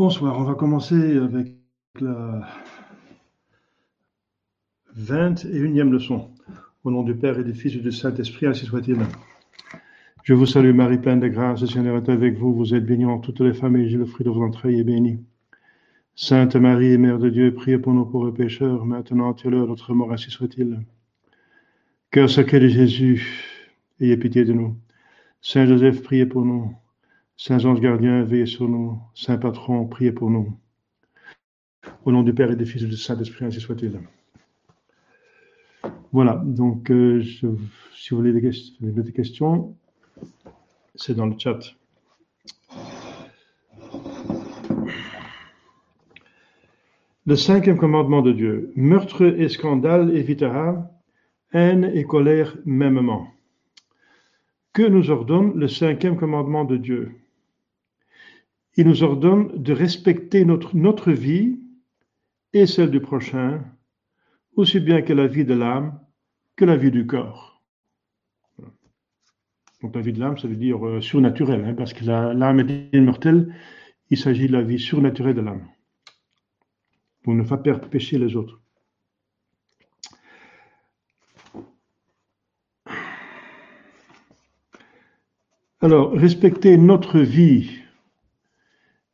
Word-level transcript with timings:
Bonsoir, 0.00 0.38
on 0.38 0.44
va 0.44 0.54
commencer 0.54 1.18
avec 1.18 1.52
la 2.00 2.48
21e 4.98 5.90
leçon. 5.90 6.30
Au 6.84 6.90
nom 6.90 7.02
du 7.02 7.14
Père 7.14 7.38
et 7.38 7.44
du 7.44 7.52
Fils 7.52 7.74
et 7.74 7.80
du 7.80 7.92
Saint-Esprit, 7.92 8.46
ainsi 8.46 8.64
soit-il. 8.64 8.96
Je 10.22 10.32
vous 10.32 10.46
salue 10.46 10.72
Marie, 10.72 10.96
pleine 10.96 11.20
de 11.20 11.28
grâce, 11.28 11.60
le 11.60 11.66
Seigneur 11.66 11.98
est 11.98 12.08
avec 12.08 12.38
vous. 12.38 12.54
Vous 12.54 12.74
êtes 12.74 12.86
bénie 12.86 13.04
en 13.04 13.18
toutes 13.18 13.40
les 13.40 13.52
familles, 13.52 13.92
et 13.92 13.98
le 13.98 14.06
fruit 14.06 14.24
de 14.24 14.30
vos 14.30 14.42
entrailles 14.42 14.80
est 14.80 14.84
béni. 14.84 15.22
Sainte 16.14 16.56
Marie, 16.56 16.96
Mère 16.96 17.18
de 17.18 17.28
Dieu, 17.28 17.52
priez 17.52 17.76
pour 17.76 17.92
nous 17.92 18.06
pauvres 18.06 18.30
pécheurs, 18.30 18.86
maintenant 18.86 19.36
et 19.36 19.46
à 19.46 19.50
l'heure 19.50 19.64
de 19.64 19.68
notre 19.68 19.92
mort, 19.92 20.14
ainsi 20.14 20.30
soit-il. 20.30 20.80
Cœur 22.10 22.30
sacré 22.30 22.58
de 22.58 22.68
Jésus, 22.68 23.44
ayez 24.00 24.16
pitié 24.16 24.46
de 24.46 24.54
nous. 24.54 24.78
Saint 25.42 25.66
Joseph, 25.66 26.02
priez 26.02 26.24
pour 26.24 26.46
nous. 26.46 26.74
Saint 27.42 27.64
anges 27.64 27.80
gardiens, 27.80 28.22
veillez 28.22 28.44
sur 28.44 28.68
nous. 28.68 29.00
Saint 29.14 29.38
patron, 29.38 29.86
priez 29.86 30.12
pour 30.12 30.28
nous. 30.28 30.58
Au 32.04 32.12
nom 32.12 32.22
du 32.22 32.34
Père 32.34 32.50
et 32.50 32.54
du 32.54 32.66
Fils 32.66 32.82
et 32.82 32.86
du 32.86 32.98
Saint-Esprit, 32.98 33.46
ainsi 33.46 33.60
soit-il. 33.60 33.98
Voilà, 36.12 36.42
donc 36.44 36.90
euh, 36.90 37.22
si 37.22 37.46
vous 38.10 38.18
voulez 38.18 38.34
des, 38.34 39.12
questions, 39.12 39.74
c'est 40.94 41.14
dans 41.14 41.24
le 41.24 41.34
chat. 41.38 41.60
Le 47.24 47.36
cinquième 47.36 47.78
commandement 47.78 48.20
de 48.20 48.32
Dieu. 48.32 48.70
Meurtre 48.76 49.22
et 49.22 49.48
scandale 49.48 50.14
évitera, 50.14 50.90
haine 51.54 51.90
et 51.94 52.04
colère 52.04 52.54
mêmement. 52.66 53.28
Que 54.74 54.82
nous 54.82 55.10
ordonne 55.10 55.58
le 55.58 55.68
cinquième 55.68 56.18
commandement 56.18 56.66
de 56.66 56.76
Dieu? 56.76 57.19
Il 58.76 58.86
nous 58.86 59.02
ordonne 59.02 59.62
de 59.62 59.72
respecter 59.72 60.44
notre, 60.44 61.12
vie 61.12 61.60
et 62.52 62.66
celle 62.66 62.90
du 62.90 63.00
prochain, 63.00 63.64
aussi 64.56 64.80
bien 64.80 65.02
que 65.02 65.12
la 65.12 65.26
vie 65.26 65.44
de 65.44 65.54
l'âme 65.54 65.98
que 66.56 66.64
la 66.64 66.76
vie 66.76 66.90
du 66.90 67.06
corps. 67.06 67.62
Donc 69.82 69.94
la 69.94 70.02
vie 70.02 70.12
de 70.12 70.20
l'âme, 70.20 70.36
ça 70.36 70.46
veut 70.46 70.56
dire 70.56 70.86
euh, 70.86 71.00
surnaturelle, 71.00 71.64
hein, 71.64 71.74
parce 71.74 71.94
que 71.94 72.04
l'âme 72.04 72.60
est 72.60 72.94
immortelle, 72.94 73.54
il 74.10 74.18
s'agit 74.18 74.46
de 74.46 74.52
la 74.52 74.62
vie 74.62 74.78
surnaturelle 74.78 75.34
de 75.34 75.40
l'âme. 75.40 75.66
Pour 77.22 77.34
ne 77.34 77.42
pas 77.42 77.56
perdre 77.56 77.88
pécher 77.88 78.18
les 78.18 78.36
autres. 78.36 78.60
Alors, 85.82 86.12
respecter 86.12 86.76
notre 86.76 87.20
vie 87.20 87.79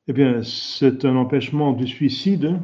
eh 0.08 0.12
bien, 0.12 0.42
c'est 0.42 1.04
un 1.04 1.16
empêchement 1.16 1.72
du 1.72 1.86
suicide. 1.86 2.58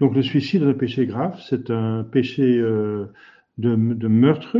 Donc 0.00 0.14
le 0.14 0.22
suicide 0.22 0.62
est 0.62 0.70
un 0.70 0.74
péché 0.74 1.06
grave, 1.06 1.40
c'est 1.48 1.70
un 1.70 2.02
péché 2.02 2.58
euh, 2.58 3.06
de, 3.58 3.76
meurtre, 3.76 4.56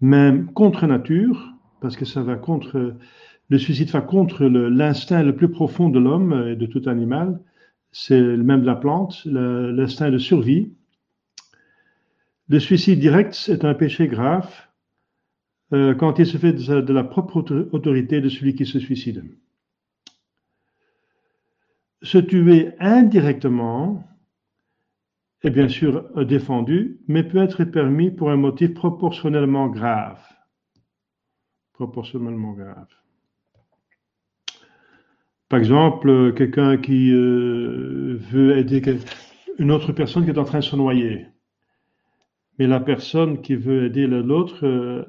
même 0.00 0.50
contre 0.52 0.86
nature, 0.86 1.52
parce 1.80 1.96
que 1.96 2.04
ça 2.04 2.22
va 2.22 2.36
contre, 2.36 2.96
le 3.48 3.58
suicide 3.58 3.90
va 3.90 4.00
contre 4.00 4.44
l'instinct 4.44 5.22
le, 5.22 5.36
plus 5.36 5.50
profond 5.50 5.90
de 5.90 5.98
l'homme 5.98 6.48
et 6.48 6.56
de 6.56 6.66
tout 6.66 6.88
animal, 6.88 7.38
c'est 7.92 8.20
même 8.20 8.62
de 8.62 8.66
la 8.66 8.76
plante, 8.76 9.22
l'instinct 9.26 10.10
de 10.10 10.18
survie. 10.18 10.72
Le 12.48 12.58
suicide 12.58 12.98
direct 12.98 13.48
est 13.48 13.64
un 13.64 13.74
péché 13.74 14.08
grave 14.08 14.50
quand 15.72 16.18
il 16.18 16.26
se 16.26 16.36
fait 16.36 16.52
de, 16.52 16.92
la 16.92 17.04
propre 17.04 17.38
autorité 17.72 18.20
de 18.20 18.28
celui 18.28 18.54
qui 18.54 18.66
se 18.66 18.78
suicide. 18.78 19.24
Se 22.02 22.18
tuer 22.18 22.72
indirectement 22.78 24.04
est 25.42 25.50
bien 25.50 25.68
sûr 25.68 26.04
défendu, 26.24 27.00
mais 27.08 27.22
peut 27.22 27.42
être 27.42 27.64
permis 27.64 28.10
pour 28.10 28.30
un 28.30 28.36
motif 28.36 28.74
proportionnellement 28.74 29.68
grave. 29.68 30.20
Proportionnellement 31.72 32.52
grave. 32.52 32.88
Par 35.48 35.58
exemple, 35.58 36.32
quelqu'un 36.34 36.76
qui 36.78 37.12
euh, 37.12 38.16
veut 38.30 38.56
aider 38.56 38.82
une 39.58 39.70
autre 39.70 39.92
personne 39.92 40.24
qui 40.24 40.30
est 40.30 40.38
en 40.38 40.44
train 40.44 40.60
de 40.60 40.64
se 40.64 40.76
noyer. 40.76 41.26
Mais 42.58 42.66
la 42.66 42.80
personne 42.80 43.42
qui 43.42 43.54
veut 43.54 43.86
aider 43.86 44.06
l'autre 44.06 44.64
euh, 44.64 45.04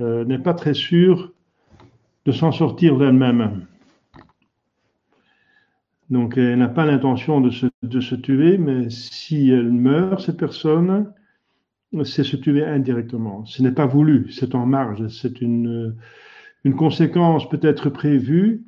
euh, 0.00 0.24
n'est 0.24 0.38
pas 0.38 0.54
très 0.54 0.74
sûre 0.74 1.32
de 2.24 2.32
s'en 2.32 2.52
sortir 2.52 2.98
d'elle-même. 2.98 3.66
Donc 6.10 6.36
elle 6.36 6.58
n'a 6.58 6.68
pas 6.68 6.84
l'intention 6.84 7.40
de 7.40 7.50
se, 7.50 8.14
tuer, 8.14 8.58
mais 8.58 8.90
si 8.90 9.50
elle 9.50 9.72
meurt, 9.72 10.20
cette 10.20 10.36
personne, 10.36 11.12
c'est 12.04 12.24
se 12.24 12.36
tuer 12.36 12.64
indirectement. 12.64 13.44
Ce 13.46 13.62
n'est 13.62 13.72
pas 13.72 13.86
voulu, 13.86 14.30
c'est 14.30 14.54
en 14.54 14.66
marge, 14.66 15.06
c'est 15.08 15.40
une, 15.40 15.96
conséquence 16.76 17.48
peut-être 17.48 17.90
prévue, 17.90 18.64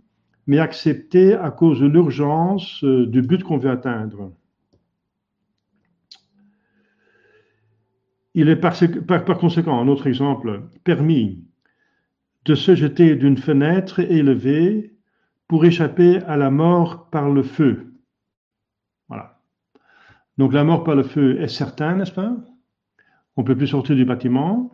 mais 0.46 0.58
acceptée 0.58 1.34
à 1.34 1.50
cause 1.50 1.80
de 1.80 1.86
l'urgence 1.86 2.84
euh, 2.84 3.06
du 3.06 3.20
but 3.22 3.42
qu'on 3.42 3.56
veut 3.56 3.70
atteindre. 3.70 4.32
Il 8.38 8.50
est 8.50 8.56
par, 8.56 9.38
conséquent, 9.38 9.80
un 9.80 9.88
autre 9.88 10.06
exemple, 10.06 10.64
permis 10.84 11.42
de 12.44 12.54
se 12.54 12.74
jeter 12.74 13.16
d'une 13.16 13.38
fenêtre 13.38 13.98
élevée 13.98 14.94
pour 15.48 15.64
échapper 15.64 16.18
à 16.18 16.36
la 16.36 16.50
mort 16.50 17.08
par 17.08 17.30
le 17.30 17.42
feu. 17.42 17.94
Voilà. 19.08 19.40
Donc 20.36 20.52
la 20.52 20.64
mort 20.64 20.84
par 20.84 20.96
le 20.96 21.02
feu 21.02 21.40
est 21.40 21.48
certaine, 21.48 21.96
n'est-ce 21.96 22.12
pas? 22.12 22.36
On 23.38 23.40
ne 23.40 23.46
peut 23.46 23.56
plus 23.56 23.68
sortir 23.68 23.96
du 23.96 24.04
bâtiment. 24.04 24.70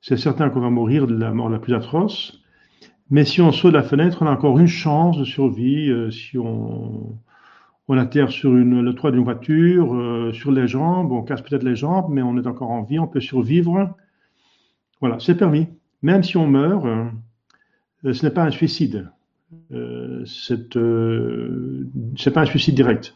C'est 0.00 0.16
certain 0.16 0.48
qu'on 0.48 0.60
va 0.60 0.70
mourir 0.70 1.06
de 1.06 1.14
la 1.14 1.32
mort 1.34 1.50
la 1.50 1.58
plus 1.58 1.74
atroce. 1.74 2.42
Mais 3.10 3.26
si 3.26 3.42
on 3.42 3.52
saute 3.52 3.72
de 3.72 3.76
la 3.76 3.82
fenêtre, 3.82 4.22
on 4.22 4.26
a 4.26 4.30
encore 4.30 4.58
une 4.58 4.66
chance 4.66 5.18
de 5.18 5.24
survie. 5.24 5.90
Euh, 5.90 6.10
si 6.10 6.38
on, 6.38 7.18
on 7.88 7.98
atterre 7.98 8.30
sur 8.30 8.52
le 8.52 8.94
toit 8.94 9.10
d'une 9.10 9.24
voiture, 9.24 9.94
euh, 9.94 10.32
sur 10.32 10.52
les 10.52 10.68
jambes, 10.68 11.12
on 11.12 11.22
casse 11.22 11.42
peut-être 11.42 11.64
les 11.64 11.76
jambes, 11.76 12.06
mais 12.10 12.22
on 12.22 12.36
est 12.36 12.46
encore 12.46 12.70
en 12.70 12.82
vie, 12.82 12.98
on 12.98 13.08
peut 13.08 13.20
survivre. 13.20 13.94
Voilà, 15.00 15.18
c'est 15.18 15.36
permis. 15.36 15.66
Même 16.02 16.22
si 16.22 16.36
on 16.36 16.46
meurt, 16.46 16.86
euh, 16.86 18.12
ce 18.12 18.24
n'est 18.24 18.32
pas 18.32 18.44
un 18.44 18.50
suicide. 18.50 19.10
Euh, 19.72 20.24
c'est 20.24 20.70
pas 22.32 22.42
un 22.42 22.46
suicide 22.46 22.74
direct. 22.74 23.14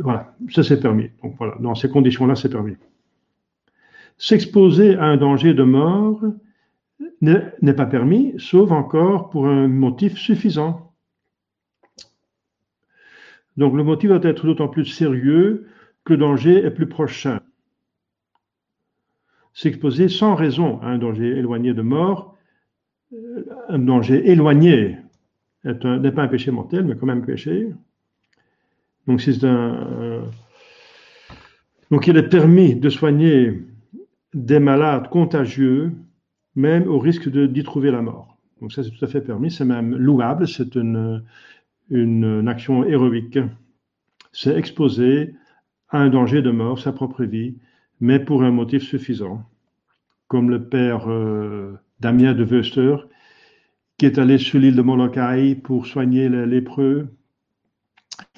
voilà, 0.00 0.34
ça 0.50 0.62
c'est 0.62 0.80
permis. 0.80 1.10
Donc 1.22 1.34
voilà, 1.38 1.54
dans 1.60 1.74
ces 1.74 1.90
conditions-là, 1.90 2.34
c'est 2.34 2.48
permis. 2.48 2.76
S'exposer 4.16 4.96
à 4.96 5.04
un 5.04 5.16
danger 5.16 5.54
de 5.54 5.62
mort 5.62 6.20
n'est 7.20 7.74
pas 7.74 7.86
permis, 7.86 8.34
sauf 8.38 8.70
encore 8.70 9.30
pour 9.30 9.46
un 9.46 9.68
motif 9.68 10.16
suffisant. 10.16 10.91
Donc 13.56 13.74
le 13.74 13.82
motif 13.82 14.10
doit 14.10 14.20
être 14.22 14.46
d'autant 14.46 14.68
plus 14.68 14.86
sérieux 14.86 15.66
que 16.04 16.14
le 16.14 16.18
danger 16.18 16.64
est 16.64 16.70
plus 16.70 16.88
prochain. 16.88 17.40
S'exposer 19.54 20.08
sans 20.08 20.34
raison 20.34 20.80
à 20.80 20.86
un 20.86 20.98
danger 20.98 21.36
éloigné 21.36 21.74
de 21.74 21.82
mort, 21.82 22.36
euh, 23.12 23.44
un 23.68 23.78
danger 23.78 24.30
éloigné 24.30 24.96
n'est 25.64 26.12
pas 26.12 26.22
un 26.22 26.28
péché 26.28 26.50
mortel, 26.50 26.84
mais 26.84 26.96
quand 26.96 27.06
même 27.06 27.18
un 27.18 27.26
péché. 27.26 27.68
Donc, 29.06 29.20
c'est 29.20 29.44
un, 29.44 30.24
donc 31.92 32.06
il 32.06 32.16
est 32.16 32.28
permis 32.28 32.74
de 32.74 32.88
soigner 32.88 33.62
des 34.32 34.58
malades 34.58 35.08
contagieux, 35.10 35.92
même 36.56 36.88
au 36.88 36.98
risque 36.98 37.28
d'y 37.28 37.62
trouver 37.64 37.90
la 37.90 38.00
mort. 38.00 38.38
Donc 38.62 38.72
ça, 38.72 38.82
c'est 38.82 38.90
tout 38.90 39.04
à 39.04 39.08
fait 39.08 39.20
permis, 39.20 39.50
c'est 39.50 39.66
même 39.66 39.94
louable, 39.94 40.48
c'est 40.48 40.74
une, 40.74 41.22
une, 41.92 42.48
action 42.48 42.84
héroïque, 42.84 43.38
c'est 44.32 44.56
exposer 44.56 45.34
à 45.88 45.98
un 45.98 46.08
danger 46.08 46.42
de 46.42 46.50
mort 46.50 46.78
sa 46.78 46.92
propre 46.92 47.24
vie, 47.24 47.58
mais 48.00 48.18
pour 48.18 48.42
un 48.42 48.50
motif 48.50 48.82
suffisant, 48.82 49.42
comme 50.26 50.50
le 50.50 50.68
père 50.68 51.10
euh, 51.10 51.78
Damien 52.00 52.32
de 52.32 52.44
Wöster, 52.44 52.96
qui 53.98 54.06
est 54.06 54.18
allé 54.18 54.38
sur 54.38 54.58
l'île 54.58 54.74
de 54.74 54.82
Molokai 54.82 55.54
pour 55.54 55.86
soigner 55.86 56.28
les 56.28 56.46
lépreux, 56.46 57.08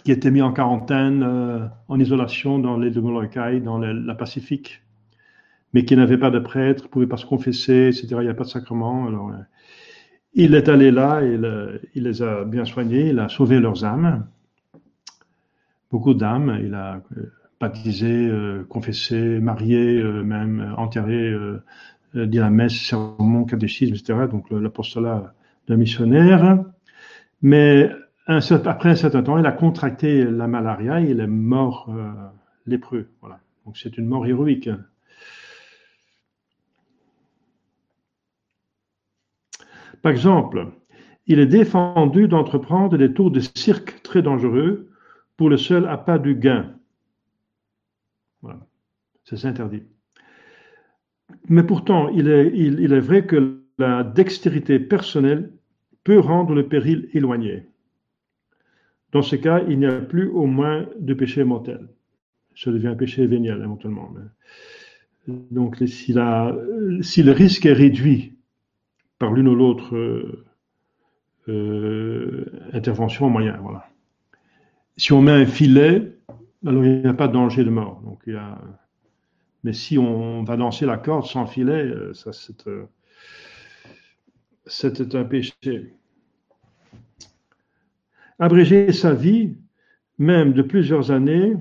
qui 0.03 0.11
était 0.11 0.33
mis 0.33 0.43
en 0.43 0.53
quarantaine, 0.53 1.23
euh, 1.23 1.67
en 1.89 1.99
isolation 2.01 2.59
dans 2.59 2.77
l'île 2.77 2.93
de 2.93 3.01
Molokai, 3.01 3.61
dans 3.61 3.79
la 3.79 4.15
Pacifique, 4.17 4.83
mais 5.73 5.85
qui 5.85 5.97
n'avait 5.97 6.19
pas 6.19 6.31
de 6.31 6.41
prêtre, 6.41 6.85
ne 6.85 6.89
pouvait 6.89 7.07
pas 7.07 7.17
se 7.17 7.27
confesser, 7.27 7.89
etc. 7.89 8.07
Il 8.19 8.25
n'y 8.25 8.29
a 8.29 8.35
pas 8.35 8.45
de 8.45 8.49
sacrement. 8.49 9.07
Alors, 9.07 9.31
euh, 9.31 9.39
il 10.35 10.55
est 10.55 10.69
allé 10.69 10.91
là, 10.91 11.23
il, 11.23 11.81
il 11.95 12.05
les 12.05 12.23
a 12.23 12.45
bien 12.45 12.65
soignés, 12.65 13.09
il 13.11 13.19
a 13.19 13.29
sauvé 13.29 13.61
leurs 13.61 13.85
âmes, 13.85 14.27
beaucoup 15.91 16.15
d'âmes, 16.15 16.59
il 16.63 16.75
a 16.75 17.03
euh, 17.17 17.33
baptisé, 17.61 18.29
euh, 18.29 18.65
confessé, 18.69 19.39
marié, 19.41 20.01
euh, 20.01 20.23
même 20.23 20.75
enterré, 20.77 21.35
dit 22.15 22.39
la 22.39 22.51
messe, 22.51 22.75
sermon, 22.75 23.45
catéchisme, 23.45 23.95
etc. 23.95 24.27
Donc 24.31 24.51
l'apostolat 24.51 25.35
d'un 25.67 25.77
missionnaire, 25.77 26.65
mais 27.43 27.91
après 28.27 28.91
un 28.91 28.97
certain 28.97 29.23
temps, 29.23 29.39
il 29.39 29.47
a 29.47 29.53
contracté 29.53 30.25
la 30.25 30.47
malaria 30.47 31.01
et 31.01 31.11
il 31.11 31.21
est 31.21 31.27
mort 31.27 31.91
euh, 31.91 32.11
lépreux. 32.67 33.09
Voilà. 33.21 33.39
Donc 33.67 33.77
c'est 33.77 33.99
une 33.99 34.07
mort 34.07 34.27
héroïque. 34.27 34.71
Par 40.05 40.13
exemple, 40.13 40.67
il 41.27 41.39
est 41.39 41.47
défendu 41.47 42.29
d'entreprendre 42.29 42.99
des 42.99 43.15
tours 43.15 43.31
de 43.31 43.41
cirque 43.41 44.03
très 44.03 44.21
dangereux 44.21 44.91
pour 45.39 45.49
le 45.49 45.57
seul 45.57 45.89
appât 45.89 46.19
du 46.19 46.35
gain. 46.35 46.75
Voilà. 48.43 48.61
C'est 49.25 49.43
interdit. 49.47 49.83
Mais 51.49 51.63
pourtant, 51.63 52.11
il 52.11 52.29
est, 52.29 53.01
vrai 53.01 53.25
que 53.25 53.63
la 53.79 54.05
dextérité 54.05 54.79
personnelle 54.79 55.51
peut 56.05 56.19
rendre 56.19 56.55
le 56.55 56.69
péril 56.69 57.09
éloigné. 57.15 57.63
Dans 59.13 59.23
ce 59.23 59.37
cas, 59.37 59.63
il 59.67 59.79
n'y 59.79 59.87
a 59.87 60.03
plus 60.03 60.29
au 60.29 60.45
moins 60.45 60.87
de 61.01 61.15
péché 61.15 61.45
mortel. 61.45 61.89
Ça 62.55 62.71
devient 62.71 62.89
un 62.89 62.95
péché 62.95 63.27
véniel 63.27 63.63
éventuellement. 63.63 64.13
Donc, 65.27 65.83
si, 65.87 66.13
le 66.13 67.31
risque 67.33 67.65
est 67.65 67.73
réduit 67.73 68.34
par 69.19 69.33
l'une 69.33 69.49
ou 69.49 69.55
l'autre 69.55 69.97
euh, 69.97 70.45
euh, 71.49 72.45
intervention 72.73 73.29
moyen, 73.31 73.57
voilà. 73.59 73.89
Si 74.97 75.13
on 75.13 75.23
met 75.23 75.33
un 75.33 75.47
filet, 75.47 76.17
alors 76.65 76.85
il 76.85 77.03
n'y 77.03 77.07
a 77.07 77.15
pas 77.15 77.29
de 77.29 77.33
danger 77.33 77.65
de 77.65 77.71
mort. 77.71 78.01
Donc. 78.05 78.29
Mais 79.65 79.73
si 79.73 79.97
on 79.97 80.45
va 80.45 80.59
danser 80.59 80.85
la 80.85 80.99
corde 80.99 81.25
sans 81.25 81.47
filet, 81.47 81.85
euh, 81.85 82.13
ça 82.13 82.33
c'est 84.67 85.15
un 85.15 85.25
péché. 85.25 85.95
Abréger 88.39 88.93
sa 88.93 89.15
vie, 89.15 89.57
même 90.19 90.53
de 90.53 90.61
plusieurs 90.63 91.11
années, 91.11 91.57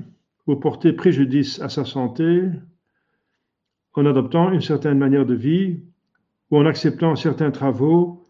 ou 0.47 0.55
porter 0.57 0.91
préjudice 0.91 1.61
à 1.61 1.69
sa 1.69 1.85
santé, 1.85 2.50
en 3.94 4.05
adoptant 4.05 4.51
une 4.51 4.61
certaine 4.61 4.97
manière 4.97 5.25
de 5.25 5.35
vie, 5.35 5.79
ou 6.53 6.57
en 6.57 6.67
acceptant 6.67 7.15
certains 7.15 7.50
travaux, 7.50 8.27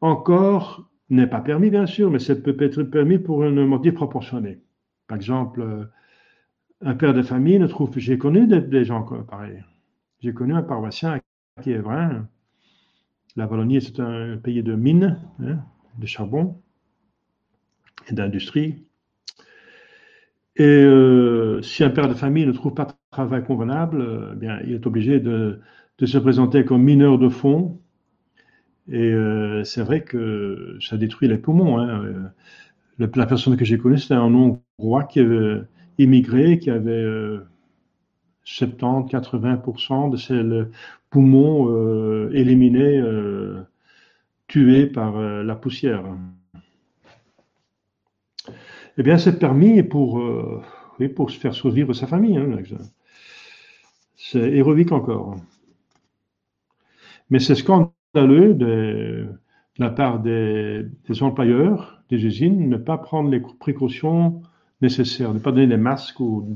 encore 0.00 0.90
n'est 1.10 1.28
pas 1.28 1.40
permis, 1.40 1.70
bien 1.70 1.86
sûr, 1.86 2.10
mais 2.10 2.18
ça 2.18 2.34
peut 2.34 2.56
être 2.58 2.82
permis 2.82 3.20
pour 3.20 3.44
un 3.44 3.52
motif 3.52 3.94
proportionné. 3.94 4.58
Par 5.06 5.14
exemple, 5.14 5.88
un 6.80 6.94
père 6.96 7.14
de 7.14 7.22
famille 7.22 7.60
ne 7.60 7.68
trouve. 7.68 7.96
J'ai 7.96 8.18
connu 8.18 8.48
des, 8.48 8.84
gens 8.84 9.02
pareils. 9.02 9.62
J'ai 10.18 10.34
connu 10.34 10.54
un 10.54 10.62
paroissien 10.62 11.20
qui 11.62 11.70
est 11.70 11.78
vrai 11.78 12.08
la 13.36 13.46
Wallonie, 13.46 13.80
c'est 13.80 14.00
un 14.00 14.38
pays 14.38 14.64
de 14.64 14.74
mines, 14.74 15.20
hein, 15.40 15.58
de 15.98 16.06
charbon 16.06 16.60
et 18.10 18.14
d'industrie. 18.14 18.86
Et 20.56 20.64
euh, 20.64 21.62
si 21.62 21.84
un 21.84 21.90
père 21.90 22.08
de 22.08 22.14
famille 22.14 22.46
ne 22.46 22.52
trouve 22.52 22.74
pas 22.74 22.86
de 22.86 22.92
travail 23.12 23.44
convenable, 23.44 24.00
euh, 24.00 24.30
eh 24.32 24.36
bien, 24.36 24.58
il 24.64 24.72
est 24.72 24.86
obligé 24.86 25.20
de, 25.20 25.60
se 26.04 26.18
présenter 26.18 26.64
comme 26.64 26.82
mineur 26.82 27.18
de 27.18 27.30
fond. 27.30 27.78
Et 28.92 29.12
euh, 29.12 29.64
c'est 29.64 29.82
vrai 29.82 30.02
que 30.02 30.76
ça 30.80 30.96
détruit 30.98 31.28
les 31.28 31.38
poumons. 31.38 31.78
Hein. 31.78 32.32
la 32.98 33.26
personne 33.26 33.56
que 33.56 33.64
j'ai 33.64 33.78
connue, 33.78 33.98
c'était 33.98 34.14
un 34.14 34.34
Hongrois 34.34 35.04
qui 35.04 35.20
avait 35.20 35.62
immigré, 35.98 36.58
qui 36.58 36.70
avait 36.70 37.04
70-80% 38.46 40.10
de 40.10 40.16
ses 40.16 40.68
poumons 41.10 41.68
euh, 41.70 42.30
éliminés, 42.32 42.98
euh, 42.98 43.62
tués 44.48 44.86
par 44.86 45.16
euh, 45.16 45.42
la 45.42 45.56
poussière. 45.56 46.04
Eh 48.98 49.02
bien, 49.02 49.18
c'est 49.18 49.38
permis 49.38 49.82
pour, 49.82 50.22
oui, 50.98 51.08
pour 51.08 51.30
se 51.30 51.38
faire 51.38 51.54
survivre 51.54 51.92
sa 51.92 52.06
famille. 52.06 52.38
Hein, 52.38 52.56
c'est 54.16 54.52
héroïque 54.52 54.92
encore. 54.92 55.36
Mais 57.30 57.38
c'est 57.38 57.54
scandaleux 57.54 58.54
de, 58.54 59.26
la 59.78 59.90
part 59.90 60.20
des, 60.20 60.86
employeurs 61.20 62.02
des 62.08 62.24
usines 62.24 62.58
de 62.58 62.76
ne 62.76 62.76
pas 62.76 62.98
prendre 62.98 63.30
les 63.30 63.40
précautions 63.40 64.42
nécessaires, 64.80 65.30
de 65.30 65.34
ne 65.34 65.38
pas 65.40 65.52
donner 65.52 65.66
des 65.66 65.76
masques 65.76 66.20
ou 66.20 66.46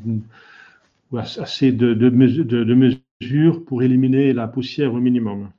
assez 1.17 1.73
de, 1.73 2.11
mesures 2.11 3.65
pour 3.65 3.83
éliminer 3.83 4.33
la 4.33 4.49
poussière 4.49 4.95
au 4.95 5.01
minimum. 5.01 5.51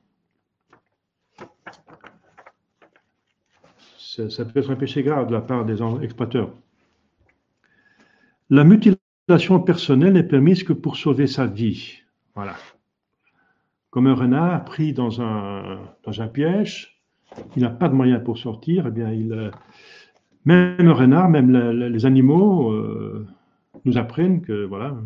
Ça, 3.98 4.44
peut 4.44 4.60
être 4.60 4.70
un 4.70 4.76
péché 4.76 5.02
grave 5.02 5.28
de 5.28 5.32
la 5.32 5.40
part 5.40 5.64
des 5.64 5.78
exploiteurs. 6.02 6.52
La 8.50 8.64
mutilation 8.64 9.60
personnelle 9.60 10.12
n'est 10.12 10.22
permise 10.22 10.64
que 10.64 10.74
pour 10.74 10.96
sauver 10.96 11.26
sa 11.26 11.46
vie. 11.46 12.02
Voilà. 12.34 12.54
Comme 13.92 14.06
un 14.06 14.14
renard 14.14 14.64
pris 14.64 14.94
dans 14.94 15.20
un, 15.20 15.78
dans 16.04 16.22
un 16.22 16.26
piège, 16.26 17.02
il 17.56 17.62
n'a 17.62 17.68
pas 17.68 17.90
de 17.90 17.94
moyen 17.94 18.20
pour 18.20 18.38
sortir, 18.38 18.86
eh 18.86 18.90
bien, 18.90 19.10
euh, 19.10 19.50
même 20.46 20.88
renard, 20.88 21.28
même 21.28 21.52
les 21.52 22.06
animaux 22.06 22.72
euh, 22.72 23.26
nous 23.84 23.98
apprennent 23.98 24.40
que 24.40 24.64
voilà, 24.64 24.96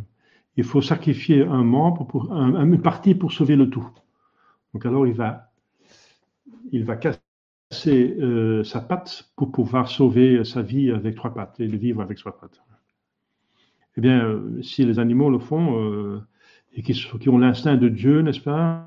il 0.57 0.63
faut 0.63 0.81
sacrifier 0.81 1.43
un 1.43 1.65
membre, 1.65 2.31
un, 2.31 2.65
une 2.65 2.81
partie 2.81 3.17
pour 3.17 3.33
sauver 3.33 3.57
le 3.57 3.69
tout. 3.69 3.89
Donc 4.73 4.87
alors 4.87 5.05
il 5.05 5.15
va, 5.15 5.51
il 6.71 6.85
va 6.85 6.95
casser 6.95 8.17
euh, 8.21 8.63
sa 8.63 8.81
patte 8.81 9.33
pour 9.35 9.51
pouvoir 9.51 9.89
sauver 9.89 10.45
sa 10.45 10.63
vie 10.63 10.93
avec 10.93 11.17
trois 11.17 11.35
pattes 11.35 11.59
et 11.59 11.67
vivre 11.67 12.03
avec 12.03 12.19
trois 12.19 12.39
pattes. 12.39 12.63
Eh 13.97 14.01
bien, 14.01 14.41
si 14.63 14.85
les 14.85 15.01
animaux 15.01 15.29
le 15.29 15.41
font 15.41 16.23
et 16.77 16.83
qui, 16.83 17.29
ont 17.29 17.39
l'instinct 17.39 17.77
de 17.77 17.89
Dieu, 17.89 18.21
n'est-ce 18.21 18.41
pas, 18.41 18.87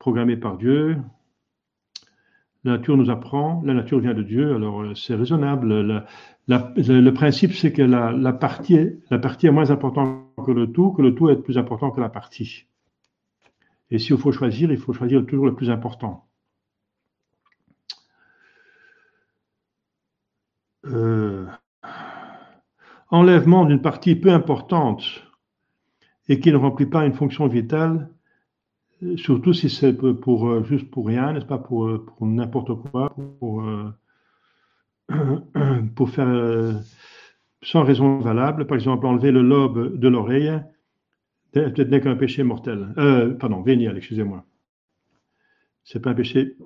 programmé 0.00 0.36
par 0.36 0.58
Dieu, 0.58 0.98
la 2.64 2.72
nature 2.72 2.96
nous 2.96 3.10
apprend, 3.10 3.62
la 3.64 3.74
nature 3.74 4.00
vient 4.00 4.14
de 4.14 4.22
Dieu, 4.22 4.56
alors 4.56 4.84
c'est 4.96 5.14
raisonnable. 5.14 6.04
le 6.48 7.10
principe, 7.10 7.52
c'est 7.52 7.72
que 7.72 7.82
la, 7.82 8.32
partie, 8.32 8.90
la 9.10 9.18
partie 9.18 9.46
est 9.46 9.52
moins 9.52 9.70
importante 9.70 10.24
que 10.44 10.50
le 10.50 10.72
tout, 10.72 10.90
que 10.92 11.02
le 11.02 11.14
tout 11.14 11.30
est 11.30 11.36
plus 11.36 11.58
important 11.58 11.90
que 11.90 12.00
la 12.00 12.08
partie. 12.08 12.66
Et 13.90 13.98
s'il 13.98 14.16
faut 14.18 14.32
choisir, 14.32 14.72
il 14.72 14.78
faut 14.78 14.92
choisir 14.92 15.24
toujours 15.24 15.46
le 15.46 15.54
plus 15.54 15.70
important. 15.70 16.26
Euh, 20.86 21.46
enlèvement 23.10 23.64
d'une 23.64 23.80
partie 23.80 24.16
peu 24.16 24.30
importante 24.30 25.24
et 26.28 26.40
qui 26.40 26.50
ne 26.50 26.56
remplit 26.56 26.86
pas 26.86 27.04
une 27.04 27.14
fonction 27.14 27.46
vitale, 27.46 28.10
surtout 29.16 29.52
si 29.52 29.68
c'est 29.68 29.92
pour, 29.92 30.48
euh, 30.48 30.64
juste 30.64 30.90
pour 30.90 31.06
rien, 31.06 31.32
n'est-ce 31.32 31.44
pas, 31.44 31.58
pour, 31.58 31.86
euh, 31.86 32.06
n'importe 32.20 32.74
quoi, 32.90 33.14
pour, 33.38 33.62
euh, 33.62 33.92
faire 36.06 36.82
sans 37.62 37.82
raison 37.82 38.18
valable, 38.18 38.66
par 38.66 38.76
exemple 38.76 39.06
enlever 39.06 39.32
le 39.32 39.42
lobe 39.42 39.98
de 39.98 40.08
l'oreille, 40.08 40.52
peut-être 41.52 41.90
n'est 41.90 42.00
qu'un 42.00 42.16
péché 42.16 42.42
mortel, 42.42 42.88
pardon, 43.38 43.62
vénial, 43.62 43.96
excusez-moi. 43.96 44.44
C'est 45.84 46.00
pas 46.00 46.10
un 46.10 46.14
péché 46.14 46.56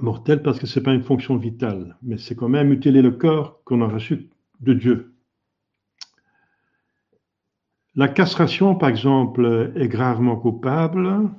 mortel 0.00 0.42
parce 0.42 0.58
que 0.58 0.66
c'est 0.66 0.82
pas 0.82 0.94
une 0.94 1.02
fonction 1.02 1.36
vitale, 1.36 1.96
mais 2.02 2.18
c'est 2.18 2.34
quand 2.34 2.48
même 2.48 2.68
mutiler 2.68 3.02
le 3.02 3.12
corps 3.12 3.62
qu'on 3.64 3.82
a 3.82 3.88
reçu 3.88 4.28
de 4.60 4.74
Dieu. 4.74 5.14
La 7.98 8.06
castration, 8.06 8.76
par 8.76 8.90
exemple, 8.90 9.72
est 9.74 9.88
gravement 9.88 10.36
coupable. 10.36 11.30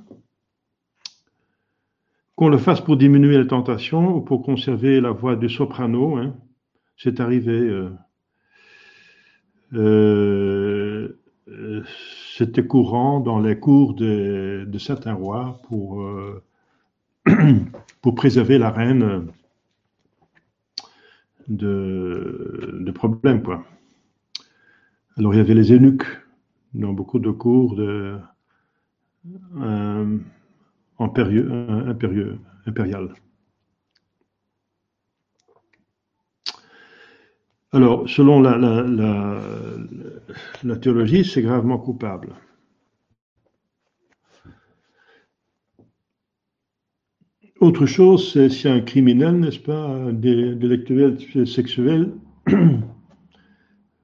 Qu'on 2.36 2.50
le 2.50 2.58
fasse 2.58 2.82
pour 2.82 2.98
diminuer 2.98 3.38
la 3.38 3.46
tentation 3.46 4.18
ou 4.18 4.20
pour 4.20 4.44
conserver 4.44 5.00
la 5.00 5.12
voix 5.12 5.38
du 5.38 5.48
soprano, 5.48 6.18
hein. 6.18 6.36
c'est 6.98 7.22
arrivé. 7.22 7.54
Euh, 9.74 11.18
euh, 11.48 11.84
c'était 12.36 12.68
courant 12.68 13.22
dans 13.22 13.40
les 13.40 13.58
cours 13.58 13.94
de, 13.94 14.68
certains 14.80 15.14
rois 15.14 15.62
pour, 15.70 16.02
euh, 16.02 16.44
pour 18.02 18.16
préserver 18.16 18.58
la 18.58 18.70
reine 18.70 19.28
de, 21.48 22.80
de 22.82 22.92
problèmes. 22.92 23.42
Alors 25.16 25.34
il 25.34 25.38
y 25.38 25.40
avait 25.40 25.54
les 25.54 25.72
eunuques 25.72 26.04
dans 26.74 26.94
beaucoup 26.94 27.20
de 27.20 27.32
cours 27.32 27.76
de, 27.76 28.18
euh, 29.58 30.18
impérieux, 31.00 32.40
impérial. 32.66 33.14
Alors, 37.72 38.10
selon 38.10 38.42
la, 38.42 38.58
la 40.64 40.76
théologie, 40.78 41.24
c'est 41.24 41.42
gravement 41.42 41.78
coupable. 41.78 42.36
autre 47.60 47.86
chose, 47.86 48.32
c'est 48.32 48.50
si 48.50 48.68
un 48.68 48.80
criminel, 48.82 49.40
n'est-ce 49.40 49.60
pas, 49.60 49.88
un 49.88 50.14
délictuel 50.14 51.18
sexuel, 51.46 52.14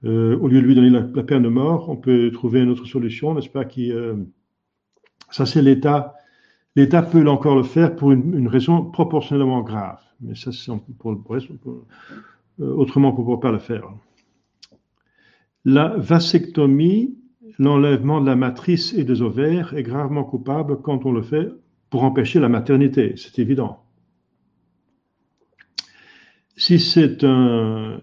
euh, 0.05 0.37
au 0.37 0.47
lieu 0.47 0.61
de 0.61 0.65
lui 0.67 0.75
donner 0.75 0.91
la, 0.91 1.01
peine 1.23 1.43
de 1.43 1.49
mort, 1.49 1.89
on 1.89 1.95
peut 1.95 2.31
trouver 2.31 2.61
une 2.61 2.69
autre 2.69 2.85
solution, 2.85 3.33
n'est-ce 3.33 3.49
pas, 3.49 3.65
qui, 3.65 3.91
euh, 3.91 4.15
ça 5.31 5.45
c'est 5.45 5.61
l'État. 5.61 6.15
L'État 6.75 7.01
peut 7.01 7.27
encore 7.27 7.55
le 7.55 7.63
faire 7.63 7.95
pour 7.95 8.11
une, 8.11 8.47
raison 8.47 8.85
proportionnellement 8.85 9.61
grave, 9.61 9.99
mais 10.21 10.35
ça 10.35 10.51
c'est 10.51 10.71
pour, 10.99 11.11
euh, 11.11 11.85
autrement 12.59 13.15
on 13.17 13.21
ne 13.21 13.35
peut 13.35 13.39
pas 13.39 13.51
le 13.51 13.57
faire. 13.59 13.89
La 15.63 15.95
vasectomie, 15.97 17.17
l'enlèvement 17.57 18.21
de 18.21 18.27
la 18.27 18.35
matrice 18.35 18.93
et 18.93 19.03
des 19.03 19.23
ovaires 19.23 19.73
est 19.73 19.83
gravement 19.83 20.23
coupable 20.23 20.81
quand 20.83 21.05
on 21.05 21.11
le 21.11 21.23
fait 21.23 21.49
pour 21.89 22.03
empêcher 22.03 22.39
la 22.39 22.49
maternité, 22.49 23.15
c'est 23.17 23.39
évident. 23.39 23.81
Si 26.57 26.79
c'est 26.79 27.23
un, 27.23 28.01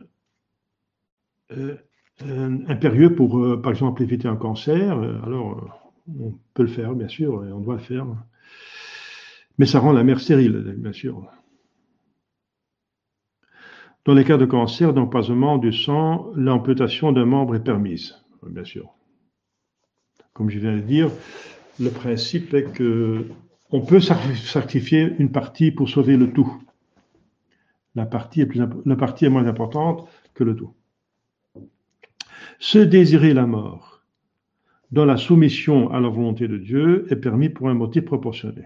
impérieux 2.69 3.15
pour, 3.15 3.39
euh, 3.39 3.61
par 3.61 3.73
exemple, 3.73 4.03
éviter 4.03 4.29
un 4.29 4.37
cancer, 4.37 4.99
alors 5.25 5.81
on 6.09 6.35
peut 6.55 6.63
le 6.63 6.69
faire, 6.69 6.95
bien 6.95 7.09
sûr, 7.09 7.45
et 7.45 7.53
on 7.53 7.61
doit 7.61 7.75
le 7.75 7.81
faire. 7.81 8.07
Mais 9.59 9.67
ça 9.67 9.81
rend 9.81 9.93
la 9.93 10.05
mère 10.05 10.21
stérile, 10.21 10.75
bien 10.79 10.93
sûr. 10.93 11.31
Dans 14.05 14.15
les 14.15 14.25
cas 14.25 14.37
de 14.37 14.47
cancer, 14.47 14.93
d'empoisonnement 14.93 15.59
du 15.59 15.73
sang, 15.73 16.31
l'amputation 16.35 17.13
d'un 17.13 17.25
membre 17.25 17.55
est 17.55 17.63
permise, 17.63 18.17
bien 18.47 18.65
sûr. 18.65 18.93
Comme 20.33 20.51
je 20.51 20.59
viens 20.59 20.75
de 20.75 20.81
dire, 20.81 21.11
le 21.79 21.91
principe 21.91 22.53
est 22.55 22.73
que 22.73 23.27
on 23.71 23.81
peut 23.81 24.01
sacrifier 24.01 25.15
une 25.19 25.33
partie 25.33 25.71
pour 25.71 25.89
sauver 25.89 26.17
le 26.17 26.33
tout. 26.33 26.63
La 27.95 28.07
partie 28.07 28.43
est 28.43 29.29
moins 29.29 29.47
importante 29.47 30.09
que 30.35 30.45
le 30.45 30.57
tout. 30.57 30.75
Se 32.63 32.79
désirer 32.79 33.35
la 33.35 33.45
mort 33.45 34.05
dans 34.93 35.05
la 35.05 35.17
soumission 35.17 35.91
à 35.91 35.99
la 35.99 36.09
volonté 36.09 36.47
de 36.47 36.59
Dieu 36.59 37.13
est 37.13 37.17
permis 37.17 37.49
pour 37.49 37.69
un 37.69 37.75
motif 37.75 38.05
proportionné. 38.05 38.63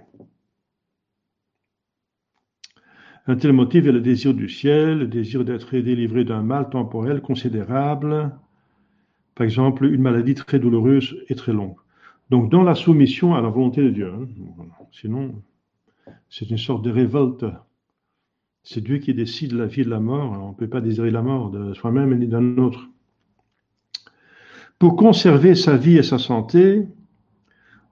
Un 3.26 3.36
tel 3.36 3.54
motif 3.54 3.86
est 3.86 3.92
le 3.92 4.02
désir 4.02 4.34
du 4.34 4.50
ciel, 4.50 4.98
le 4.98 5.06
désir 5.06 5.46
d'être 5.46 5.74
délivré 5.78 6.26
d'un 6.26 6.42
mal 6.42 6.68
temporel 6.68 7.22
considérable, 7.22 8.36
par 9.34 9.46
exemple 9.46 9.86
une 9.86 10.02
maladie 10.02 10.34
très 10.34 10.58
douloureuse 10.58 11.16
et 11.30 11.34
très 11.34 11.54
longue. 11.54 11.76
Donc 12.28 12.50
dans 12.50 12.62
la 12.62 12.74
soumission 12.74 13.34
à 13.34 13.40
la 13.40 13.48
volonté 13.48 13.82
de 13.82 13.88
Dieu. 13.88 14.12
Hein. 14.12 14.26
Sinon, 14.92 15.42
c'est 16.28 16.50
une 16.50 16.58
sorte 16.58 16.84
de 16.84 16.90
révolte. 16.90 17.46
C'est 18.62 18.84
Dieu 18.84 18.98
qui 18.98 19.14
décide 19.14 19.52
la 19.52 19.64
vie 19.64 19.86
de 19.86 19.90
la 19.90 20.00
mort. 20.00 20.32
On 20.32 20.50
ne 20.50 20.54
peut 20.54 20.68
pas 20.68 20.82
désirer 20.82 21.10
la 21.10 21.22
mort 21.22 21.48
de 21.50 21.72
soi-même 21.72 22.14
ni 22.18 22.26
d'un 22.26 22.58
autre. 22.58 22.90
Pour 24.78 24.97
conserver 24.97 25.54
sa 25.54 25.76
vie 25.76 25.97
et 25.97 26.02
sa 26.02 26.18
santé, 26.18 26.87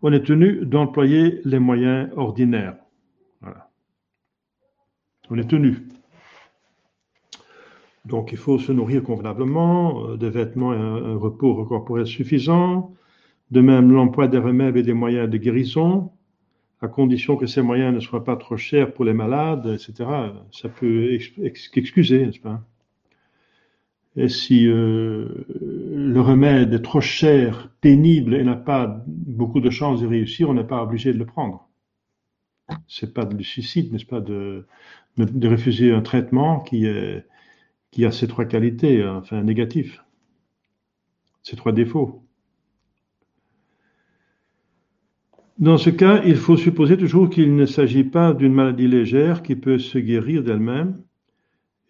on 0.02 0.12
est 0.12 0.24
tenu 0.24 0.66
d'employer 0.66 1.40
les 1.44 1.58
moyens 1.58 2.10
ordinaires. 2.16 2.76
On 5.30 5.38
est 5.38 5.48
tenu. 5.48 5.88
Donc 8.04 8.32
il 8.32 8.38
faut 8.38 8.58
se 8.58 8.70
nourrir 8.70 9.02
convenablement, 9.02 10.08
euh, 10.08 10.16
des 10.18 10.28
vêtements 10.28 10.74
et 10.74 10.76
un, 10.76 11.16
repos 11.16 11.64
corporel 11.64 12.06
suffisant, 12.06 12.94
de 13.50 13.60
même 13.62 13.90
l'emploi 13.90 14.28
des 14.28 14.38
remèdes 14.38 14.76
et 14.76 14.82
des 14.82 14.92
moyens 14.92 15.30
de 15.30 15.38
guérison, 15.38 16.12
à 16.82 16.88
condition 16.88 17.36
que 17.36 17.46
ces 17.46 17.62
moyens 17.62 17.94
ne 17.94 18.00
soient 18.00 18.24
pas 18.24 18.36
trop 18.36 18.58
chers 18.58 18.92
pour 18.92 19.06
les 19.06 19.14
malades, 19.14 19.66
etc. 19.66 20.04
Ça 20.52 20.68
peut 20.68 21.18
excuser, 21.42 22.26
n'est-ce 22.26 22.40
pas? 22.40 22.62
Et 24.16 24.28
si 24.28 24.66
euh, 24.66 25.28
le 25.50 26.20
remède 26.20 26.72
est 26.72 26.82
trop 26.82 27.00
cher, 27.00 27.70
pénible 27.80 28.34
et 28.34 28.44
n'a 28.44 28.54
pas 28.56 29.02
beaucoup 29.06 29.60
de 29.60 29.70
chances 29.70 30.00
de 30.00 30.06
réussir, 30.06 30.48
on 30.48 30.54
n'est 30.54 30.64
pas 30.64 30.82
obligé 30.82 31.12
de 31.12 31.18
le 31.18 31.26
prendre. 31.26 31.68
C'est 32.88 33.12
pas 33.12 33.24
du 33.24 33.44
suicide, 33.44 33.92
n'est-ce 33.92 34.06
pas, 34.06 34.20
de, 34.20 34.66
refuser 35.18 35.92
un 35.92 36.00
traitement 36.00 36.60
qui, 36.60 36.86
qui 37.90 38.04
a 38.04 38.10
ces 38.10 38.28
trois 38.28 38.44
qualités, 38.44 39.04
enfin 39.04 39.42
négatifs, 39.42 40.02
ces 41.42 41.56
trois 41.56 41.72
défauts. 41.72 42.24
Dans 45.58 45.78
ce 45.78 45.90
cas, 45.90 46.22
il 46.24 46.36
faut 46.36 46.56
supposer 46.56 46.96
toujours 46.96 47.30
qu'il 47.30 47.54
ne 47.54 47.66
s'agit 47.66 48.02
pas 48.02 48.32
d'une 48.32 48.52
maladie 48.52 48.88
légère 48.88 49.42
qui 49.42 49.54
peut 49.54 49.78
se 49.78 49.98
guérir 49.98 50.42
d'elle-même 50.42 51.00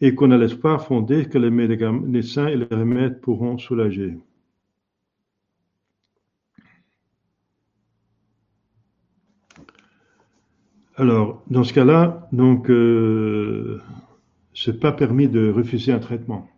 et 0.01 0.15
qu'on 0.15 0.31
a 0.31 0.37
l'espoir 0.37 0.85
fondé 0.87 1.29
que 1.29 1.39
les 1.39 1.51
médecins 1.51 2.49
et 2.49 2.57
les 2.57 2.65
remèdes 2.67 3.21
pourront 3.21 3.59
soulager. 3.59 4.19
Alors, 10.97 11.43
dans 11.51 11.65
ce 11.65 11.73
cas-là, 11.73 12.29
donc, 12.33 12.71
euh, 12.71 13.81
c'est 14.55 14.79
pas 14.79 14.93
permis 14.93 15.29
de 15.29 15.51
refuser 15.51 15.93
un 15.93 15.99
traitement. 15.99 16.49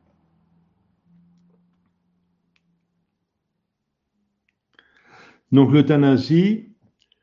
Donc, 5.52 5.72
l'euthanasie 5.72 6.68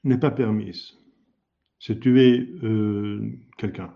n'est 0.03 0.17
pas 0.17 0.31
permise. 0.31 0.97
C'est 1.79 1.99
tuer 1.99 2.49
euh, 2.63 3.31
quelqu'un. 3.57 3.93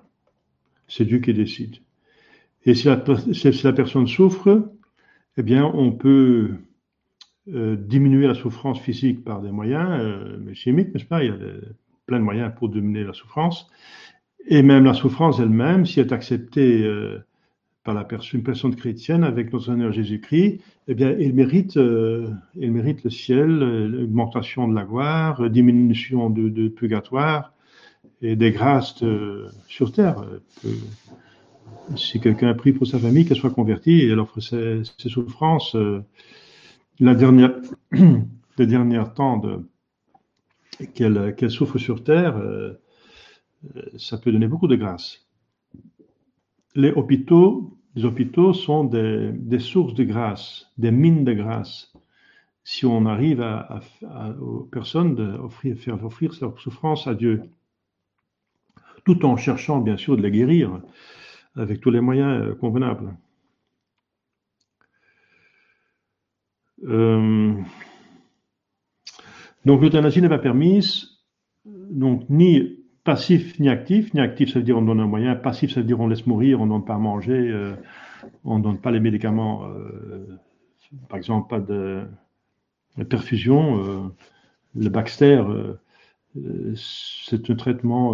C'est 0.87 1.05
Dieu 1.05 1.19
qui 1.19 1.33
décide. 1.33 1.77
Et 2.67 2.75
si 2.75 2.85
la, 2.87 2.97
personne 2.97 4.07
souffre, 4.07 4.69
eh 5.37 5.41
bien, 5.41 5.71
on 5.73 5.93
peut 5.93 6.55
euh, 7.47 7.77
diminuer 7.77 8.27
la 8.27 8.33
souffrance 8.33 8.81
physique 8.81 9.23
par 9.23 9.41
des 9.41 9.51
moyens 9.51 9.87
euh, 10.01 10.53
chimiques, 10.53 10.93
n'est-ce 10.93 11.05
pas? 11.05 11.23
Il 11.23 11.27
y 11.27 11.33
a 11.33 11.37
plein 12.07 12.19
de 12.19 12.25
moyens 12.25 12.51
pour 12.57 12.67
diminuer 12.67 13.05
la 13.05 13.13
souffrance. 13.13 13.69
Et 14.49 14.63
même 14.63 14.83
la 14.83 14.93
souffrance 14.93 15.39
elle-même, 15.39 15.85
si 15.85 16.01
elle 16.01 16.07
est 16.07 16.13
acceptée 16.13 16.83
euh, 16.83 17.23
par 17.85 17.93
la 17.93 18.03
personne, 18.03 18.41
une 18.41 18.45
personne 18.45 18.75
chrétienne 18.75 19.23
avec 19.23 19.53
notre 19.53 19.67
Seigneur 19.67 19.93
Jésus-Christ, 19.93 20.59
eh 20.89 20.93
bien, 20.93 21.15
il 21.17 21.35
mérite, 21.35 21.77
euh, 21.77 22.27
le 22.53 23.09
ciel, 23.09 23.47
l'augmentation 23.47 24.67
de 24.67 24.75
la 24.75 24.83
gloire, 24.83 25.49
diminution 25.49 26.29
de, 26.29 26.67
purgatoire 26.67 27.53
et 28.21 28.35
des 28.35 28.51
grâces 28.51 29.05
sur 29.69 29.93
terre. 29.93 30.21
Si 31.95 32.19
quelqu'un 32.19 32.49
a 32.49 32.53
pris 32.53 32.73
pour 32.73 32.87
sa 32.87 32.99
famille, 32.99 33.25
qu'elle 33.25 33.37
soit 33.37 33.49
convertie 33.49 34.01
et 34.01 34.09
elle 34.09 34.19
offre 34.19 34.39
ses, 34.39 34.83
souffrances, 34.97 35.75
la 36.99 37.15
dernière, 37.15 37.55
les 38.57 38.67
derniers 38.67 39.03
temps 39.15 39.37
de 39.37 39.65
qu'elle 40.85 41.51
souffre 41.51 41.77
sur 41.77 42.03
terre, 42.03 42.37
euh, 42.37 42.73
euh, 43.75 43.81
ça 43.97 44.17
peut 44.17 44.31
donner 44.31 44.47
beaucoup 44.47 44.67
de 44.67 44.75
grâce. 44.75 45.27
Les 46.75 46.91
hôpitaux, 46.91 47.77
les 47.95 48.05
hôpitaux 48.05 48.53
sont 48.53 48.83
des, 48.83 49.59
sources 49.59 49.95
de 49.95 50.03
grâce, 50.03 50.71
des 50.77 50.91
mines 50.91 51.23
de 51.23 51.33
grâce. 51.33 51.91
Si 52.63 52.85
on 52.85 53.05
arrive 53.05 53.41
à, 53.41 53.79
aux 54.39 54.65
personnes 54.65 55.15
d'offrir, 55.15 55.77
faire 55.77 56.03
offrir 56.03 56.33
leur 56.41 56.59
souffrance 56.59 57.07
à 57.07 57.15
Dieu, 57.15 57.43
tout 59.05 59.25
en 59.25 59.37
cherchant 59.37 59.79
bien 59.79 59.97
sûr 59.97 60.17
de 60.17 60.21
les 60.21 60.31
guérir 60.31 60.81
avec 61.57 61.81
tous 61.81 61.91
les 61.91 62.01
moyens 62.01 62.41
euh, 62.41 62.55
convenables. 62.55 63.13
Donc 69.65 69.81
l'euthanasie 69.81 70.21
n'est 70.21 70.29
pas 70.29 70.37
permise, 70.39 71.19
donc 71.65 72.29
ni 72.29 72.77
passif 73.07 73.57
ni 73.59 73.69
actif. 73.69 74.13
Ni 74.13 74.19
actif, 74.19 74.51
ça 74.51 74.59
veut 74.59 74.65
dire 74.65 74.77
on 74.77 74.81
donne 74.81 74.99
un 74.99 75.07
moyen. 75.07 75.35
Passif, 75.35 75.73
ça 75.73 75.79
veut 75.79 75.85
dire 75.85 75.99
on 75.99 76.07
laisse 76.07 76.27
mourir, 76.27 76.61
on 76.61 76.65
ne 76.65 76.71
donne 76.71 76.85
pas 76.85 76.95
à 76.95 76.97
manger, 76.97 77.33
euh, 77.33 77.73
on 78.43 78.59
ne 78.59 78.63
donne 78.63 78.79
pas 78.79 78.91
les 78.91 78.99
médicaments, 78.99 79.63
euh, 79.65 80.25
par 81.07 81.17
exemple 81.17 81.49
pas 81.49 81.61
de, 81.61 82.03
perfusion. 83.09 83.83
Euh, 83.83 83.99
le 84.75 84.89
Baxter, 84.89 85.41
c'est 86.75 87.49
un 87.49 87.55
traitement 87.55 88.13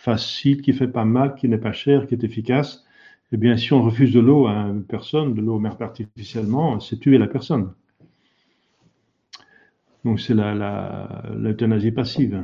facile 0.00 0.62
qui 0.62 0.72
fait 0.72 0.88
pas 0.88 1.04
mal, 1.04 1.34
qui 1.34 1.48
n'est 1.48 1.58
pas 1.58 1.72
cher, 1.72 2.06
qui 2.06 2.14
est 2.14 2.24
efficace. 2.24 2.84
Eh 3.32 3.38
bien, 3.38 3.56
si 3.56 3.72
on 3.72 3.82
refuse 3.82 4.12
de 4.12 4.20
l'eau 4.20 4.46
à 4.46 4.52
une 4.52 4.84
personne, 4.84 5.34
de 5.34 5.40
l'eau 5.40 5.58
mère 5.58 5.80
artificiellement, 5.80 6.80
c'est 6.80 7.00
tuer 7.00 7.18
la 7.18 7.26
personne. 7.26 7.72
Donc 10.04 10.20
c'est 10.20 10.34
l'euthanasie 10.34 11.92
passive. 11.92 12.42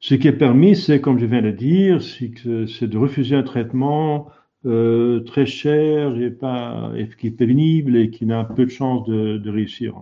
Ce 0.00 0.14
qui 0.14 0.28
est 0.28 0.32
permis, 0.32 0.76
c'est, 0.76 1.00
comme 1.00 1.18
je 1.18 1.26
viens 1.26 1.42
de 1.42 1.50
dire, 1.50 2.02
c'est 2.02 2.86
de 2.88 2.98
refuser 2.98 3.36
un 3.36 3.42
traitement 3.42 4.28
euh, 4.66 5.20
très 5.20 5.46
cher 5.46 6.16
et, 6.16 6.30
pas, 6.30 6.92
et 6.96 7.08
qui 7.08 7.28
est 7.28 7.30
pénible 7.30 7.96
et 7.96 8.10
qui 8.10 8.26
n'a 8.26 8.44
peu 8.44 8.64
de 8.64 8.70
chances 8.70 9.06
de, 9.06 9.38
de 9.38 9.50
réussir. 9.50 9.94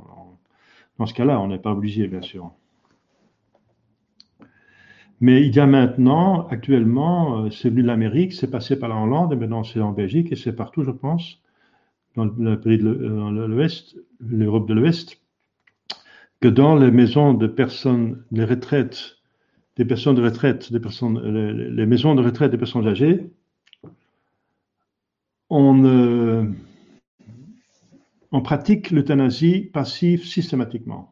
Dans 0.99 1.07
ce 1.07 1.15
cas-là, 1.15 1.41
on 1.41 1.49
n'est 1.49 1.59
pas 1.59 1.73
obligé, 1.73 2.07
bien 2.07 2.23
sûr. 2.23 2.53
Mais 5.23 5.41
il 5.47 5.55
y 5.55 5.61
a 5.61 5.67
maintenant, 5.67 6.49
actuellement, 6.49 7.49
c'est 7.53 7.71
venu 7.71 7.83
de 7.83 7.87
l'Amérique, 7.87 8.33
c'est 8.33 8.51
passé 8.51 8.77
par 8.77 8.89
la 8.89 8.97
Hollande, 8.97 9.33
et 9.33 9.37
maintenant 9.37 9.63
c'est 9.63 9.81
en 9.81 9.93
Belgique, 9.93 10.33
et 10.33 10.37
c'est 10.37 10.53
partout, 10.53 10.83
je 10.83 10.91
pense, 10.91 11.39
dans 12.17 12.25
le 12.25 12.61
pays 12.61 12.77
de 12.77 12.91
l'Ouest, 13.47 13.97
l'Europe 14.19 14.67
de 14.69 14.75
l'Ouest, 14.75 15.21
que 16.41 16.49
dans 16.49 16.75
les 16.75 16.91
maisons 16.91 17.35
de 17.35 17.47
personnes, 17.47 18.25
les 18.33 18.45
retraites, 18.45 19.19
des 19.77 19.85
personnes 19.85 20.17
de 20.17 20.23
retraite, 20.23 20.73
des 20.73 20.81
personnes, 20.81 21.21
les, 21.21 21.87
maisons 21.87 22.17
de 22.17 22.23
retraite 22.23 22.51
des 22.51 22.59
personnes 22.59 22.89
âgées, 22.89 23.31
euh, 25.53 26.45
on 28.33 28.43
pratique 28.43 28.91
l'euthanasie 28.91 29.71
passive 29.73 30.25
systématiquement. 30.25 31.12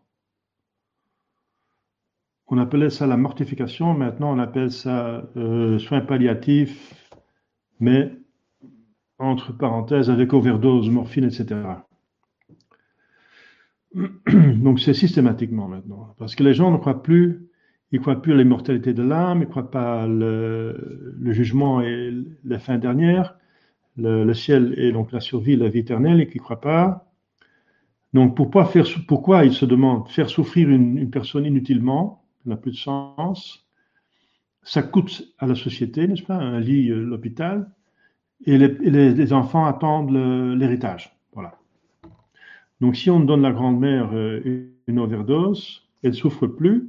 On 2.50 2.58
appelait 2.58 2.90
ça 2.90 3.06
la 3.06 3.16
mortification, 3.16 3.94
maintenant 3.94 4.34
on 4.34 4.38
appelle 4.38 4.70
ça 4.72 5.22
euh, 5.36 5.78
soins 5.78 6.00
palliatifs, 6.00 7.10
mais 7.78 8.12
entre 9.18 9.56
parenthèses 9.56 10.10
avec 10.10 10.32
overdose, 10.32 10.90
morphine, 10.90 11.24
etc. 11.24 11.60
Donc 14.56 14.80
c'est 14.80 14.94
systématiquement 14.94 15.68
maintenant, 15.68 16.14
parce 16.18 16.34
que 16.34 16.42
les 16.42 16.54
gens 16.54 16.70
ne 16.70 16.76
croient 16.76 17.02
plus, 17.02 17.48
ils 17.92 18.00
croient 18.00 18.20
plus 18.20 18.32
à 18.32 18.36
l'immortalité 18.36 18.92
de 18.94 19.02
l'âme, 19.02 19.42
ils 19.42 19.48
croient 19.48 19.70
pas 19.70 20.06
le, 20.06 21.14
le 21.18 21.32
jugement 21.32 21.80
et 21.80 22.12
la 22.44 22.58
fin 22.58 22.78
dernière, 22.78 23.36
le, 23.96 24.32
ciel 24.34 24.74
et 24.76 24.92
donc 24.92 25.12
la 25.12 25.20
survie, 25.20 25.56
la 25.56 25.68
vie 25.68 25.80
éternelle, 25.80 26.20
et 26.20 26.28
qui 26.28 26.38
ne 26.38 26.42
croient 26.42 26.60
pas. 26.60 27.06
Donc 28.12 28.36
pourquoi 28.36 28.64
faire, 28.64 28.84
ils 29.44 29.52
se 29.52 29.64
demandent 29.64 30.08
faire 30.08 30.28
souffrir 30.28 30.68
une, 30.68 31.10
personne 31.10 31.46
inutilement, 31.46 32.19
n'a 32.46 32.56
plus 32.56 32.72
de 32.72 32.76
sens. 32.76 33.66
Ça 34.62 34.82
coûte 34.82 35.34
à 35.38 35.46
la 35.46 35.54
société, 35.54 36.06
n'est-ce 36.06 36.22
pas, 36.22 36.36
un 36.36 36.60
lit, 36.60 36.90
euh, 36.90 37.02
l'hôpital, 37.02 37.70
et 38.46 38.56
les 38.56 39.32
enfants 39.32 39.66
attendent 39.66 40.12
l'héritage. 40.58 41.14
Donc, 42.80 42.96
si 42.96 43.10
on 43.10 43.20
donne 43.20 43.42
la 43.42 43.52
grand-mère 43.52 44.10
euh, 44.14 44.70
une 44.86 44.98
overdose, 44.98 45.86
elle 46.02 46.14
souffre 46.14 46.46
plus. 46.46 46.88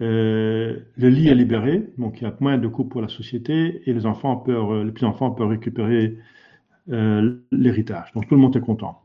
Euh, 0.00 0.78
le 0.96 1.08
lit 1.08 1.26
est 1.26 1.34
libéré, 1.34 1.92
donc 1.98 2.20
il 2.20 2.24
y 2.24 2.26
a 2.28 2.36
moins 2.38 2.56
de 2.56 2.68
coûts 2.68 2.84
pour 2.84 3.02
la 3.02 3.08
société 3.08 3.82
et 3.86 3.92
les 3.92 4.06
enfants 4.06 4.36
peuvent, 4.36 4.84
les 4.84 4.92
petits-enfants 4.92 5.32
peuvent 5.32 5.48
récupérer 5.48 6.16
l'héritage. 6.86 8.12
Donc 8.14 8.28
tout 8.28 8.36
le 8.36 8.40
monde 8.40 8.56
est 8.56 8.60
content. 8.60 9.02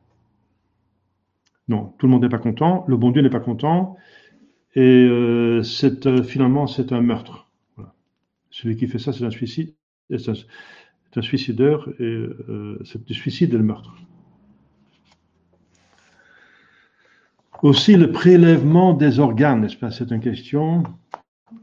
Non, 1.67 1.93
tout 1.97 2.05
le 2.05 2.11
monde 2.11 2.21
n'est 2.21 2.29
pas 2.29 2.37
content, 2.37 2.85
le 2.87 2.97
bon 2.97 3.11
Dieu 3.11 3.21
n'est 3.21 3.29
pas 3.29 3.39
content, 3.39 3.95
et 4.75 5.59
c'est 5.63 6.23
finalement 6.23 6.67
c'est 6.67 6.91
un 6.91 7.01
meurtre. 7.01 7.47
Celui 8.49 8.75
qui 8.75 8.87
fait 8.87 8.99
ça, 8.99 9.13
c'est 9.13 9.25
un 9.25 9.31
suicide, 9.31 9.73
c'est 10.09 10.29
un, 10.29 10.33
un, 11.15 11.21
suicideur, 11.21 11.89
et 11.99 12.25
c'est 12.85 13.03
du 13.03 13.13
suicide 13.13 13.53
et 13.53 13.57
le 13.57 13.63
meurtre. 13.63 13.95
Aussi 17.63 17.95
le 17.95 18.11
prélèvement 18.11 18.93
des 18.93 19.19
organes, 19.19 19.69
C'est 19.89 20.11
une 20.11 20.19
question. 20.19 20.83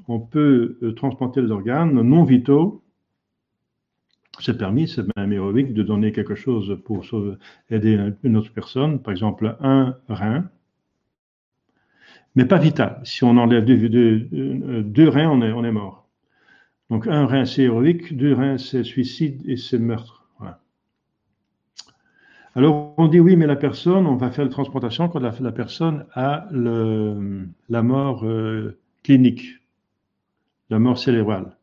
On 0.08 0.18
peut 0.18 0.78
euh, 0.82 0.92
transplanter 0.94 1.42
les 1.42 1.50
organes 1.50 1.92
non 1.92 2.24
vitaux. 2.24 2.82
C'est 4.38 4.56
permis, 4.56 4.88
c'est 4.88 5.04
même 5.18 5.34
héroïque 5.34 5.74
de 5.74 5.82
donner 5.82 6.12
quelque 6.12 6.34
chose 6.34 6.80
pour 6.86 7.04
aider 7.68 8.12
une 8.22 8.36
autre 8.38 8.50
personne, 8.50 9.02
par 9.02 9.12
exemple 9.12 9.58
un 9.60 9.94
rein, 10.08 10.48
mais 12.34 12.44
pas 12.44 12.58
vital. 12.58 13.00
Si 13.04 13.24
on 13.24 13.36
enlève 13.36 13.64
deux, 13.64 15.08
reins, 15.08 15.28
on 15.30 15.64
est, 15.64 15.72
mort. 15.72 16.08
Donc 16.90 17.06
un 17.06 17.26
rein, 17.26 17.44
c'est 17.44 17.62
héroïque, 17.62 18.16
deux 18.16 18.34
reins, 18.34 18.58
c'est 18.58 18.84
suicide 18.84 19.42
et 19.46 19.56
c'est 19.56 19.78
meurtre. 19.78 20.20
Alors 22.56 22.94
on 22.96 23.06
dit 23.06 23.20
oui, 23.20 23.36
mais 23.36 23.46
la 23.46 23.56
personne, 23.56 24.06
on 24.06 24.16
va 24.16 24.30
faire 24.30 24.44
la 24.44 24.50
transplantation 24.50 25.08
quand 25.08 25.20
la, 25.20 25.52
personne 25.52 26.04
a 26.14 26.48
la 26.50 27.82
mort 27.82 28.24
euh, 28.24 28.76
clinique, 29.04 29.60
la 30.68 30.80
mort 30.80 30.98
cérébrale. 30.98 31.56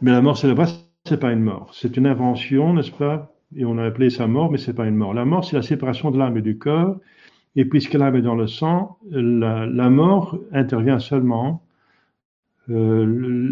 Mais 0.00 0.12
la 0.12 0.22
mort 0.22 0.38
cérébrale, 0.38 0.68
c'est 1.04 1.20
pas 1.20 1.32
une 1.32 1.42
mort, 1.42 1.72
c'est 1.74 1.96
une 1.98 2.06
invention, 2.06 2.72
n'est-ce 2.72 2.90
pas? 2.90 3.34
Et 3.54 3.64
on 3.64 3.76
a 3.78 3.84
appelé 3.84 4.08
ça 4.10 4.26
mort, 4.26 4.50
mais 4.50 4.58
c'est 4.58 4.74
pas 4.74 4.86
une 4.86 4.96
mort. 4.96 5.14
La 5.14 5.24
mort, 5.24 5.44
c'est 5.44 5.56
la 5.56 5.62
séparation 5.62 6.10
de 6.10 6.18
l'âme 6.18 6.36
et 6.36 6.42
du 6.42 6.58
corps. 6.58 6.96
Et 7.56 7.64
puisque 7.64 7.94
l'âme 7.94 8.16
est 8.16 8.22
dans 8.22 8.34
le 8.34 8.46
sang, 8.46 8.98
la, 9.10 9.90
mort 9.90 10.38
intervient 10.52 10.98
seulement. 10.98 11.64
Euh, 12.68 13.06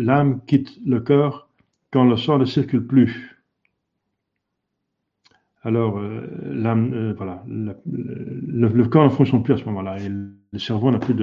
l'âme 0.04 0.40
quitte 0.46 0.78
le 0.84 1.00
corps 1.00 1.48
quand 1.90 2.04
le 2.04 2.16
sang 2.18 2.38
ne 2.38 2.44
circule 2.44 2.86
plus. 2.86 3.40
Alors, 5.62 5.98
euh, 5.98 6.20
euh, 6.52 7.14
voilà, 7.16 7.42
le, 7.46 8.84
corps 8.84 9.04
ne 9.04 9.08
fonctionne 9.08 9.42
plus 9.42 9.54
à 9.54 9.56
ce 9.56 9.64
moment-là. 9.64 9.96
Le 10.06 10.58
cerveau 10.58 10.90
n'a 10.90 10.98
plus 10.98 11.14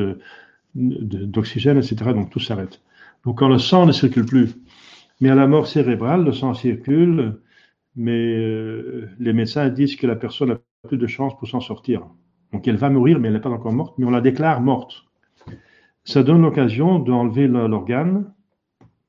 d'oxygène, 0.74 1.78
etc. 1.78 1.96
Donc 2.14 2.32
tout 2.32 2.40
s'arrête. 2.40 2.82
Donc 3.26 3.38
quand 3.38 3.50
le 3.50 3.60
sang 3.60 3.86
ne 3.86 3.92
circule 3.92 4.26
plus, 4.26 4.56
mais 5.20 5.30
à 5.30 5.36
la 5.36 5.46
mort 5.46 5.68
cérébrale, 5.68 6.26
le 6.26 6.32
sang 6.32 6.56
circule, 6.56 7.38
mais 7.96 8.36
les 9.20 9.34
médecins 9.34 9.70
disent 9.70 9.96
que 9.96 10.08
la 10.08 10.16
personne 10.16 10.50
n'a 10.50 10.58
plus 10.88 10.98
de 10.98 11.06
chance 11.06 11.38
pour 11.38 11.48
s'en 11.48 11.60
sortir. 11.60 12.08
Donc 12.54 12.68
elle 12.68 12.78
va 12.78 12.90
mourir, 12.90 13.20
mais 13.20 13.28
elle 13.28 13.36
n'est 13.36 13.42
pas 13.42 13.50
encore 13.50 13.74
morte, 13.74 13.98
mais 13.98 14.06
on 14.06 14.12
la 14.12 14.22
déclare 14.22 14.62
morte. 14.62 15.06
Ça 16.04 16.24
donne 16.24 16.42
l'occasion 16.42 17.00
d'enlever 17.00 17.48
l'organe 17.48 18.34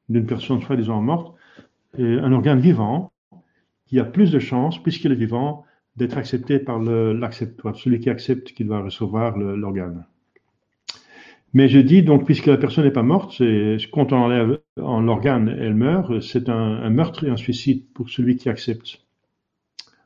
d'une 0.09 0.27
personne 0.27 0.61
soi-disant 0.61 1.01
morte, 1.01 1.35
et 1.97 2.05
un 2.05 2.33
organe 2.33 2.61
vivant, 2.61 3.13
y 3.91 4.01
a 4.01 4.05
plus 4.05 4.31
de 4.31 4.39
chances, 4.39 4.83
puisqu'il 4.83 5.13
est 5.13 5.17
vivant, 5.17 5.65
d'être 5.97 6.17
accepté 6.17 6.59
par 6.59 6.79
l'accepteur, 6.81 7.77
celui 7.77 8.01
qui 8.01 8.09
accepte 8.09 8.53
qu'il 8.53 8.69
va 8.69 8.81
recevoir 8.81 9.37
l'organe. 9.37 10.07
Mais 11.55 11.69
je 11.69 11.79
dis 11.79 12.03
donc, 12.03 12.25
puisque 12.25 12.47
la 12.47 12.57
personne 12.57 12.85
n'est 12.85 12.91
pas 12.91 13.03
morte, 13.03 13.43
quand 13.93 14.13
on 14.13 14.17
enlève 14.17 14.59
l'organe, 14.79 15.51
elle 15.51 15.75
meurt, 15.75 16.21
c'est 16.21 16.49
un, 16.49 16.89
meurtre 16.89 17.25
et 17.25 17.31
un 17.31 17.37
suicide 17.37 17.85
pour 17.93 18.09
celui 18.09 18.37
qui 18.37 18.49
accepte. 18.49 19.03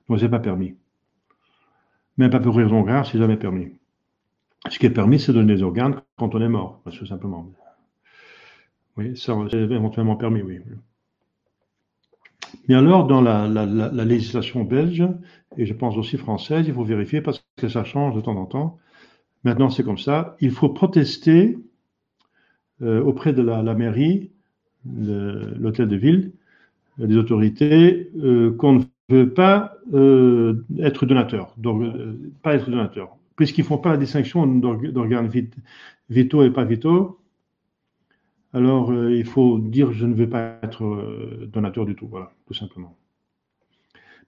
Donc, 0.08 0.18
c'est 0.18 0.28
pas 0.28 0.40
permis. 0.40 0.74
Même 2.18 2.30
pas 2.30 2.40
pour 2.40 2.56
raison 2.56 2.82
grave, 2.82 3.08
c'est 3.10 3.18
jamais 3.18 3.36
permis. 3.36 3.72
Ce 4.70 4.78
qui 4.78 4.86
est 4.86 4.90
permis, 4.90 5.18
c'est 5.20 5.32
de 5.32 5.38
donner 5.38 5.54
des 5.54 5.62
organes 5.62 6.00
quand 6.16 6.34
on 6.34 6.40
est 6.40 6.48
mort, 6.48 6.82
tout 6.98 7.06
simplement. 7.06 7.46
Oui, 8.96 9.16
ça, 9.16 9.36
c'est 9.50 9.58
éventuellement 9.58 10.16
permis, 10.16 10.42
oui. 10.42 10.60
Mais 12.68 12.74
alors, 12.74 13.06
dans 13.06 13.20
la, 13.20 14.04
législation 14.04 14.64
belge, 14.64 15.06
et 15.56 15.66
je 15.66 15.74
pense 15.74 15.96
aussi 15.96 16.16
française, 16.16 16.66
il 16.66 16.74
faut 16.74 16.84
vérifier 16.84 17.20
parce 17.20 17.44
que 17.56 17.68
ça 17.68 17.84
change 17.84 18.14
de 18.14 18.20
temps 18.20 18.36
en 18.36 18.46
temps. 18.46 18.78
Maintenant, 19.44 19.70
c'est 19.70 19.84
comme 19.84 19.98
ça. 19.98 20.36
Il 20.40 20.50
faut 20.50 20.70
protester 20.70 21.58
euh, 22.82 23.02
auprès 23.02 23.32
de 23.32 23.42
la, 23.42 23.62
mairie, 23.74 24.30
l'hôtel 24.84 25.88
de 25.88 25.96
ville, 25.96 26.32
des 26.98 27.16
autorités, 27.16 28.10
euh, 28.16 28.52
qu'on 28.56 28.72
ne 28.74 28.84
veut 29.08 29.30
pas 29.30 29.76
euh, 29.94 30.64
être 30.78 31.06
donateur, 31.06 31.54
donc 31.56 31.82
pas 32.42 32.54
être 32.54 32.70
donateur, 32.70 33.16
puisqu'ils 33.36 33.64
font 33.64 33.78
pas 33.78 33.90
la 33.90 33.96
distinction 33.96 34.46
d'organes 34.46 35.30
vitaux 36.08 36.42
et 36.42 36.50
pas 36.50 36.64
vitaux 36.64 37.20
alors 38.56 38.90
euh, 38.90 39.14
il 39.14 39.26
faut 39.26 39.58
dire 39.58 39.92
je 39.92 40.06
ne 40.06 40.14
veux 40.14 40.30
pas 40.30 40.58
être 40.62 40.82
euh, 40.82 41.46
donateur 41.52 41.84
du 41.84 41.94
tout, 41.94 42.06
voilà, 42.08 42.32
tout 42.46 42.54
simplement. 42.54 42.96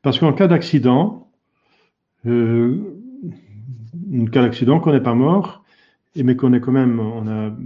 Parce 0.02 0.18
qu'en 0.18 0.34
cas 0.34 0.48
d'accident, 0.48 1.30
euh, 2.26 2.76
en 4.14 4.26
cas 4.26 4.42
d'accident, 4.42 4.80
qu'on 4.80 4.92
n'est 4.92 5.00
pas 5.00 5.14
mort, 5.14 5.64
mais 6.14 6.36
qu'on 6.36 6.52
est 6.52 6.60
quand 6.60 6.72
même, 6.72 7.00
on 7.00 7.22
n'a 7.22 7.56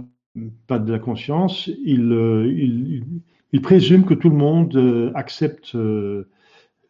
pas 0.67 0.79
de 0.79 0.89
la 0.89 0.99
conscience, 0.99 1.67
il, 1.83 3.03
il, 3.51 3.61
présume 3.61 4.05
que 4.05 4.13
tout 4.13 4.29
le 4.29 4.35
monde 4.35 5.11
accepte 5.15 5.77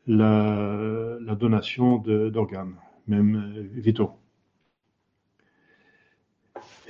la, 0.07 1.35
donation 1.39 1.97
d'organes, 1.97 2.75
même 3.07 3.67
vitaux. 3.73 4.11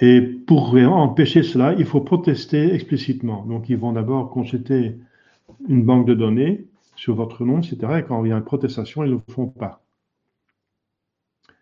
Et 0.01 0.21
pour 0.21 0.75
empêcher 0.75 1.43
cela, 1.43 1.73
il 1.73 1.85
faut 1.85 2.01
protester 2.01 2.73
explicitement. 2.73 3.45
Donc, 3.45 3.69
ils 3.69 3.77
vont 3.77 3.93
d'abord 3.93 4.29
consulter 4.29 4.97
une 5.67 5.83
banque 5.83 6.07
de 6.07 6.13
données 6.13 6.65
sur 6.95 7.15
votre 7.15 7.45
nom, 7.45 7.59
etc. 7.59 7.77
Et 7.99 8.03
quand 8.03 8.23
il 8.25 8.29
y 8.29 8.33
a 8.33 8.37
une 8.37 8.43
protestation, 8.43 9.03
ils 9.03 9.11
ne 9.11 9.15
le 9.15 9.33
font 9.33 9.47
pas. 9.47 9.81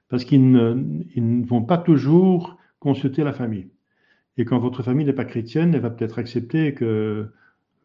Parce 0.10 0.26
qu'ils 0.26 0.52
ne, 0.52 1.46
vont 1.46 1.62
pas 1.62 1.78
toujours 1.78 2.58
consulter 2.80 3.24
la 3.24 3.34
famille. 3.34 3.70
Et 4.38 4.46
quand 4.46 4.60
votre 4.60 4.84
famille 4.84 5.06
n'est 5.06 5.14
pas 5.14 5.26
chrétienne, 5.26 5.74
elle 5.74 5.82
va 5.82 5.90
peut-être 5.90 6.20
accepter 6.20 6.74
que 6.74 7.30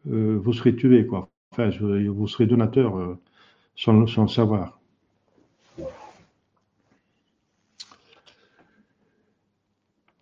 euh, 0.09 0.39
vous 0.43 0.53
serez 0.53 0.75
tué, 0.75 1.05
quoi. 1.05 1.29
Enfin, 1.51 1.69
vous 1.69 2.27
serez 2.27 2.45
donateur 2.45 2.97
euh, 2.97 3.17
sans, 3.77 4.07
sans 4.07 4.27
savoir. 4.27 4.79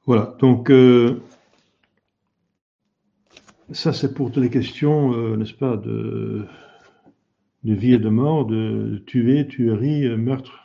Voilà, 0.05 0.35
donc 0.39 0.69
euh, 0.69 1.19
ça 3.71 3.91
c'est 3.91 4.13
pour 4.13 4.31
toutes 4.31 4.43
les 4.43 4.51
questions, 4.51 5.13
euh, 5.13 5.35
n'est-ce 5.35 5.53
pas, 5.53 5.77
de 5.77 6.45
vie 7.63 7.93
et 7.93 7.97
de 7.97 8.09
mort, 8.09 8.45
de 8.45 9.01
tuer, 9.07 9.47
tuerie, 9.47 10.05
euh, 10.05 10.15
meurtre. 10.15 10.64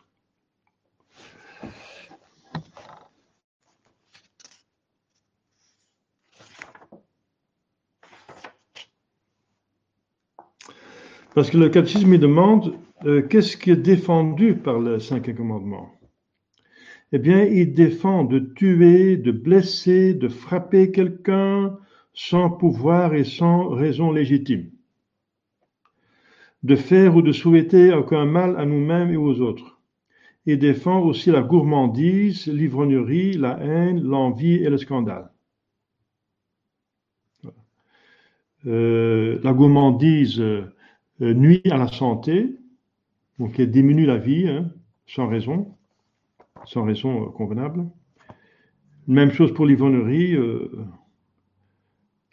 Parce 11.34 11.50
que 11.50 11.58
le 11.58 11.68
catéchisme 11.68 12.18
demande 12.18 12.74
euh, 13.06 13.22
qu'est-ce 13.22 13.56
qui 13.56 13.70
est 13.70 13.76
défendu 13.76 14.56
par 14.56 14.80
le 14.80 14.98
cinquième 14.98 15.36
commandement? 15.36 15.92
Eh 17.12 17.18
bien, 17.18 17.44
il 17.44 17.72
défend 17.72 18.24
de 18.24 18.38
tuer, 18.38 19.16
de 19.16 19.30
blesser, 19.30 20.14
de 20.14 20.28
frapper 20.28 20.90
quelqu'un 20.90 21.78
sans 22.12 22.50
pouvoir 22.50 23.14
et 23.14 23.24
sans 23.24 23.68
raison 23.68 24.10
légitime, 24.12 24.70
de 26.62 26.76
faire 26.76 27.16
ou 27.16 27.22
de 27.22 27.32
souhaiter 27.32 27.92
aucun 27.92 28.26
mal 28.26 28.56
à 28.58 28.64
nous-mêmes 28.64 29.10
et 29.10 29.16
aux 29.16 29.40
autres. 29.40 29.80
Il 30.46 30.58
défend 30.58 31.00
aussi 31.00 31.30
la 31.30 31.42
gourmandise, 31.42 32.46
l'ivrognerie, 32.46 33.34
la 33.34 33.58
haine, 33.60 34.02
l'envie 34.02 34.54
et 34.54 34.70
le 34.70 34.78
scandale. 34.78 35.30
Euh, 38.66 39.38
la 39.42 39.52
gourmandise 39.52 40.42
euh, 41.22 41.34
nuit 41.34 41.62
à 41.70 41.76
la 41.76 41.88
santé, 41.88 42.56
donc 43.38 43.58
elle 43.60 43.70
diminue 43.70 44.06
la 44.06 44.16
vie 44.16 44.48
hein, 44.48 44.70
sans 45.06 45.26
raison, 45.26 45.76
sans 46.64 46.84
raison 46.84 47.24
euh, 47.24 47.26
convenable. 47.30 47.86
Même 49.06 49.30
chose 49.30 49.52
pour 49.52 49.66
l'ivrognerie. 49.66 50.34
Euh, 50.34 50.70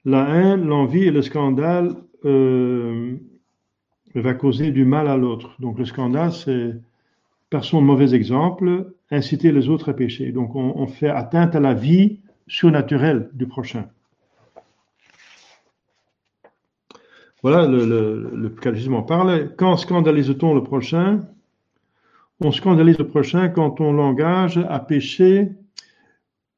la 0.05 0.29
haine, 0.29 0.65
l'envie 0.65 1.03
et 1.03 1.11
le 1.11 1.21
scandale 1.21 1.95
va 4.15 4.33
causer 4.33 4.71
du 4.71 4.85
mal 4.85 5.07
à 5.07 5.17
l'autre. 5.17 5.55
Donc 5.59 5.77
le 5.77 5.85
scandale, 5.85 6.31
c'est 6.31 6.75
par 7.49 7.63
son 7.63 7.81
mauvais 7.81 8.13
exemple, 8.13 8.93
inciter 9.11 9.51
les 9.51 9.69
autres 9.69 9.89
à 9.89 9.93
pécher. 9.93 10.31
Donc 10.31 10.55
on, 10.55 10.73
on 10.75 10.87
fait 10.87 11.09
atteinte 11.09 11.55
à 11.55 11.59
la 11.59 11.73
vie 11.73 12.19
surnaturelle 12.47 13.29
du 13.33 13.47
prochain. 13.47 13.89
Voilà, 17.49 17.65
le, 17.65 17.85
le, 17.85 18.93
en 18.93 19.03
parle. 19.03 19.55
Quand 19.55 19.77
scandalise-t-on 19.77 20.53
le 20.53 20.63
prochain 20.63 21.21
On 22.41 22.51
scandalise 22.51 22.97
le 22.97 23.07
prochain 23.07 23.47
quand 23.47 23.79
on 23.79 23.93
l'engage 23.93 24.57
à 24.57 24.79
pécher 24.79 25.53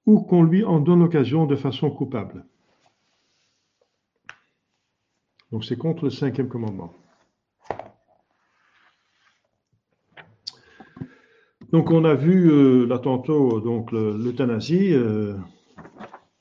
ou 0.08 0.19
qu'on 0.19 0.41
lui 0.41 0.63
en 0.63 0.80
donne 0.80 1.02
l'occasion 1.02 1.45
de 1.45 1.56
façon 1.56 1.91
coupable. 1.91 2.43
Donc 5.52 5.63
c'est 5.63 5.78
contre 5.78 6.06
le 6.06 6.10
cinquième 6.10 6.47
commandement. 6.47 6.91
Donc 11.71 11.91
on 11.91 12.04
a 12.04 12.15
vu 12.15 12.49
euh, 12.49 12.88
là 12.88 12.97
donc 12.97 13.91
l'euthanasie. 13.91 14.95
Euh, 14.95 15.38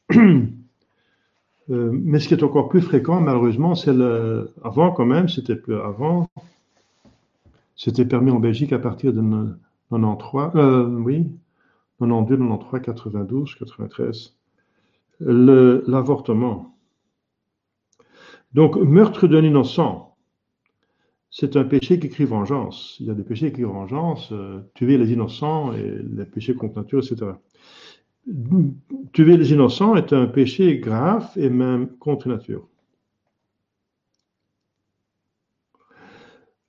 Euh, 1.71 1.91
mais 1.93 2.19
ce 2.19 2.29
qui 2.29 2.35
est 2.35 2.43
encore 2.43 2.69
plus 2.69 2.81
fréquent, 2.81 3.21
malheureusement, 3.21 3.75
c'est 3.75 3.93
le. 3.93 4.51
Avant, 4.65 4.91
quand 4.93 5.05
même, 5.05 5.29
c'était 5.29 5.57
plus 5.57 5.75
avant. 5.77 6.29
C'était 7.77 8.07
permis 8.07 8.31
en 8.31 8.41
Belgique 8.41 8.73
à 8.73 8.79
partir 8.79 9.13
de 9.13 9.23
93, 9.91 10.51
euh, 10.57 10.87
oui, 10.87 11.31
92, 12.01 12.39
93, 12.39 12.83
92, 12.83 13.55
93. 13.55 14.37
L'avortement. 15.21 16.75
Donc, 18.55 18.77
meurtre 18.77 19.29
d'un 19.29 19.45
innocent, 19.45 20.17
c'est 21.31 21.57
un 21.57 21.65
péché 21.65 22.01
qui 22.01 22.09
crie 22.09 22.25
vengeance. 22.25 22.97
Il 22.99 23.07
y 23.07 23.11
a 23.11 23.15
des 23.15 23.23
péchés 23.23 23.49
qui 23.49 23.61
crient 23.61 23.65
vengeance, 23.65 24.31
euh, 24.33 24.61
tuer 24.75 24.97
les 24.97 25.13
innocents 25.13 25.73
et 25.75 25.99
les 26.17 26.25
péchés 26.25 26.55
contre 26.55 26.79
nature, 26.79 27.01
etc 27.05 27.33
tuer 29.13 29.37
les 29.37 29.53
innocents 29.53 29.97
est 29.97 30.13
un 30.13 30.27
péché 30.27 30.79
grave 30.79 31.31
et 31.37 31.51
même 31.51 31.97
contre 31.99 32.29
nature. 32.29 32.69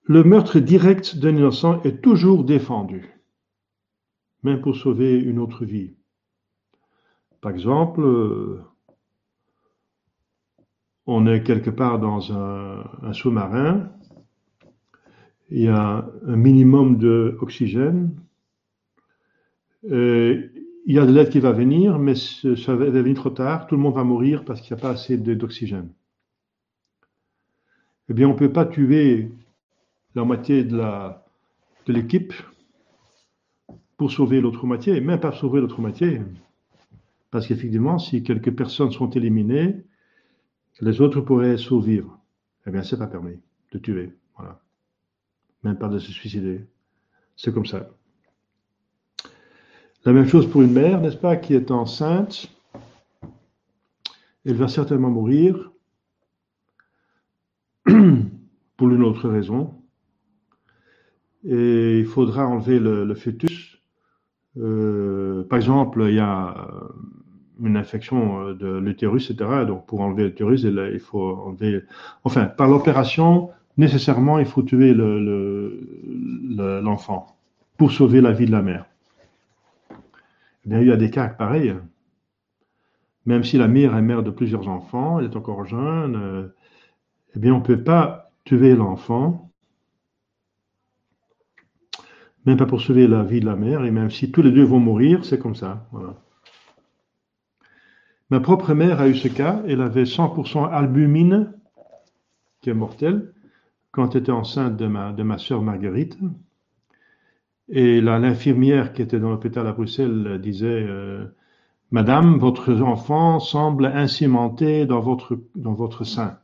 Le 0.03 0.23
meurtre 0.23 0.59
direct 0.59 1.17
d'un 1.17 1.35
innocent 1.35 1.83
est 1.83 2.01
toujours 2.01 2.43
défendu, 2.43 3.13
même 4.43 4.61
pour 4.61 4.75
sauver 4.75 5.19
une 5.19 5.37
autre 5.37 5.65
vie. 5.65 5.93
Par 7.41 7.51
exemple, 7.51 8.01
on 11.05 11.27
est 11.27 11.43
quelque 11.43 11.69
part 11.69 11.99
dans 11.99 12.33
un, 12.33 13.13
sous-marin, 13.13 13.91
il 15.51 15.61
y 15.61 15.67
a 15.67 16.09
un 16.25 16.35
minimum 16.35 16.97
d'oxygène, 16.97 18.15
il 20.89 20.95
y 20.95 20.99
a 20.99 21.05
de 21.05 21.13
l'aide 21.13 21.29
qui 21.29 21.39
va 21.39 21.51
venir, 21.51 21.99
mais 21.99 22.15
ça 22.15 22.75
va 22.75 22.89
venir 22.89 23.15
trop 23.15 23.29
tard, 23.29 23.67
tout 23.67 23.75
le 23.75 23.81
monde 23.81 23.93
va 23.93 24.03
mourir 24.03 24.43
parce 24.43 24.59
qu'il 24.59 24.75
n'y 24.75 24.79
a 24.79 24.81
pas 24.81 24.89
assez 24.89 25.17
d'oxygène. 25.17 25.93
Eh 28.09 28.13
bien, 28.13 28.27
on 28.27 28.33
ne 28.33 28.37
peut 28.39 28.51
pas 28.51 28.65
tuer 28.65 29.29
la 30.15 30.23
moitié 30.23 30.63
de 30.63 31.13
l'équipe 31.85 32.33
pour 33.97 34.11
sauver 34.11 34.41
l'autre 34.41 34.65
moitié, 34.65 34.99
même 34.99 35.19
pas 35.19 35.31
sauver 35.31 35.61
l'autre 35.61 35.79
moitié. 35.79 36.23
Parce 37.29 37.45
qu'effectivement, 37.45 37.99
si 37.99 38.23
quelques 38.23 38.55
personnes 38.55 38.91
sont 38.91 39.11
éliminées, 39.11 39.83
les 40.81 41.01
autres 41.01 41.21
pourraient 41.21 41.57
survivre. 41.57 42.17
Eh 42.65 42.71
bien, 42.71 42.81
c'est 42.81 42.97
pas 42.97 43.05
permis 43.05 43.37
de 43.73 43.77
tuer. 43.77 44.11
Même 45.61 45.77
pas 45.77 45.87
de 45.87 45.99
se 45.99 46.11
suicider. 46.11 46.65
C'est 47.35 47.53
comme 47.53 47.67
ça. 47.67 47.91
La 50.05 50.13
même 50.13 50.27
chose 50.27 50.49
pour 50.49 50.61
une 50.61 50.71
mère, 50.71 51.01
n'est-ce 51.01 51.17
pas, 51.17 51.35
qui 51.35 51.53
est 51.53 51.71
enceinte. 51.71 52.47
Elle 54.45 54.55
va 54.55 54.69
certainement 54.69 55.09
mourir 55.09 55.71
pour 57.85 58.89
une 58.89 59.03
autre 59.03 59.27
raison. 59.27 59.73
Et 61.43 61.99
il 61.99 62.05
faudra 62.05 62.47
enlever 62.47 62.79
le, 62.79 63.13
fœtus. 63.13 63.81
Euh, 64.57 65.43
par 65.43 65.57
exemple, 65.57 66.05
il 66.07 66.15
y 66.15 66.19
a 66.19 66.69
une 67.61 67.75
infection 67.75 68.53
de 68.53 68.77
l'utérus, 68.77 69.29
etc. 69.29 69.65
Donc, 69.67 69.85
pour 69.85 69.99
enlever 69.99 70.23
l'utérus, 70.23 70.63
il 70.63 70.99
faut 70.99 71.35
enlever. 71.45 71.83
Enfin, 72.23 72.45
par 72.45 72.69
l'opération, 72.69 73.49
nécessairement, 73.77 74.39
il 74.39 74.45
faut 74.45 74.63
tuer 74.63 74.93
l'enfant 76.81 77.27
le, 77.27 77.77
pour 77.77 77.91
sauver 77.91 78.21
la 78.21 78.31
vie 78.31 78.45
de 78.45 78.51
la 78.51 78.61
mère. 78.61 78.85
Il 80.71 80.87
y 80.87 80.91
a 80.91 80.97
des 80.97 81.09
cas 81.09 81.27
pareils. 81.29 81.75
Même 83.25 83.43
si 83.43 83.57
la 83.57 83.67
mère 83.67 83.95
est 83.95 84.01
mère 84.01 84.23
de 84.23 84.29
plusieurs 84.29 84.67
enfants, 84.67 85.19
elle 85.19 85.25
est 85.25 85.35
encore 85.35 85.65
jeune, 85.65 86.15
euh, 86.15 86.47
eh 87.35 87.39
bien, 87.39 87.53
on 87.53 87.59
ne 87.59 87.63
peut 87.63 87.83
pas 87.83 88.31
tuer 88.43 88.75
l'enfant, 88.75 89.51
même 92.45 92.57
pas 92.57 92.65
pour 92.65 92.81
sauver 92.81 93.07
la 93.07 93.23
vie 93.23 93.39
de 93.39 93.45
la 93.45 93.55
mère, 93.55 93.83
et 93.83 93.91
même 93.91 94.09
si 94.09 94.31
tous 94.31 94.41
les 94.41 94.51
deux 94.51 94.63
vont 94.63 94.79
mourir, 94.79 95.25
c'est 95.25 95.39
comme 95.39 95.55
ça. 95.55 95.87
Ma 98.29 98.39
propre 98.39 98.73
mère 98.73 98.99
a 98.99 99.07
eu 99.07 99.15
ce 99.15 99.27
cas, 99.27 99.61
elle 99.67 99.81
avait 99.81 100.03
100% 100.03 100.69
albumine, 100.71 101.53
qui 102.61 102.69
est 102.69 102.73
mortelle, 102.73 103.33
quand 103.91 104.15
elle 104.15 104.21
était 104.21 104.31
enceinte 104.31 104.77
de 104.77 104.87
ma, 104.87 105.13
de 105.13 105.23
ma 105.23 105.37
soeur 105.37 105.61
Marguerite. 105.61 106.17
Et 107.71 108.01
l'infirmière 108.01 108.93
qui 108.93 109.03
était 109.03 109.19
dans 109.19 109.29
l'hôpital 109.29 109.67
à 109.67 109.73
Bruxelles 109.73 110.39
disait 110.41 110.85
euh, 110.87 111.25
Madame, 111.91 112.37
votre 112.39 112.73
enfant 112.81 113.39
semble 113.39 113.85
incimenté 113.85 114.87
dans 114.87 114.99
votre, 114.99 115.39
dans 115.55 115.73
votre 115.73 116.03
sein. 116.03 116.39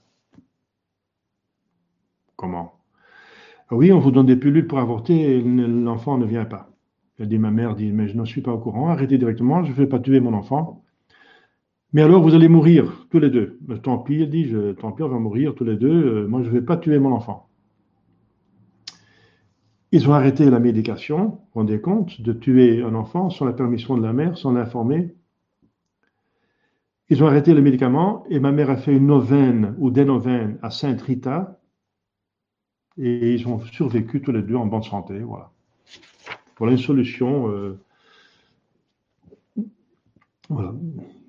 Comment? 2.35 2.79
Ah 3.69 3.75
Oui, 3.75 3.91
on 3.91 3.99
vous 3.99 4.11
donne 4.11 4.27
des 4.27 4.35
pilules 4.35 4.67
pour 4.67 4.77
avorter 4.77 5.37
et 5.37 5.41
l'enfant 5.41 6.17
ne 6.19 6.25
vient 6.25 6.45
pas. 6.45 6.69
Elle 7.17 7.29
dit 7.29 7.39
Ma 7.39 7.49
mère 7.49 7.75
dit 7.75 7.91
Mais 7.91 8.07
je 8.07 8.15
n'en 8.15 8.25
suis 8.25 8.41
pas 8.41 8.53
au 8.53 8.59
courant, 8.59 8.89
arrêtez 8.89 9.17
directement, 9.17 9.63
je 9.63 9.71
ne 9.71 9.75
vais 9.75 9.87
pas 9.87 9.99
tuer 9.99 10.19
mon 10.19 10.33
enfant. 10.33 10.83
Mais 11.93 12.03
alors 12.03 12.21
vous 12.21 12.35
allez 12.35 12.49
mourir 12.49 13.07
tous 13.09 13.19
les 13.19 13.29
deux. 13.31 13.59
Tant 13.81 13.97
pis, 13.97 14.21
elle 14.21 14.29
dit 14.29 14.45
je, 14.47 14.73
Tant 14.73 14.91
pis, 14.91 15.01
on 15.01 15.07
va 15.07 15.17
mourir 15.17 15.55
tous 15.55 15.63
les 15.63 15.77
deux, 15.77 16.23
euh, 16.23 16.27
moi 16.27 16.43
je 16.43 16.49
ne 16.49 16.53
vais 16.53 16.61
pas 16.61 16.77
tuer 16.77 16.99
mon 16.99 17.13
enfant. 17.13 17.44
Ils 19.95 20.09
ont 20.09 20.13
arrêté 20.13 20.49
la 20.49 20.59
médication, 20.59 21.17
vous 21.17 21.31
vous 21.31 21.59
rendez 21.61 21.79
compte, 21.79 22.19
de 22.19 22.33
tuer 22.33 22.81
un 22.81 22.95
enfant 22.95 23.29
sans 23.29 23.45
la 23.45 23.53
permission 23.53 23.95
de 23.95 24.03
la 24.03 24.11
mère, 24.11 24.37
sans 24.37 24.51
l'informer. 24.51 25.15
Ils 27.07 27.23
ont 27.23 27.27
arrêté 27.27 27.53
le 27.53 27.61
médicament 27.61 28.25
et 28.29 28.41
ma 28.41 28.51
mère 28.51 28.69
a 28.69 28.75
fait 28.75 28.93
une 28.93 29.07
novène 29.07 29.73
ou 29.77 29.91
des 29.91 30.03
novènes 30.03 30.59
à 30.61 30.69
Sainte 30.69 31.01
Rita 31.01 31.61
et 32.97 33.35
ils 33.35 33.47
ont 33.47 33.61
survécu 33.61 34.21
tous 34.21 34.33
les 34.33 34.41
deux 34.41 34.57
en 34.57 34.65
bonne 34.65 34.83
santé. 34.83 35.17
Voilà. 35.19 35.51
Voilà 36.57 36.73
une 36.73 36.77
solution. 36.77 37.49
Euh, 37.51 37.79
voilà. 40.49 40.73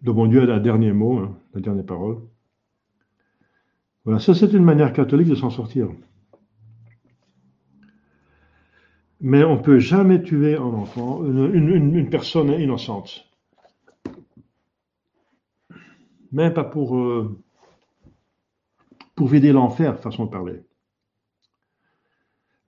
De 0.02 0.10
bon 0.10 0.26
Dieu 0.26 0.42
a 0.42 0.56
le 0.56 0.58
dernier 0.58 0.92
mot, 0.92 1.18
hein, 1.18 1.38
la 1.54 1.60
dernière 1.60 1.86
parole. 1.86 2.18
Voilà, 4.04 4.18
ça 4.18 4.34
c'est 4.34 4.52
une 4.52 4.64
manière 4.64 4.92
catholique 4.92 5.28
de 5.28 5.36
s'en 5.36 5.50
sortir. 5.50 5.88
Mais 9.26 9.42
on 9.42 9.56
ne 9.56 9.60
peut 9.60 9.80
jamais 9.80 10.22
tuer 10.22 10.54
un 10.54 10.62
enfant, 10.62 11.24
une, 11.24 12.08
personne 12.08 12.48
innocente. 12.60 13.28
Même 16.30 16.54
pas 16.54 16.62
pour, 16.62 16.96
euh, 16.96 17.36
pour 19.16 19.26
vider 19.26 19.50
l'enfer, 19.50 19.98
façon 19.98 20.26
de 20.26 20.30
parler. 20.30 20.62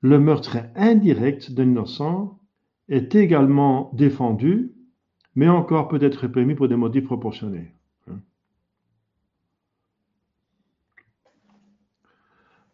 Le 0.01 0.18
meurtre 0.18 0.59
indirect 0.75 1.53
d'un 1.53 1.62
innocent 1.62 2.40
est 2.88 3.14
également 3.14 3.92
défendu, 3.94 4.73
mais 5.37 5.49
encore 5.49 5.87
peut 5.87 6.03
être 6.03 6.16
réprimé 6.16 6.57
pour 6.57 6.66
des 6.66 6.75
motifs 6.75 7.05
proportionnés. 7.05 7.73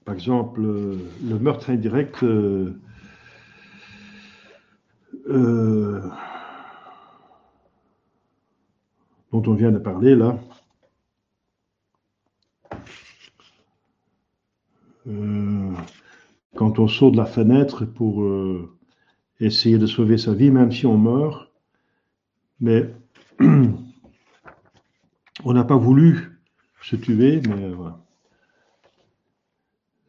Par 0.07 0.15
exemple, 0.15 0.63
le 0.63 1.39
meurtre 1.39 1.69
indirect 1.69 2.25
euh, 5.29 6.01
dont 9.33 9.43
on 9.47 9.55
vient 9.55 9.73
de 9.73 9.79
parler 9.79 10.15
là, 10.15 10.39
euh, 15.07 15.73
quand 16.55 16.79
on 16.79 16.89
saute 16.89 17.13
de 17.13 17.17
la 17.17 17.27
fenêtre 17.27 17.85
pour 17.85 18.23
euh, 18.23 18.77
essayer 19.41 19.79
de 19.79 19.87
sauver 19.87 20.19
sa 20.19 20.35
vie, 20.35 20.51
même 20.51 20.73
si 20.73 20.87
on 20.87 20.99
meurt, 20.99 21.51
mais 22.61 22.91
on 23.41 25.53
n'a 25.53 25.65
pas 25.65 25.77
voulu 25.77 26.39
se 26.83 26.97
tuer, 26.97 27.41
mais. 27.49 27.73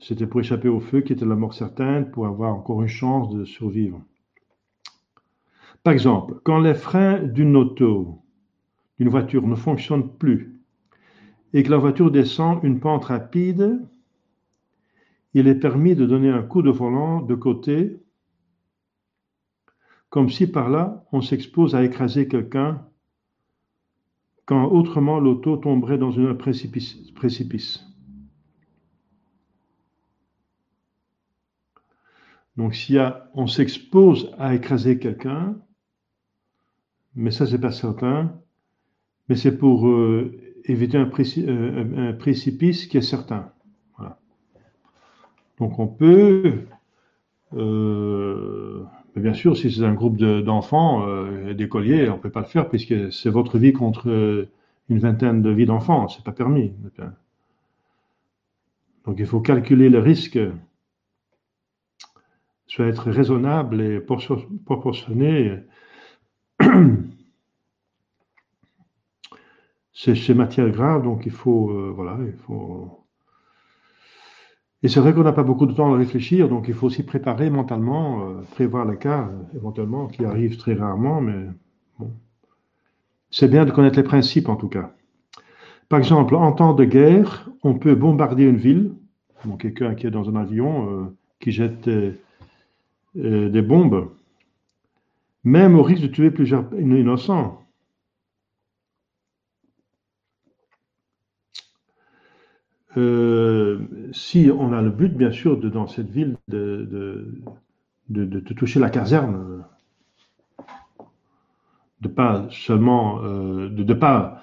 C'était 0.07 0.27
pour 0.27 0.39
échapper 0.39 0.67
au 0.67 0.79
feu 0.79 1.01
qui 1.01 1.13
était 1.13 1.25
la 1.25 1.35
mort 1.35 1.55
certaine, 1.55 2.11
pour 2.11 2.27
avoir 2.27 2.53
encore 2.53 2.83
une 2.83 2.87
chance 2.87 3.33
de 3.33 3.43
survivre. 3.43 3.99
Par 5.85 5.93
exemple, 5.93 6.39
quand 6.43 6.57
les 6.57 6.73
freins 6.73 7.19
d'une 7.19 7.55
auto, 7.55 8.23
d'une 8.97 9.09
voiture 9.09 9.45
ne 9.45 9.53
fonctionnent 9.53 10.17
plus 10.17 10.59
et 11.53 11.61
que 11.61 11.69
la 11.69 11.77
voiture 11.77 12.09
descend 12.09 12.59
une 12.63 12.79
pente 12.79 13.05
rapide, 13.05 13.87
il 15.35 15.47
est 15.47 15.59
permis 15.59 15.93
de 15.93 16.07
donner 16.07 16.31
un 16.31 16.41
coup 16.41 16.63
de 16.63 16.71
volant 16.71 17.21
de 17.21 17.35
côté, 17.35 17.99
comme 20.09 20.31
si 20.31 20.47
par 20.47 20.71
là 20.71 21.05
on 21.11 21.21
s'expose 21.21 21.75
à 21.75 21.83
écraser 21.83 22.27
quelqu'un 22.27 22.83
quand 24.45 24.65
autrement 24.65 25.19
l'auto 25.19 25.55
tomberait 25.55 25.99
dans 25.99 26.17
un 26.19 26.33
précipice. 26.33 27.85
Donc 32.57 32.73
si 32.73 32.97
on 33.35 33.45
s'expose 33.45 34.33
à 34.39 34.55
écraser 34.55 34.97
quelqu'un, 34.97 35.55
mais 37.15 37.31
ça, 37.31 37.45
c'est 37.45 37.59
pas 37.59 37.71
certain. 37.71 38.33
Mais 39.29 39.35
c'est 39.35 39.57
pour 39.57 39.87
euh, 39.87 40.33
éviter 40.65 40.97
euh, 40.97 42.09
un, 42.09 42.13
précipice 42.13 42.87
qui 42.87 42.97
est 42.97 43.01
certain. 43.01 43.51
Donc 45.57 45.79
on 45.79 45.87
peut, 45.87 46.63
euh, 47.53 48.83
bien 49.15 49.33
sûr, 49.33 49.55
si 49.55 49.71
c'est 49.71 49.85
un 49.85 49.93
groupe 49.93 50.17
d'enfants, 50.17 51.07
d'écoliers, 51.53 52.09
on 52.09 52.17
peut 52.17 52.29
pas 52.29 52.41
le 52.41 52.45
faire 52.45 52.67
puisque 52.67 53.09
c'est 53.13 53.29
votre 53.29 53.57
vie 53.57 53.71
contre 53.71 54.47
une 54.89 54.99
vingtaine 54.99 55.41
de 55.41 55.49
vies 55.49 55.65
d'enfants. 55.65 56.09
C'est 56.09 56.25
pas 56.25 56.33
permis. 56.33 56.73
Donc 59.05 59.15
il 59.17 59.25
faut 59.25 59.39
calculer 59.39 59.87
le 59.87 59.99
risque, 59.99 60.37
soit 62.67 62.87
être 62.87 63.09
raisonnable 63.09 63.79
et 63.79 64.01
proportionné 64.01 65.57
c'est 69.93 70.33
matière 70.33 70.69
grave, 70.69 71.03
donc 71.03 71.25
il 71.25 71.31
faut, 71.31 71.69
euh, 71.69 71.91
voilà, 71.95 72.17
il 72.25 72.33
faut. 72.33 73.05
Et 74.83 74.87
c'est 74.87 74.99
vrai 74.99 75.13
qu'on 75.13 75.23
n'a 75.23 75.31
pas 75.31 75.43
beaucoup 75.43 75.65
de 75.65 75.73
temps 75.73 75.93
à 75.93 75.97
réfléchir, 75.97 76.47
donc 76.47 76.65
il 76.67 76.73
faut 76.73 76.87
aussi 76.87 77.03
préparer 77.03 77.49
mentalement, 77.49 78.21
euh, 78.21 78.41
prévoir 78.51 78.85
les 78.85 78.97
cas 78.97 79.29
euh, 79.29 79.57
éventuellement 79.57 80.07
qui 80.07 80.25
arrivent 80.25 80.57
très 80.57 80.73
rarement, 80.75 81.21
mais 81.21 81.47
bon. 81.97 82.11
C'est 83.31 83.49
bien 83.49 83.65
de 83.65 83.71
connaître 83.71 83.97
les 83.97 84.03
principes 84.03 84.49
en 84.49 84.55
tout 84.55 84.69
cas. 84.69 84.93
Par 85.89 85.99
exemple, 85.99 86.35
en 86.35 86.51
temps 86.51 86.73
de 86.73 86.85
guerre, 86.85 87.49
on 87.63 87.73
peut 87.75 87.95
bombarder 87.95 88.45
une 88.45 88.57
ville, 88.57 88.93
quelqu'un 89.59 89.93
qui 89.95 90.07
est 90.07 90.11
dans 90.11 90.29
un 90.29 90.35
avion 90.35 91.13
qui 91.39 91.51
jette 91.51 91.87
des 93.13 93.61
bombes, 93.61 94.09
même 95.45 95.75
au 95.75 95.83
risque 95.83 96.01
de 96.01 96.07
tuer 96.07 96.31
plusieurs 96.31 96.65
innocents. 96.73 97.61
Euh, 102.97 103.79
si 104.11 104.49
on 104.51 104.73
a 104.73 104.81
le 104.81 104.89
but, 104.89 105.15
bien 105.15 105.31
sûr, 105.31 105.57
de, 105.57 105.69
dans 105.69 105.87
cette 105.87 106.09
ville, 106.09 106.37
de, 106.47 107.29
de, 108.09 108.39
toucher 108.39 108.79
la 108.79 108.89
caserne, 108.89 109.63
de 112.01 112.07
pas 112.07 112.47
seulement, 112.49 113.21
euh, 113.23 113.69
de 113.69 113.83
ne 113.83 113.93
pas 113.93 114.41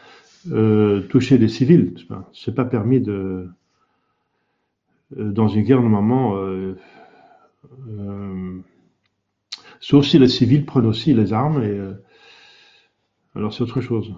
euh, 0.53 1.01
toucher 1.09 1.39
des 1.39 1.49
civils, 1.49 1.95
c'est 2.33 2.55
pas 2.55 2.65
permis 2.65 3.01
de, 3.01 3.49
dans 5.17 5.49
une 5.49 5.63
guerre 5.63 5.81
normalement, 5.81 6.37
sauf 9.83 10.07
si 10.07 10.19
les 10.19 10.29
civils 10.29 10.65
prennent 10.65 10.87
aussi 10.87 11.13
les 11.13 11.35
armes 11.35 11.63
et 11.63 11.79
alors 13.35 13.53
c'est 13.53 13.63
autre 13.63 13.81
chose. 13.81 14.15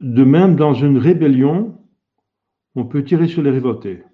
De 0.00 0.24
même, 0.24 0.56
dans 0.56 0.74
une 0.74 0.98
rébellion, 0.98 1.78
on 2.74 2.84
peut 2.84 3.02
tirer 3.02 3.26
sur 3.26 3.42
les 3.42 3.50
révoltés, 3.50 4.04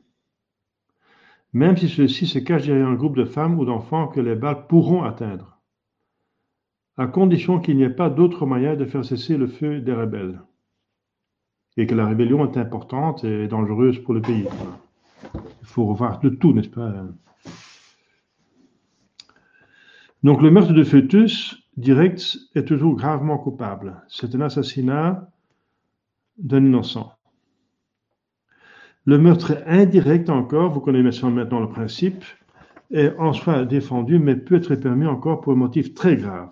même 1.52 1.76
si 1.76 1.88
ceux-ci 1.88 2.26
se 2.26 2.38
cachent 2.38 2.66
derrière 2.66 2.88
un 2.88 2.94
groupe 2.94 3.16
de 3.16 3.24
femmes 3.24 3.58
ou 3.58 3.64
d'enfants 3.64 4.06
que 4.06 4.20
les 4.20 4.36
balles 4.36 4.66
pourront 4.68 5.02
atteindre, 5.02 5.60
à 6.96 7.06
condition 7.08 7.58
qu'il 7.58 7.76
n'y 7.76 7.82
ait 7.82 7.90
pas 7.90 8.08
d'autre 8.08 8.46
moyen 8.46 8.76
de 8.76 8.86
faire 8.86 9.04
cesser 9.04 9.36
le 9.36 9.48
feu 9.48 9.80
des 9.80 9.92
rebelles, 9.92 10.40
et 11.76 11.86
que 11.86 11.94
la 11.94 12.06
rébellion 12.06 12.50
est 12.50 12.56
importante 12.56 13.24
et 13.24 13.48
dangereuse 13.48 13.98
pour 13.98 14.14
le 14.14 14.22
pays. 14.22 14.46
Il 15.34 15.66
faut 15.66 15.86
revoir 15.86 16.20
de 16.20 16.28
tout, 16.28 16.52
n'est-ce 16.52 16.68
pas 16.68 16.92
Donc 20.22 20.42
le 20.42 20.50
meurtre 20.50 20.72
de 20.72 20.84
fœtus 20.84 21.62
direct 21.76 22.38
est 22.54 22.64
toujours 22.64 22.96
gravement 22.96 23.38
coupable. 23.38 24.02
C'est 24.08 24.34
un 24.34 24.40
assassinat 24.42 25.28
d'un 26.38 26.64
innocent. 26.64 27.12
Le 29.04 29.18
meurtre 29.18 29.62
indirect 29.66 30.30
encore, 30.30 30.72
vous 30.72 30.80
connaissez 30.80 31.26
maintenant 31.28 31.60
le 31.60 31.68
principe, 31.68 32.24
est 32.92 33.16
en 33.18 33.32
soi 33.32 33.64
défendu, 33.64 34.18
mais 34.18 34.36
peut 34.36 34.56
être 34.56 34.74
permis 34.76 35.06
encore 35.06 35.40
pour 35.40 35.54
un 35.54 35.56
motif 35.56 35.94
très 35.94 36.16
grave. 36.16 36.50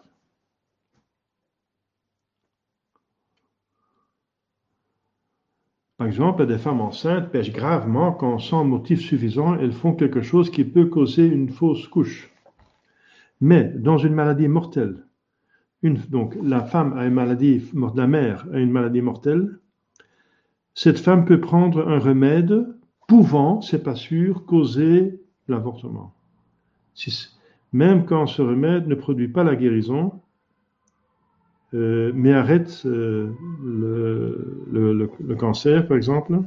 Par 6.01 6.07
exemple, 6.07 6.47
des 6.47 6.57
femmes 6.57 6.81
enceintes 6.81 7.31
pêchent 7.31 7.53
gravement 7.53 8.13
quand, 8.13 8.39
sans 8.39 8.65
motif 8.65 9.01
suffisant, 9.01 9.57
elles 9.57 9.75
font 9.75 9.93
quelque 9.93 10.23
chose 10.23 10.49
qui 10.49 10.65
peut 10.65 10.87
causer 10.87 11.27
une 11.27 11.51
fausse 11.51 11.87
couche. 11.89 12.31
Mais 13.43 13.65
dans 13.65 13.99
une 13.99 14.15
maladie 14.15 14.49
mortelle, 14.49 15.05
donc 15.83 16.39
la 16.43 16.63
femme 16.63 16.95
a 16.97 17.05
une 17.05 17.13
maladie, 17.13 17.71
la 17.95 18.07
mère 18.07 18.47
a 18.51 18.61
une 18.61 18.71
maladie 18.71 19.03
mortelle, 19.03 19.59
cette 20.73 20.99
femme 20.99 21.27
peut 21.27 21.39
prendre 21.39 21.87
un 21.87 21.99
remède 21.99 22.67
pouvant, 23.07 23.61
c'est 23.61 23.83
pas 23.83 23.95
sûr, 23.95 24.47
causer 24.47 25.21
l'avortement. 25.49 26.15
Même 27.75 28.07
quand 28.07 28.27
ce 28.27 28.41
remède 28.41 28.89
ne 28.89 28.95
produit 28.95 29.29
pas 29.29 29.45
la 29.45 29.55
guérison, 29.55 30.23
euh, 31.73 32.11
mais 32.15 32.33
arrête 32.33 32.83
euh, 32.85 33.31
le, 33.63 35.35
cancer, 35.37 35.87
par 35.87 35.97
exemple, 35.97 36.41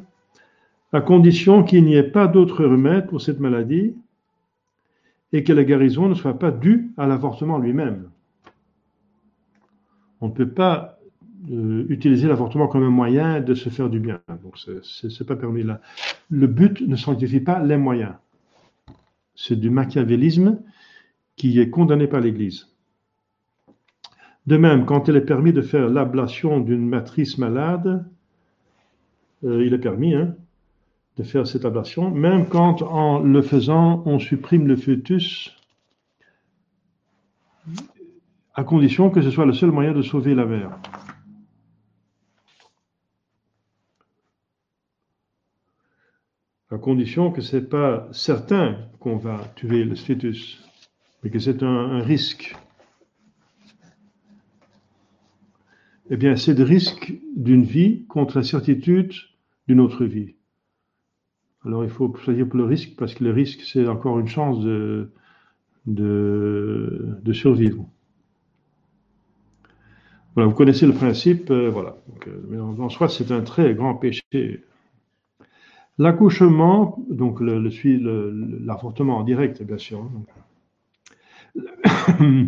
à 0.92 1.02
condition 1.02 1.64
qu'il 1.64 1.86
n'y 1.86 1.96
ait 1.96 2.04
pas 2.04 2.28
d'autre 2.28 2.66
remède 2.66 3.08
pour 3.08 3.22
cette 3.22 3.40
maladie 3.40 3.96
et 5.32 5.44
que 5.44 5.54
la 5.54 5.64
guérison 5.64 6.10
ne 6.10 6.14
soit 6.14 6.38
pas 6.38 6.52
due 6.52 6.92
à 6.98 7.08
l'avortement 7.08 7.58
lui-même. 7.58 8.10
On 10.22 10.28
ne 10.28 10.34
peut 10.34 10.50
pas 10.50 11.00
utiliser 11.90 12.28
l'avortement 12.28 12.68
comme 12.68 12.84
un 12.84 12.90
moyen 12.90 13.42
de 13.42 13.54
se 13.54 13.70
faire 13.70 13.90
du 13.90 14.00
bien. 14.00 14.22
Donc, 14.44 14.58
c'est 14.84 15.28
pas 15.28 15.36
permis 15.36 15.64
là. 15.64 15.82
Le 16.30 16.48
but 16.48 16.82
ne 16.82 16.96
sanctifie 16.96 17.42
pas 17.42 17.62
les 17.62 17.78
moyens. 17.78 18.14
C'est 19.36 19.60
du 19.60 19.70
machiavélisme 19.70 20.60
qui 21.36 21.60
est 21.60 21.70
condamné 21.70 22.08
par 22.08 22.22
l'Église. 22.22 22.73
De 24.46 24.58
même, 24.58 24.86
quand 24.86 25.08
il 25.08 25.16
est 25.16 25.22
permis 25.22 25.54
de 25.54 25.62
faire 25.62 25.88
l'ablation 25.88 26.60
d'une 26.60 26.88
matrice 26.88 27.38
malade, 27.38 28.06
euh, 29.46 29.66
il 29.66 29.74
est 29.74 29.80
permis 29.80 30.16
hein, 30.16 30.36
de 31.18 31.24
faire 31.24 31.48
cette 31.48 31.64
ablation, 31.64 32.12
même 32.12 32.48
quand 32.48 32.82
en 32.82 33.20
le 33.20 33.42
faisant, 33.42 34.04
on 34.06 34.20
supprime 34.20 34.68
le 34.68 34.76
fœtus, 34.76 35.56
à 38.56 38.64
condition 38.64 39.10
que 39.10 39.22
ce 39.22 39.32
soit 39.32 39.46
le 39.46 39.54
seul 39.54 39.72
moyen 39.72 39.94
de 39.94 40.02
sauver 40.02 40.36
la 40.36 40.46
mère. 40.46 40.78
À 46.70 46.78
condition 46.78 47.32
que 47.32 47.42
ce 47.42 47.58
n'est 47.58 47.64
pas 47.64 48.08
certain 48.12 48.78
qu'on 49.00 49.18
va 49.18 49.40
tuer 49.56 49.84
le 49.84 49.96
fœtus, 49.96 50.62
mais 51.24 51.30
que 51.30 51.40
c'est 51.40 51.62
un 51.64 52.00
risque. 52.00 52.56
Eh 56.10 56.18
bien, 56.18 56.36
c'est 56.36 56.54
le 56.54 56.64
risque 56.64 57.14
d'une 57.36 57.64
vie 57.64 58.06
contre 58.08 58.38
la 58.38 58.44
certitude 58.44 59.14
d'une 59.68 59.80
autre 59.80 60.06
vie. 60.06 60.36
Alors, 61.66 61.84
il 61.84 61.90
faut 61.90 62.14
choisir 62.16 62.48
pour 62.48 62.58
le 62.58 62.66
risque, 62.66 62.96
parce 62.98 63.14
que 63.14 63.24
le 63.24 63.32
risque, 63.32 63.62
c'est 63.62 63.88
encore 63.88 64.20
une 64.20 64.28
chance 64.28 64.60
de, 64.60 65.10
de, 65.86 67.34
survivre. 67.34 67.88
Voilà, 70.36 70.50
vous 70.50 70.56
connaissez 70.56 70.86
le 70.86 70.94
principe, 70.94 71.52
euh, 71.52 71.70
voilà. 71.70 71.96
Euh, 72.28 72.60
en, 72.60 72.90
soi, 72.90 73.08
c'est 73.08 73.32
un 73.32 73.42
très 73.42 73.74
grand 73.76 73.96
péché. 73.96 74.64
L'accouchement, 76.00 76.98
donc 77.10 77.40
le, 77.40 77.60
l'avortement 78.66 79.20
en 79.20 79.24
direct, 79.24 79.62
bien 79.62 79.78
sûr. 79.78 80.10
Hein, 81.60 82.48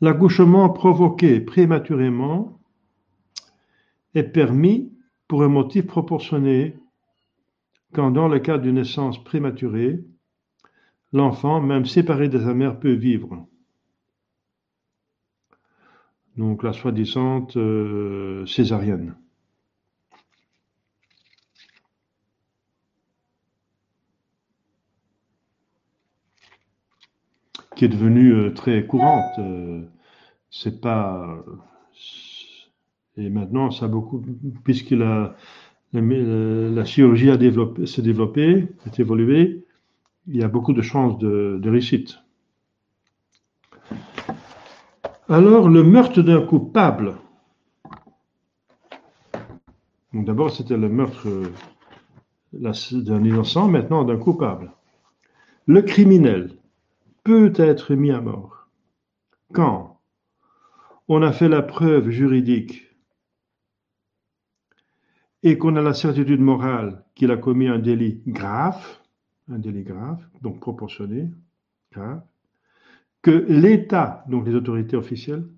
L'accouchement 0.00 0.68
provoqué 0.68 1.40
prématurément 1.40 2.60
est 4.14 4.24
permis 4.24 4.92
pour 5.26 5.42
un 5.42 5.48
motif 5.48 5.86
proportionné 5.86 6.76
quand 7.92 8.10
dans 8.10 8.28
le 8.28 8.38
cas 8.38 8.58
d'une 8.58 8.74
naissance 8.74 9.22
prématurée, 9.24 10.04
l'enfant, 11.12 11.62
même 11.62 11.86
séparé 11.86 12.28
de 12.28 12.38
sa 12.38 12.52
mère, 12.52 12.78
peut 12.78 12.92
vivre. 12.92 13.46
Donc 16.36 16.62
la 16.62 16.74
soi-disant 16.74 17.46
euh, 17.56 18.44
césarienne. 18.44 19.16
Qui 27.76 27.84
est 27.84 27.88
devenue 27.88 28.32
euh, 28.32 28.50
très 28.52 28.86
courante. 28.86 29.38
Euh, 29.38 29.82
c'est 30.50 30.80
pas 30.80 31.44
et 33.16 33.30
maintenant 33.30 33.70
ça 33.70 33.86
a 33.86 33.88
beaucoup 33.88 34.22
puisque 34.64 34.90
la 34.90 35.36
la, 35.92 36.84
chirurgie 36.84 37.30
a 37.30 37.36
développé, 37.36 37.86
s'est 37.86 38.02
développée, 38.02 38.68
a 38.84 39.00
évolué, 39.00 39.64
il 40.26 40.36
y 40.36 40.42
a 40.42 40.48
beaucoup 40.48 40.72
de 40.72 40.82
chances 40.82 41.18
de, 41.18 41.60
réussite. 41.64 42.18
Alors, 45.28 45.68
le 45.68 45.82
meurtre 45.82 46.22
d'un 46.22 46.42
coupable. 46.42 47.16
d'abord, 50.12 50.50
c'était 50.50 50.76
le 50.76 50.88
meurtre 50.88 51.26
d'un 52.52 53.24
innocent, 53.24 53.68
maintenant 53.68 54.04
d'un 54.04 54.16
coupable. 54.16 54.72
Le 55.66 55.82
criminel 55.82 56.50
peut 57.26 57.52
être 57.56 57.96
mis 57.96 58.12
à 58.12 58.20
mort. 58.20 58.68
Quand 59.52 60.00
on 61.08 61.22
a 61.22 61.32
fait 61.32 61.48
la 61.48 61.60
preuve 61.60 62.08
juridique 62.08 62.96
et 65.42 65.58
qu'on 65.58 65.74
a 65.74 65.82
la 65.82 65.92
certitude 65.92 66.40
morale 66.40 67.04
qu'il 67.16 67.32
a 67.32 67.36
commis 67.36 67.66
un 67.66 67.80
délit 67.80 68.22
grave, 68.28 68.80
un 69.48 69.58
délit 69.58 69.82
grave, 69.82 70.24
donc 70.40 70.60
proportionné, 70.60 71.28
grave, 71.90 72.22
que 73.22 73.44
l'État, 73.48 74.24
donc 74.28 74.46
les 74.46 74.54
autorités 74.54 74.96
officielles, 74.96 75.48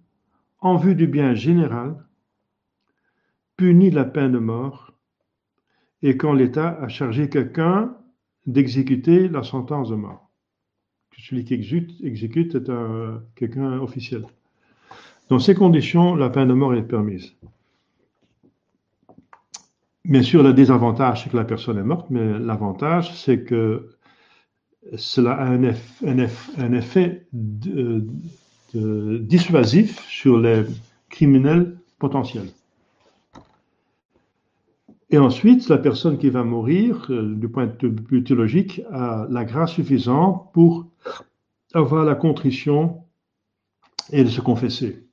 en 0.60 0.78
vue 0.78 0.94
du 0.94 1.06
bien 1.06 1.34
général, 1.34 2.02
punit 3.58 3.90
la 3.90 4.06
peine 4.06 4.32
de 4.32 4.38
mort 4.38 4.94
et 6.00 6.16
quand 6.16 6.32
l'État 6.32 6.78
a 6.80 6.88
chargé 6.88 7.28
quelqu'un 7.28 7.94
d'exécuter 8.46 9.28
la 9.28 9.42
sentence 9.42 9.90
de 9.90 9.96
mort 9.96 10.27
celui 11.18 11.44
qui 11.44 11.54
exécute, 11.54 12.54
est 12.54 12.70
quelqu'un 13.34 13.78
officiel. 13.80 14.24
Dans 15.28 15.38
ces 15.38 15.54
conditions, 15.54 16.14
la 16.14 16.30
peine 16.30 16.48
de 16.48 16.54
mort 16.54 16.74
est 16.74 16.82
permise. 16.82 17.34
Bien 20.04 20.22
sûr, 20.22 20.42
le 20.42 20.54
désavantage, 20.54 21.24
c'est 21.24 21.30
que 21.30 21.36
la 21.36 21.44
personne 21.44 21.76
est 21.76 21.82
morte, 21.82 22.06
mais 22.08 22.38
l'avantage, 22.38 23.14
c'est 23.14 23.42
que 23.42 23.90
cela 24.96 25.32
a 25.32 25.44
un, 25.44 25.62
effet, 25.64 27.26
dissuasif 28.72 30.00
sur 30.08 30.38
les 30.38 30.64
criminels 31.10 31.76
potentiels. 31.98 32.48
Et 35.10 35.18
ensuite, 35.18 35.68
la 35.68 35.78
personne 35.78 36.18
qui 36.18 36.28
va 36.28 36.44
mourir, 36.44 37.06
euh, 37.10 37.34
du 37.34 37.48
point 37.48 37.66
de 37.66 37.94
vue 38.10 38.22
théologique, 38.24 38.82
a 38.90 39.26
la 39.30 39.44
grâce 39.44 39.72
suffisante 39.72 40.52
pour 40.52 40.86
avoir 41.74 42.04
la 42.04 42.14
contrition 42.14 43.04
et 44.12 44.24
de 44.24 44.28
se 44.28 44.40
confesser. 44.40 45.04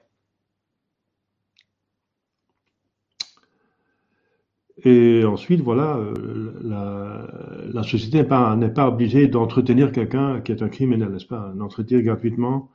Et 4.83 5.23
ensuite, 5.25 5.61
voilà, 5.61 5.97
euh, 5.97 7.71
la, 7.73 7.83
société 7.83 8.17
n'est 8.19 8.23
pas, 8.25 8.55
pas, 8.75 8.87
obligée 8.89 9.27
d'entretenir 9.27 9.91
quelqu'un 9.91 10.41
qui 10.41 10.51
est 10.51 10.61
un 10.61 10.69
criminel, 10.69 11.09
n'est-ce 11.09 11.25
pas? 11.25 11.53
D'entretenir 11.55 12.03
gratuitement 12.03 12.69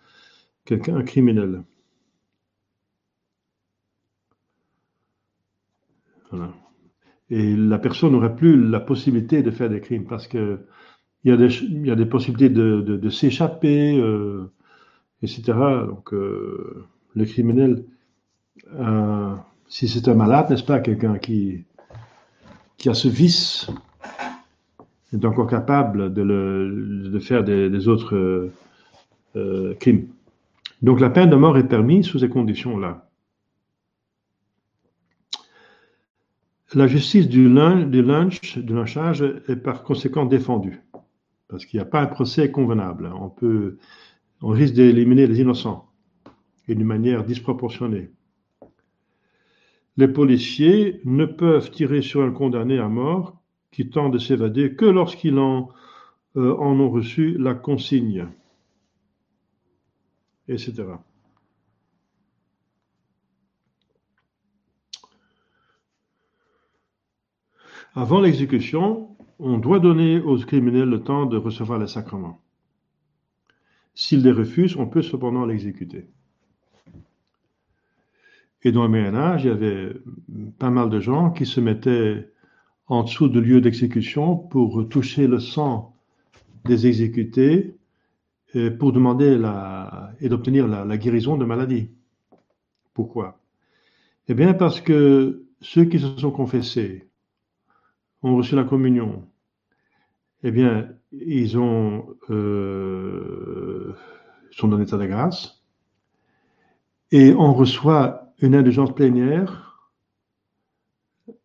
quelqu'un, 0.64 0.96
un 0.96 1.02
criminel. 1.02 1.62
Voilà 6.30 6.54
et 7.30 7.54
la 7.56 7.78
personne 7.78 8.12
n'aurait 8.12 8.34
plus 8.34 8.68
la 8.68 8.80
possibilité 8.80 9.42
de 9.42 9.50
faire 9.50 9.70
des 9.70 9.80
crimes 9.80 10.04
parce 10.04 10.26
que 10.26 10.58
il 11.24 11.30
y 11.86 11.90
a 11.90 11.96
des, 11.96 12.06
possibilités 12.06 12.48
de, 12.48 13.10
s'échapper, 13.10 13.98
euh, 13.98 14.50
etc. 15.22 15.42
Donc, 15.86 16.14
euh, 16.14 16.86
le 17.14 17.24
criminel, 17.26 17.84
euh, 18.78 19.34
si 19.68 19.86
c'est 19.86 20.08
un 20.08 20.14
malade, 20.14 20.48
n'est-ce 20.48 20.64
pas, 20.64 20.80
quelqu'un 20.80 21.18
qui, 21.18 21.64
a 22.86 22.94
ce 22.94 23.08
vice, 23.08 23.68
est 25.12 25.24
encore 25.24 25.46
capable 25.46 26.14
de, 26.14 27.18
faire 27.20 27.44
des, 27.44 27.88
autres 27.88 28.50
crimes. 29.78 30.06
Donc, 30.80 31.00
la 31.00 31.10
peine 31.10 31.28
de 31.28 31.36
mort 31.36 31.58
est 31.58 31.68
permise 31.68 32.06
sous 32.06 32.20
ces 32.20 32.30
conditions-là. 32.30 33.09
La 36.72 36.86
justice 36.86 37.28
du, 37.28 37.48
lynch, 37.48 38.58
du 38.58 38.72
lynchage 38.72 39.22
est 39.48 39.56
par 39.56 39.82
conséquent 39.82 40.24
défendue, 40.24 40.80
parce 41.48 41.66
qu'il 41.66 41.78
n'y 41.78 41.82
a 41.82 41.86
pas 41.86 42.00
un 42.00 42.06
procès 42.06 42.52
convenable. 42.52 43.12
On, 43.12 44.48
risque 44.48 44.74
d'éliminer 44.74 45.26
les 45.26 45.40
innocents, 45.40 45.90
et 46.68 46.76
d'une 46.76 46.86
manière 46.86 47.24
disproportionnée. 47.24 48.10
Les 49.96 50.06
policiers 50.06 51.00
ne 51.04 51.24
peuvent 51.24 51.72
tirer 51.72 52.02
sur 52.02 52.22
un 52.22 52.30
condamné 52.30 52.78
à 52.78 52.88
mort 52.88 53.36
qui 53.72 53.90
tente 53.90 54.12
de 54.12 54.18
s'évader 54.18 54.76
que 54.76 54.84
lorsqu'ils 54.84 55.40
en, 55.40 55.70
euh, 56.36 56.54
en 56.56 56.78
ont 56.78 56.90
reçu 56.90 57.36
la 57.36 57.54
consigne, 57.54 58.28
etc. 60.46 60.84
Avant 67.94 68.20
l'exécution, 68.20 69.16
on 69.40 69.58
doit 69.58 69.80
donner 69.80 70.20
aux 70.20 70.38
criminels 70.38 70.88
le 70.88 71.02
temps 71.02 71.26
de 71.26 71.36
recevoir 71.36 71.78
les 71.78 71.88
sacrements. 71.88 72.40
S'ils 73.94 74.22
les 74.22 74.30
refusent, 74.30 74.76
on 74.76 74.86
peut 74.86 75.02
cependant 75.02 75.44
l'exécuter. 75.44 76.06
Et 78.62 78.70
dans 78.70 78.84
le 78.84 78.88
Moyen 78.90 79.14
Âge, 79.14 79.44
il 79.44 79.48
y 79.48 79.50
avait 79.50 79.92
pas 80.58 80.70
mal 80.70 80.88
de 80.88 81.00
gens 81.00 81.30
qui 81.30 81.46
se 81.46 81.60
mettaient 81.60 82.28
en 82.86 83.02
dessous 83.02 83.28
de 83.28 83.40
lieu 83.40 83.60
d'exécution 83.60 84.36
pour 84.36 84.88
toucher 84.88 85.26
le 85.26 85.40
sang 85.40 85.96
des 86.64 86.86
exécutés 86.86 87.74
pour 88.78 88.92
demander 88.92 89.36
la, 89.38 90.12
et 90.20 90.28
d'obtenir 90.28 90.68
la, 90.68 90.84
la 90.84 90.96
guérison 90.96 91.36
de 91.36 91.44
maladie. 91.44 91.88
Pourquoi? 92.94 93.40
Eh 94.28 94.34
bien 94.34 94.54
parce 94.54 94.80
que 94.80 95.44
ceux 95.60 95.84
qui 95.84 95.98
se 95.98 96.16
sont 96.18 96.30
confessés 96.30 97.09
ont 98.22 98.36
reçu 98.36 98.54
la 98.54 98.64
communion, 98.64 99.26
eh 100.42 100.50
bien, 100.50 100.88
ils 101.12 101.58
ont, 101.58 102.16
euh, 102.30 103.94
sont 104.50 104.68
dans 104.68 104.78
l'état 104.78 104.98
de 104.98 105.06
grâce. 105.06 105.62
Et 107.12 107.32
on 107.34 107.52
reçoit 107.52 108.32
une 108.40 108.54
indulgence 108.54 108.94
plénière 108.94 109.90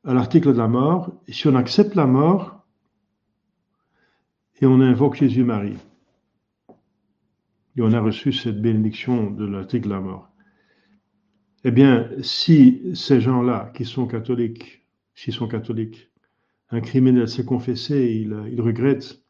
à 0.03 0.13
l'article 0.13 0.53
de 0.53 0.57
la 0.57 0.67
mort. 0.67 1.11
Si 1.28 1.47
on 1.47 1.55
accepte 1.55 1.95
la 1.95 2.05
mort, 2.05 2.55
et 4.61 4.65
on 4.65 4.80
invoque 4.80 5.15
Jésus-Marie. 5.15 5.78
Et 7.78 7.82
on 7.82 7.91
a 7.91 7.99
reçu 7.99 8.32
cette 8.32 8.61
bénédiction 8.61 9.32
de 9.32 9.45
l'article 9.45 9.89
de 9.89 9.93
la 9.93 9.99
mort. 9.99 10.30
Eh 11.65 11.71
bien, 11.71 12.09
si 12.21 12.95
ces 12.95 13.19
gens-là 13.19 13.71
qui 13.76 13.86
sont 13.86 14.07
catholiques, 14.07 14.86
s'ils 15.13 15.34
sont 15.34 15.47
catholiques, 15.47 16.09
un 16.76 16.82
criminel 16.82 17.28
s'est 17.28 17.45
confessé, 17.45 18.11
il, 18.11 18.61
regrette, 18.61 19.21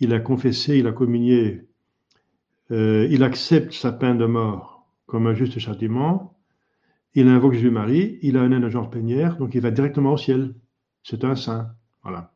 il 0.00 0.12
a 0.12 0.20
confessé, 0.20 0.78
il 0.78 0.86
a 0.86 0.92
communié, 0.92 1.62
euh, 2.70 3.08
il 3.10 3.22
accepte 3.22 3.72
sa 3.72 3.90
peine 3.92 4.18
de 4.18 4.26
mort 4.26 4.86
comme 5.06 5.26
un 5.26 5.34
juste 5.34 5.58
châtiment, 5.58 6.36
il 7.14 7.26
invoque 7.26 7.54
Jésus-Marie, 7.54 8.18
il 8.22 8.36
a 8.36 8.44
une 8.44 8.52
indulgence 8.52 8.90
plénière, 8.90 9.38
donc 9.38 9.54
il 9.54 9.62
va 9.62 9.70
directement 9.70 10.12
au 10.12 10.18
ciel. 10.18 10.54
C'est 11.02 11.24
un 11.24 11.36
saint. 11.36 11.70
Voilà. 12.02 12.32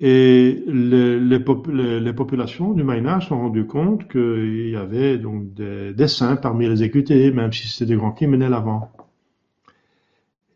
Et 0.00 0.62
les, 0.66 1.40
populations 1.40 2.74
du 2.74 2.82
Âge 2.82 3.28
sont 3.28 3.38
rendues 3.38 3.66
compte 3.66 4.06
qu'il 4.08 4.68
y 4.68 4.76
avait 4.76 5.16
donc 5.16 5.54
des, 5.54 5.94
des, 5.94 6.08
saints 6.08 6.36
parmi 6.36 6.66
les 6.66 6.72
exécutés, 6.72 7.30
même 7.30 7.52
si 7.52 7.68
c'était 7.68 7.92
des 7.92 7.96
grands 7.96 8.12
criminels 8.12 8.52
avant, 8.52 8.92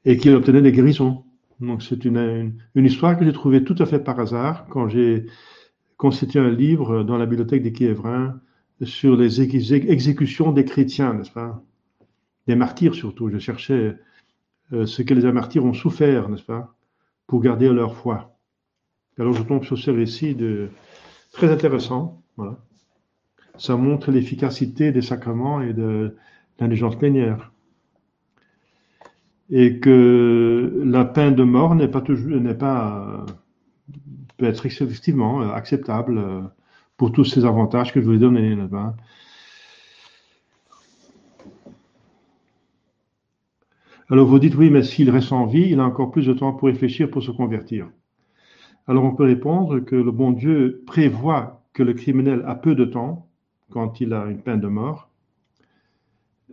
et 0.05 0.18
qu'ils 0.18 0.34
obtenaient 0.34 0.61
des 0.61 0.72
guérisons. 0.72 1.24
Donc 1.61 1.82
c'est 1.82 2.04
une, 2.04 2.52
histoire 2.76 3.18
que 3.18 3.24
j'ai 3.24 3.32
trouvée 3.32 3.64
tout 3.64 3.74
à 3.78 3.86
fait 3.86 3.98
par 3.98 4.20
hasard 4.20 4.66
quand 4.68 4.88
j'ai 4.88 5.26
constitué 5.96 6.38
un 6.38 6.50
livre 6.50 7.02
dans 7.02 7.16
la 7.16 7.26
bibliothèque 7.26 7.62
des 7.62 7.72
Kiévrins 7.72 8.40
sur 8.82 9.16
les 9.16 9.40
exécutions 9.40 10.52
des 10.52 10.64
chrétiens, 10.64 11.14
n'est-ce 11.14 11.32
pas? 11.32 11.62
Des 12.46 12.54
martyrs 12.54 12.94
surtout. 12.94 13.28
Je 13.28 13.38
cherchais 13.38 13.96
euh, 14.72 14.86
ce 14.86 15.02
que 15.02 15.14
les 15.14 15.32
martyrs 15.32 15.64
ont 15.64 15.74
souffert, 15.74 16.28
n'est-ce 16.28 16.44
pas 16.44 16.74
Pour 17.26 17.40
garder 17.42 17.68
leur 17.68 17.96
foi. 17.96 18.38
Alors 19.18 19.32
je 19.32 19.42
tombe 19.42 19.64
sur 19.64 19.76
ce 19.76 19.90
récit 19.90 20.36
très 21.32 21.50
intéressant. 21.50 22.22
Voilà. 22.36 22.56
Ça 23.56 23.76
montre 23.76 24.12
l'efficacité 24.12 24.92
des 24.92 25.02
sacrements 25.02 25.61
et 25.61 25.72
de 25.72 26.14
l'indigence 26.61 26.96
plénière. 26.96 27.50
Et 29.51 29.80
que 29.80 30.82
la 30.84 31.05
peine 31.05 31.34
de 31.34 31.42
mort 31.42 31.74
n'est 31.74 31.88
pas 31.88 32.03
toujours, 32.03 32.38
n'est 32.38 32.55
pas, 32.55 33.24
peut 34.36 34.46
être 34.46 34.66
effectivement 34.66 35.40
acceptable 35.53 36.51
pour 36.96 37.12
tous 37.12 37.24
ces 37.24 37.44
avantages 37.44 37.92
que 37.92 38.01
je 38.01 38.07
vous 38.07 38.14
ai 38.14 38.18
donnés. 38.18 38.57
Alors 44.11 44.26
vous 44.26 44.38
dites 44.38 44.55
oui, 44.55 44.70
mais 44.70 44.82
s'il 44.82 45.11
reste 45.11 45.32
en 45.32 45.46
vie, 45.46 45.68
il 45.70 45.80
a 45.80 45.84
encore 45.84 46.11
plus 46.11 46.26
de 46.26 46.32
temps 46.32 46.53
pour 46.53 46.68
réfléchir, 46.68 47.11
pour 47.11 47.22
se 47.22 47.30
convertir. 47.30 47.88
Alors 48.86 49.05
on 49.05 49.14
peut 49.14 49.24
répondre 49.24 49.80
que 49.80 49.96
le 49.96 50.11
bon 50.11 50.32
Dieu 50.32 50.82
prévoit 50.86 51.62
que 51.74 51.82
le 51.82 51.92
criminel 51.92 52.42
a 52.46 52.55
peu 52.55 52.74
de 52.74 52.86
temps 52.86 53.28
quand 53.70 54.01
il 54.01 54.14
a 54.14 54.24
une 54.26 54.40
peine 54.40 54.61
de 54.61 54.68
mort, 54.68 55.11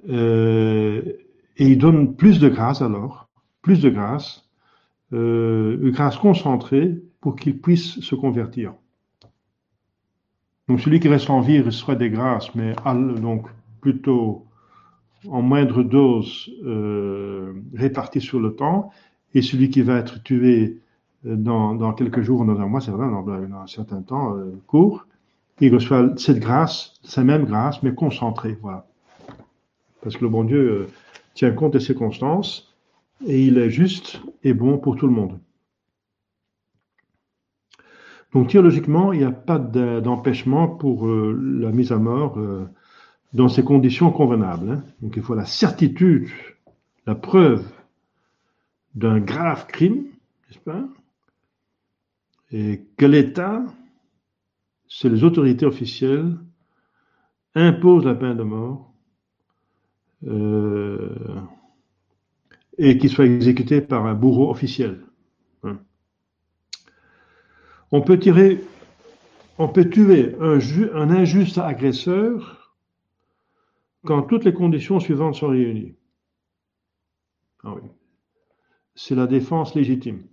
euh, 0.09 1.13
et 1.57 1.67
il 1.67 1.77
donne 1.77 2.15
plus 2.15 2.39
de 2.39 2.49
grâce 2.49 2.81
alors, 2.81 3.29
plus 3.61 3.81
de 3.81 3.89
grâce, 3.89 4.49
euh, 5.13 5.77
une 5.81 5.91
grâce 5.91 6.17
concentrée 6.17 7.01
pour 7.21 7.35
qu'il 7.35 7.59
puisse 7.59 7.99
se 7.99 8.15
convertir. 8.15 8.73
Donc 10.67 10.79
celui 10.79 10.99
qui 10.99 11.07
reste 11.07 11.29
en 11.29 11.41
vie 11.41 11.61
reçoit 11.61 11.95
des 11.95 12.09
grâces, 12.09 12.53
mais 12.55 12.73
donc 13.21 13.47
plutôt 13.81 14.45
en 15.27 15.41
moindre 15.41 15.83
dose 15.83 16.51
euh, 16.65 17.53
répartie 17.73 18.21
sur 18.21 18.39
le 18.39 18.55
temps, 18.55 18.91
et 19.33 19.41
celui 19.41 19.69
qui 19.69 19.81
va 19.81 19.97
être 19.97 20.23
tué 20.23 20.79
dans, 21.25 21.93
quelques 21.93 22.21
jours, 22.21 22.45
dans 22.45 22.59
un 22.59 22.67
mois, 22.67 22.81
c'est 22.81 22.91
vrai, 22.91 23.07
dans, 23.09 23.27
un 23.27 23.67
certain 23.67 24.01
temps 24.01 24.35
euh, 24.35 24.51
court, 24.67 25.07
il 25.59 25.73
reçoit 25.73 26.11
cette 26.17 26.39
grâce, 26.39 26.93
cette 27.03 27.23
même 27.23 27.45
grâce, 27.45 27.81
mais 27.81 27.93
concentrée, 27.93 28.57
voilà. 28.61 28.85
Parce 30.01 30.17
que 30.17 30.23
le 30.23 30.29
bon 30.29 30.43
Dieu 30.43 30.59
euh, 30.59 30.87
tient 31.35 31.51
compte 31.51 31.73
des 31.73 31.79
circonstances 31.79 32.75
et 33.27 33.45
il 33.45 33.59
est 33.59 33.69
juste 33.69 34.19
et 34.43 34.53
bon 34.53 34.79
pour 34.79 34.95
tout 34.95 35.05
le 35.05 35.13
monde. 35.13 35.39
Donc 38.33 38.49
théologiquement, 38.49 39.13
il 39.13 39.19
n'y 39.19 39.25
a 39.25 39.31
pas 39.31 39.59
d'empêchement 39.59 40.67
pour 40.67 41.07
euh, 41.07 41.31
la 41.59 41.71
mise 41.71 41.91
à 41.91 41.97
mort 41.97 42.37
dans 43.33 43.47
ces 43.47 43.63
conditions 43.63 44.11
convenables. 44.11 44.71
Hein. 44.71 44.83
Donc 45.01 45.13
il 45.15 45.21
faut 45.21 45.35
la 45.35 45.45
certitude, 45.45 46.27
la 47.05 47.15
preuve 47.15 47.65
d'un 48.95 49.19
grave 49.19 49.67
crime, 49.67 50.05
n'est-ce 50.47 50.59
pas? 50.59 50.83
Et 52.51 52.85
que 52.97 53.05
l'État, 53.05 53.63
c'est 54.87 55.09
les 55.09 55.23
autorités 55.23 55.65
officielles, 55.65 56.37
imposent 57.55 58.05
la 58.05 58.15
peine 58.15 58.37
de 58.37 58.43
mort 58.43 58.94
euh, 60.27 61.09
et 62.77 62.97
qu'il 62.97 63.09
soit 63.09 63.25
exécuté 63.25 63.81
par 63.81 64.05
un 64.05 64.13
bourreau 64.13 64.49
officiel. 64.49 65.03
Hein. 65.63 65.79
On 67.91 68.01
peut 68.01 68.19
tuer 68.19 68.65
un, 69.59 70.59
un 70.93 71.09
injuste 71.11 71.57
agresseur 71.57 72.75
quand 74.05 74.23
toutes 74.23 74.45
les 74.45 74.53
conditions 74.53 74.99
suivantes 74.99 75.35
sont 75.35 75.49
réunies. 75.49 75.95
Ah 77.63 77.73
oui. 77.73 77.89
C'est 78.93 79.15
la 79.15 79.27
défense 79.27 79.75
légitime. 79.75 80.23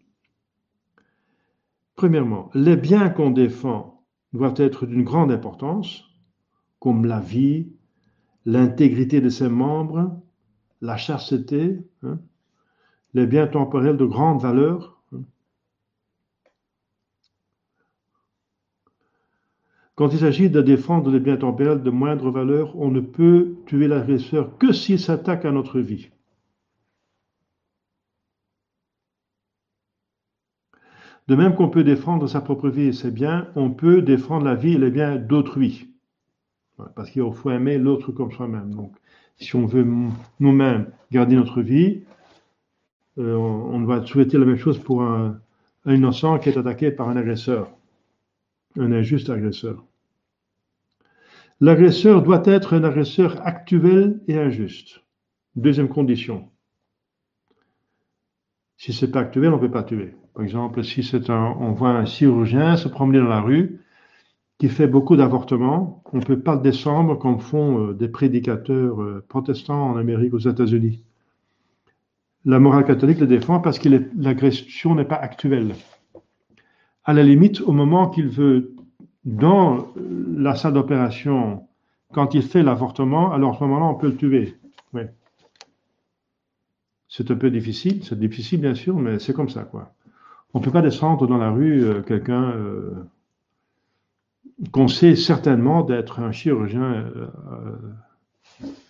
Premièrement, 1.97 2.51
les 2.55 2.77
biens 2.77 3.11
qu'on 3.11 3.31
défend 3.31 4.05
doivent 4.33 4.55
être 4.57 4.87
d'une 4.87 5.05
grande 5.05 5.31
importance, 5.31 6.05
comme 6.79 7.07
la 7.07 7.21
vie, 7.21 7.73
l'intégrité 8.45 9.21
de 9.21 9.29
ses 9.29 9.49
membres, 9.49 10.21
la 10.81 10.97
chasteté, 10.97 11.79
hein, 12.03 12.19
les 13.15 13.27
biens 13.27 13.47
temporels 13.47 13.97
de 13.97 14.05
grande 14.05 14.41
valeur. 14.41 15.01
Hein. 15.13 15.23
Quand 19.95 20.09
il 20.13 20.19
s'agit 20.19 20.51
de 20.51 20.63
défendre 20.63 21.11
les 21.11 21.21
biens 21.21 21.37
temporels 21.37 21.83
de 21.83 21.91
moindre 21.91 22.31
valeur, 22.31 22.77
on 22.77 22.91
ne 22.91 23.01
peut 23.01 23.57
tuer 23.67 23.87
l'agresseur 23.87 24.59
que 24.59 24.73
s'il 24.73 24.99
s'attaque 24.99 25.45
à 25.45 25.53
notre 25.53 25.81
vie. 25.81 26.11
De 31.29 31.37
même 31.37 31.55
qu'on 31.55 31.71
peut 31.71 31.85
défendre 31.85 32.27
sa 32.27 32.41
propre 32.41 32.69
vie 32.69 32.89
et 32.89 32.93
ses 32.93 33.13
biens, 33.13 33.49
on 33.55 33.71
peut 33.71 34.03
défendre 34.03 34.45
la 34.45 34.57
vie 34.57 34.75
et 34.75 34.79
les 34.79 34.91
biens 34.91 35.17
d'autrui. 35.17 35.92
Parce 36.95 37.11
qu'il 37.11 37.23
faut 37.33 37.51
aimer 37.51 37.79
l'autre 37.79 38.13
comme 38.13 38.33
soi-même. 38.33 38.75
Donc, 38.75 38.93
si 39.37 39.57
on 39.57 39.67
veut 39.67 39.87
nous-mêmes 40.41 40.91
garder 41.11 41.37
notre 41.37 41.63
vie, 41.63 42.03
euh, 43.19 43.35
on, 43.37 43.81
doit 43.81 44.05
souhaiter 44.07 44.39
la 44.39 44.47
même 44.47 44.57
chose 44.57 44.79
pour 44.79 45.03
un, 45.03 45.39
innocent 45.87 46.39
qui 46.39 46.49
est 46.49 46.57
attaqué 46.57 46.91
par 46.91 47.09
un 47.09 47.17
agresseur, 47.17 47.71
un 48.79 48.93
injuste 48.93 49.31
agresseur. 49.31 49.85
L'agresseur 51.61 52.23
doit 52.23 52.43
être 52.47 52.75
un 52.75 52.85
agresseur 52.85 53.47
actuel 53.47 54.21
et 54.29 54.39
injuste. 54.39 55.03
Deuxième 55.55 55.89
condition. 55.89 56.49
Si 58.79 58.93
c'est 58.93 59.11
pas 59.11 59.21
actuel, 59.21 59.51
on 59.51 59.57
ne 59.57 59.61
peut 59.61 59.71
pas 59.71 59.85
tuer. 59.85 60.15
Par 60.35 60.43
exemple, 60.43 60.83
si 60.83 61.09
on 61.29 61.73
voit 61.73 61.91
un 61.91 62.05
chirurgien 62.05 62.77
se 62.77 62.89
promener 62.89 63.19
dans 63.19 63.29
la 63.29 63.41
rue 63.41 63.82
qui 64.63 64.69
fait 64.69 64.87
beaucoup 64.87 65.17
d'avortements, 65.17 66.05
on 66.13 66.19
ne 66.19 66.23
peut 66.23 66.39
pas 66.39 66.57
descendre 66.57 67.19
comme 67.19 67.41
font 67.41 67.89
euh, 67.89 67.95
des 67.95 68.07
prédicateurs 68.07 69.03
euh, 69.03 69.25
protestants 69.29 69.91
en 69.91 69.97
Amérique, 69.97 70.35
aux 70.35 70.39
États-Unis. 70.39 71.03
La 72.45 72.61
morale 72.61 72.85
catholique 72.85 73.19
le 73.19 73.27
défend 73.27 73.59
parce 73.59 73.81
que 73.81 73.89
l'agression 74.17 74.95
n'est 74.95 75.05
pas 75.05 75.17
actuelle. 75.17 75.75
À 77.05 77.13
la 77.13 77.25
limite, 77.25 77.61
au 77.63 77.73
moment 77.73 78.09
qu'il 78.09 78.29
veut, 78.29 78.77
dans 79.25 79.89
la 79.97 80.55
salle 80.55 80.75
d'opération, 80.75 81.65
quand 82.13 82.33
il 82.33 82.43
fait 82.43 82.63
l'avortement, 82.63 83.33
alors 83.33 83.55
à 83.55 83.59
ce 83.59 83.65
moment-là, 83.65 83.87
on 83.87 83.97
peut 83.97 84.11
le 84.11 84.17
tuer. 84.17 84.55
Oui. 84.93 85.03
C'est 87.09 87.33
un 87.33 87.35
peu 87.35 87.51
difficile, 87.51 88.05
c'est 88.05 88.17
difficile 88.17 88.61
bien 88.61 88.77
sûr, 88.77 88.97
mais 88.97 89.19
c'est 89.19 89.33
comme 89.33 89.49
ça, 89.49 89.65
quoi. 89.65 89.93
On 90.55 90.61
ne 90.61 90.65
peut 90.65 90.71
pas 90.71 90.83
descendre 90.83 91.27
dans 91.27 91.39
la 91.39 91.51
rue 91.51 91.83
euh, 91.83 92.03
quelqu'un 92.03 92.53
euh, 92.53 92.93
qu'on 94.73 94.89
sait 94.89 95.17
certainement 95.17 95.83
d'être 95.83 96.21
un 96.21 96.33
chirurgien 96.33 96.83
euh, 96.83 97.27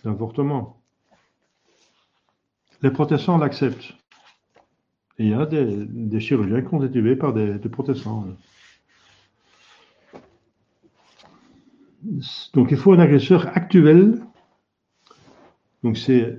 d'avortement. 0.03 0.81
Les 2.81 2.91
protestants 2.91 3.37
l'acceptent. 3.37 3.93
il 5.17 5.29
y 5.29 5.33
a 5.33 5.45
des, 5.45 6.19
chirurgiens 6.19 6.61
qui 6.61 6.73
ont 6.73 6.83
été 6.83 6.99
tués 6.99 7.15
par 7.15 7.33
des, 7.33 7.57
protestants. 7.69 8.25
Donc 12.53 12.71
il 12.71 12.77
faut 12.77 12.91
un 12.91 12.99
agresseur 12.99 13.47
actuel 13.55 14.19
Donc 15.83 15.97
c'est 15.97 16.37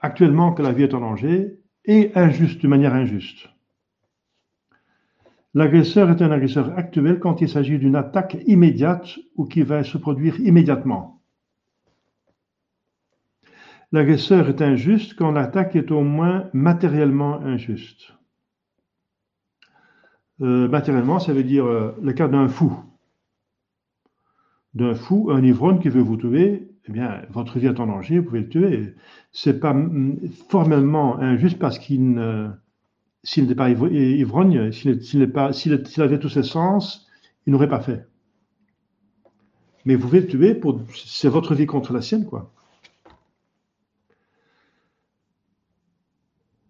actuellement 0.00 0.52
que 0.52 0.62
la 0.62 0.72
vie 0.72 0.82
est 0.82 0.94
en 0.94 1.00
danger 1.00 1.60
et 1.84 2.10
injuste, 2.16 2.60
de 2.62 2.68
manière 2.68 2.94
injuste. 2.94 3.48
L'agresseur 5.54 6.10
est 6.10 6.20
un 6.20 6.32
agresseur 6.32 6.76
actuel 6.76 7.20
quand 7.20 7.40
il 7.40 7.48
s'agit 7.48 7.78
d'une 7.78 7.94
attaque 7.94 8.36
immédiate 8.46 9.18
ou 9.36 9.44
qui 9.44 9.62
va 9.62 9.84
se 9.84 9.96
produire 9.96 10.40
immédiatement. 10.40 11.22
L'agresseur 13.92 14.48
est 14.48 14.60
injuste 14.60 15.14
quand 15.14 15.30
l'attaque 15.30 15.76
est 15.76 15.92
au 15.92 16.02
moins 16.02 16.50
matériellement 16.52 17.40
injuste. 17.40 18.14
Euh, 20.40 20.68
matériellement, 20.68 21.20
ça 21.20 21.32
veut 21.32 21.44
dire 21.44 21.66
euh, 21.66 21.96
le 22.02 22.12
cas 22.12 22.26
d'un 22.26 22.48
fou. 22.48 22.76
D'un 24.74 24.96
fou, 24.96 25.30
un 25.30 25.44
ivrogne 25.44 25.78
qui 25.78 25.88
veut 25.88 26.02
vous 26.02 26.16
tuer, 26.16 26.68
eh 26.88 26.92
bien, 26.92 27.22
votre 27.30 27.60
vie 27.60 27.68
est 27.68 27.78
en 27.78 27.86
danger, 27.86 28.18
vous 28.18 28.24
pouvez 28.24 28.40
le 28.40 28.48
tuer. 28.48 28.94
C'est 29.30 29.60
pas 29.60 29.72
mm, 29.72 30.18
formellement 30.48 31.16
injuste 31.20 31.60
parce 31.60 31.78
qu'il 31.78 32.14
ne, 32.14 32.50
s'il 33.24 33.44
n'était 33.44 33.54
pas 33.54 33.70
ivrogne, 33.70 34.70
s'il 34.70 36.02
avait 36.02 36.18
tous 36.18 36.28
ses 36.28 36.42
sens, 36.42 37.08
il 37.46 37.52
n'aurait 37.52 37.68
pas 37.68 37.80
fait. 37.80 38.06
Mais 39.84 39.96
vous 39.96 40.02
pouvez 40.02 40.20
le 40.20 40.26
tuer 40.26 40.54
pour, 40.54 40.80
c'est 40.94 41.28
votre 41.28 41.54
vie 41.54 41.66
contre 41.66 41.92
la 41.92 42.00
sienne, 42.00 42.24
quoi. 42.24 42.52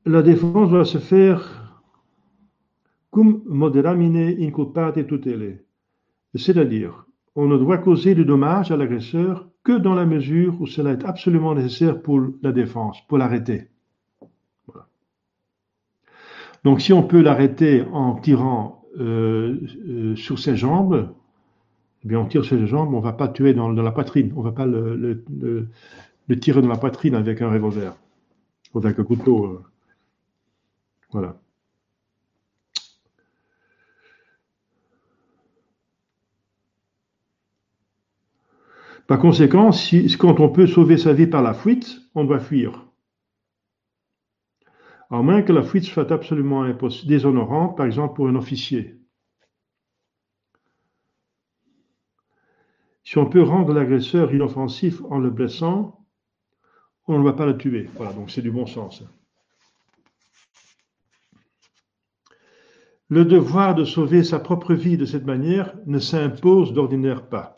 La 0.07 0.23
défense 0.23 0.71
doit 0.71 0.85
se 0.85 0.99
faire 0.99 1.81
cum 3.11 3.43
moderamine 3.47 4.37
inculpate 4.39 5.07
tutele. 5.07 5.65
C'est-à-dire, 6.35 7.07
on 7.37 7.47
ne 7.47 7.57
doit 7.57 7.79
causer 7.79 8.15
de 8.15 8.23
dommages 8.23 8.71
à 8.71 8.77
l'agresseur 8.77 9.49
que 9.63 9.79
dans 9.79 9.95
la 9.95 10.05
mesure 10.05 10.61
où 10.61 10.67
cela 10.67 10.93
est 10.93 11.05
absolument 11.05 11.55
nécessaire 11.55 12.03
pour 12.03 12.21
la 12.43 12.53
défense, 12.53 12.99
pour 13.07 13.19
l'arrêter. 13.19 13.71
Donc 16.65 16.81
si 16.81 16.93
on 16.93 17.03
peut 17.03 17.21
l'arrêter 17.21 17.85
en 17.93 18.15
tirant 18.15 18.85
euh, 18.99 19.61
euh, 19.87 20.17
sur 20.17 20.39
ses 20.39 20.57
jambes, 20.57 21.11
eh 22.05 22.09
bien 22.09 22.19
on 22.19 22.27
tire 22.27 22.45
sur 22.45 22.59
ses 22.59 22.67
jambes, 22.67 22.93
on 22.95 22.99
ne 22.99 23.03
va 23.05 23.13
pas 23.13 23.29
tuer 23.29 23.53
dans, 23.53 23.71
la 23.71 23.93
poitrine, 23.93 24.33
on 24.35 24.41
ne 24.41 24.45
va 24.45 24.53
pas 24.53 24.67
le, 24.67 25.23
tirer 26.41 26.63
dans 26.63 26.69
la 26.69 26.79
poitrine 26.79 27.15
avec 27.15 27.43
un 27.43 27.51
revolver 27.51 27.95
ou 28.73 28.79
avec 28.79 28.99
un 28.99 29.05
couteau. 29.05 29.45
Euh. 29.45 29.63
voilà. 31.13 31.37
Par 39.07 39.19
conséquent, 39.19 39.71
si, 39.71 40.17
quand 40.17 40.41
on 40.41 40.49
peut 40.49 40.67
sauver 40.67 40.97
sa 40.97 41.13
vie 41.13 41.27
par 41.27 41.43
la 41.43 41.53
fuite, 41.53 42.01
on 42.15 42.25
doit 42.25 42.41
fuir. 42.41 42.87
À 45.15 45.23
moins 45.23 45.43
que 45.43 45.53
la 45.53 45.63
fuite 45.63 45.85
soit 45.85 46.11
absolument 46.11 46.69
déshonorante, 47.05 47.77
par 47.77 47.87
exemple 47.87 48.17
pour 48.17 48.27
un 48.27 48.35
officier. 48.35 48.99
Si 53.05 53.17
on 53.19 53.27
peut 53.27 53.45
rendre 53.45 53.73
l'agresseur 53.73 54.35
inoffensif 54.35 55.01
en 55.11 55.19
le 55.19 55.31
blessant, 55.31 56.05
on 57.07 57.17
ne 57.17 57.23
va 57.23 57.33
pas 57.33 57.47
le 57.47 57.57
tuer. 57.57 57.89
Voilà, 57.95 58.13
donc 58.13 58.33
c'est 58.33 58.43
du 58.43 58.51
bon 58.51 58.67
sens. 58.67 59.05
Le 63.09 63.25
devoir 63.25 63.77
de 63.77 63.85
sauver 63.85 64.25
sa 64.25 64.41
propre 64.41 64.75
vie 64.75 64.97
de 64.97 65.07
cette 65.07 65.27
manière 65.27 65.77
ne 65.87 66.01
s'impose 66.01 66.73
d'ordinaire 66.73 67.29
pas. 67.29 67.55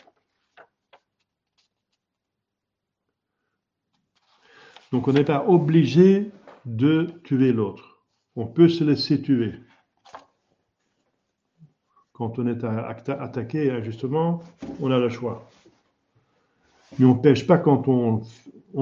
Donc 4.93 5.09
on 5.09 5.15
n'est 5.15 5.25
pas 5.25 5.47
obligé 5.49 6.31
de 6.67 7.07
tuer 7.25 7.53
l'autre. 7.53 8.03
On 8.35 8.47
peut 8.47 8.69
se 8.69 8.85
laisser 8.85 9.23
tuer. 9.23 9.55
Quand 12.13 12.39
on 12.39 12.47
est 12.47 12.65
attaqué 12.65 13.71
injustement, 13.71 14.43
on 14.81 14.91
a 14.91 14.99
le 14.99 15.09
choix. 15.09 15.49
Mais 16.99 17.07
on 17.07 17.15
ne 17.15 17.21
pêche 17.21 17.47
pas 17.47 17.59
quand 17.59 17.89
on, 17.89 18.23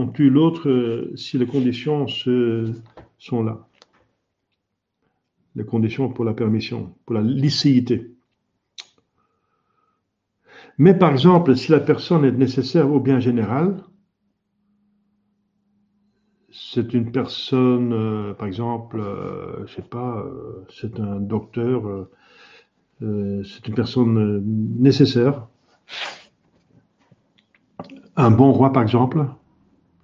tue 0.08 0.30
l'autre 0.30 0.68
euh, 0.68 1.12
si 1.16 1.38
les 1.38 1.46
conditions 1.46 2.06
sont 2.08 3.42
là. 3.42 3.68
Les 5.56 5.64
conditions 5.64 6.08
pour 6.08 6.24
la 6.24 6.34
permission, 6.34 6.94
pour 7.06 7.14
la 7.14 7.22
licéité. 7.22 8.10
Mais 10.78 10.94
par 10.94 11.12
exemple, 11.12 11.56
si 11.56 11.70
la 11.70 11.80
personne 11.80 12.24
est 12.24 12.32
nécessaire 12.32 12.90
au 12.90 12.98
bien 12.98 13.20
général, 13.20 13.76
c'est 16.56 16.94
une 16.94 17.10
personne, 17.10 17.92
euh, 17.92 18.32
par 18.32 18.46
exemple, 18.46 19.00
euh, 19.00 19.66
je 19.66 19.74
sais 19.74 19.82
pas, 19.82 20.18
euh, 20.18 20.64
c'est 20.72 21.00
un 21.00 21.18
docteur, 21.18 22.06
c'est 23.00 23.68
une 23.68 23.74
personne 23.74 24.42
nécessaire. 24.78 25.46
Un 28.16 28.30
bon 28.30 28.52
roi, 28.52 28.72
par 28.72 28.82
exemple. 28.82 29.26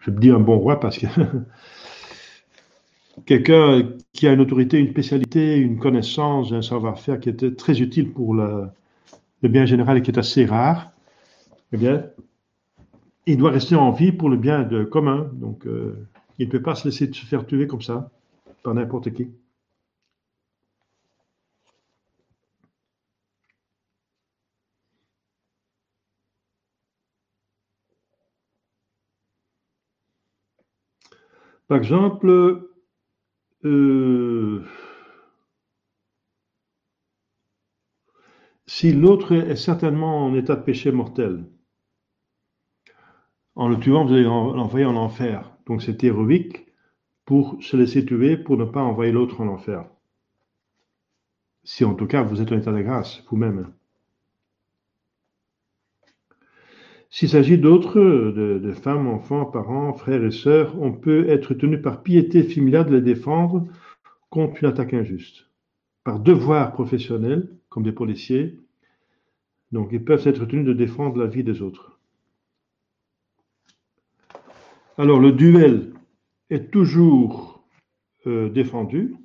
Je 0.01 0.11
dis 0.11 0.31
un 0.31 0.41
bon 0.41 0.59
roi 0.59 0.81
parce 0.81 0.99
que 0.99 1.07
quelqu'un 3.27 3.89
qui 4.13 4.27
a 4.27 4.33
une 4.33 4.41
autorité, 4.41 4.79
une 4.79 4.91
spécialité, 4.91 5.57
une 5.57 5.79
connaissance, 5.79 6.53
un 6.53 6.63
savoir-faire 6.63 7.21
qui 7.21 7.29
était 7.29 7.55
très 7.55 7.81
utile 7.81 8.13
pour 8.13 8.35
le, 8.35 8.69
bien 9.43 9.67
général 9.67 9.99
et 9.99 10.03
qui 10.03 10.11
est 10.11 10.19
assez 10.19 10.45
rare, 10.45 10.93
eh 11.73 11.77
bien, 11.77 12.05
il 13.27 13.39
doit 13.39 13.53
rester 13.53 13.77
en 13.77 13.93
vie 13.93 14.13
pour 14.13 14.29
le 14.29 14.37
bien 14.37 14.69
commun. 14.91 15.31
Donc, 15.35 15.65
il 16.41 16.47
ne 16.47 16.51
peut 16.51 16.63
pas 16.63 16.75
se 16.75 16.89
laisser 16.89 17.13
se 17.13 17.27
faire 17.27 17.47
tuer 17.47 17.67
comme 17.67 17.83
ça 17.83 18.11
par 18.63 18.75
n'importe 18.75 19.13
qui. 19.13 19.29
Par 31.69 31.77
exemple, 31.77 32.71
euh, 33.65 34.65
si 38.67 38.93
l'autre 38.93 39.33
est 39.33 39.57
certainement 39.57 40.25
en 40.25 40.35
état 40.35 40.57
de 40.57 40.63
péché 40.63 40.91
mortel, 40.91 41.45
en 43.57 43.69
le 43.69 43.79
tuant, 43.79 44.07
vous 44.07 44.15
allez 44.15 44.23
l'envoyer 44.23 44.87
en 44.87 44.97
enfer. 44.97 45.60
Donc 45.71 45.83
c'est 45.83 46.03
héroïque 46.03 46.67
pour 47.25 47.57
se 47.63 47.77
laisser 47.77 48.05
tuer, 48.05 48.37
pour 48.37 48.57
ne 48.57 48.65
pas 48.65 48.83
envoyer 48.83 49.13
l'autre 49.13 49.41
en 49.41 49.47
enfer. 49.47 49.85
Si 51.63 51.85
en 51.85 51.95
tout 51.95 52.09
cas 52.09 52.25
vous 52.25 52.43
êtes 52.43 52.51
en 52.51 52.59
état 52.59 52.73
de 52.73 52.83
grâce, 52.83 53.23
vous-même. 53.31 53.69
S'il 57.09 57.29
s'agit 57.29 57.57
d'autres, 57.57 58.01
de, 58.01 58.73
femmes, 58.73 59.07
enfants, 59.07 59.45
parents, 59.45 59.93
frères 59.93 60.25
et 60.25 60.33
sœurs, 60.33 60.77
on 60.83 60.91
peut 60.91 61.29
être 61.29 61.55
tenu 61.55 61.81
par 61.81 62.03
piété 62.03 62.43
familiale 62.43 62.87
de 62.87 62.97
les 62.97 63.01
défendre 63.01 63.69
contre 64.29 64.65
une 64.65 64.71
attaque 64.71 64.93
injuste. 64.93 65.47
Par 66.03 66.19
devoir 66.19 66.73
professionnel, 66.73 67.49
comme 67.69 67.85
des 67.85 67.93
policiers, 67.93 68.59
donc 69.71 69.91
ils 69.93 70.05
peuvent 70.05 70.27
être 70.27 70.47
tenus 70.47 70.67
de 70.67 70.73
défendre 70.73 71.17
la 71.17 71.27
vie 71.27 71.45
des 71.45 71.63
autres. 71.63 72.00
Alors 75.01 75.19
le 75.19 75.33
duel 75.33 75.95
est 76.51 76.71
toujours 76.71 77.65
euh, 78.27 78.51
défendu. 78.51 79.17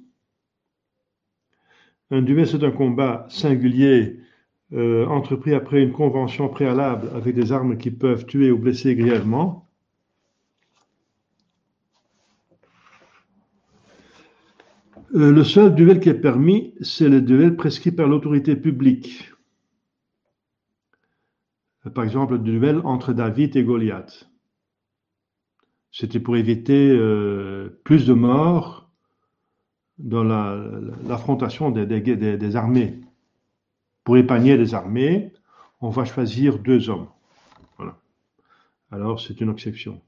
Un 2.11 2.21
duel, 2.21 2.47
c'est 2.47 2.63
un 2.63 2.71
combat 2.71 3.25
singulier 3.29 4.21
euh, 4.71 5.05
entrepris 5.07 5.53
après 5.53 5.83
une 5.83 5.91
convention 5.91 6.47
préalable 6.47 7.09
avec 7.13 7.35
des 7.35 7.51
armes 7.51 7.77
qui 7.77 7.91
peuvent 7.91 8.25
tuer 8.25 8.51
ou 8.51 8.57
blesser 8.57 8.95
grièvement. 8.95 9.67
Euh, 15.13 15.29
le 15.29 15.43
seul 15.43 15.75
duel 15.75 15.99
qui 15.99 16.07
est 16.07 16.13
permis, 16.13 16.73
c'est 16.79 17.09
le 17.09 17.19
duel 17.19 17.57
prescrit 17.57 17.91
par 17.91 18.07
l'autorité 18.07 18.55
publique. 18.55 19.29
Par 21.93 22.05
exemple, 22.05 22.35
le 22.35 22.39
duel 22.39 22.79
entre 22.85 23.11
David 23.11 23.57
et 23.57 23.63
Goliath. 23.65 24.29
C'était 25.97 26.19
pour 26.19 26.35
éviter 26.35 26.89
euh, 26.91 27.79
plus 27.85 28.05
de 28.05 28.11
morts 28.11 28.89
dans 29.97 30.25
l'affrontation 30.25 31.71
des, 31.71 32.55
armées. 32.57 32.99
Pour 34.03 34.17
épargner 34.17 34.57
les 34.57 34.73
armées, 34.73 35.31
on 35.79 35.89
va 35.89 36.03
choisir 36.03 36.59
deux 36.59 36.89
hommes. 36.89 37.07
Voilà. 37.77 37.97
Alors, 38.91 39.21
c'est 39.21 39.39
une 39.39 39.51
exception. 39.51 40.01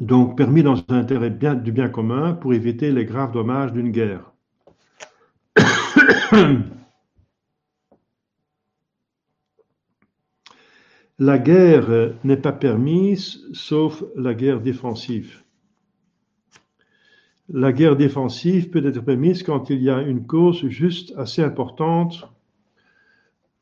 Donc, 0.00 0.36
permis 0.36 0.64
dans 0.64 0.78
un 0.88 0.96
intérêt 0.96 1.30
du 1.30 1.70
bien 1.70 1.88
commun 1.88 2.32
pour 2.32 2.52
éviter 2.52 2.90
les 2.90 3.04
graves 3.04 3.30
dommages 3.30 3.72
d'une 3.72 3.92
guerre. 3.92 4.32
La 11.24 11.38
guerre 11.38 12.16
n'est 12.24 12.36
pas 12.36 12.50
permise 12.50 13.46
sauf 13.52 14.02
la 14.16 14.34
guerre 14.34 14.60
défensive. 14.60 15.44
La 17.48 17.72
guerre 17.72 17.94
défensive 17.94 18.70
peut 18.70 18.84
être 18.84 19.04
permise 19.04 19.44
quand 19.44 19.70
il 19.70 19.80
y 19.84 19.88
a 19.88 20.02
une 20.02 20.26
cause 20.26 20.66
juste 20.66 21.14
assez 21.16 21.40
importante 21.40 22.28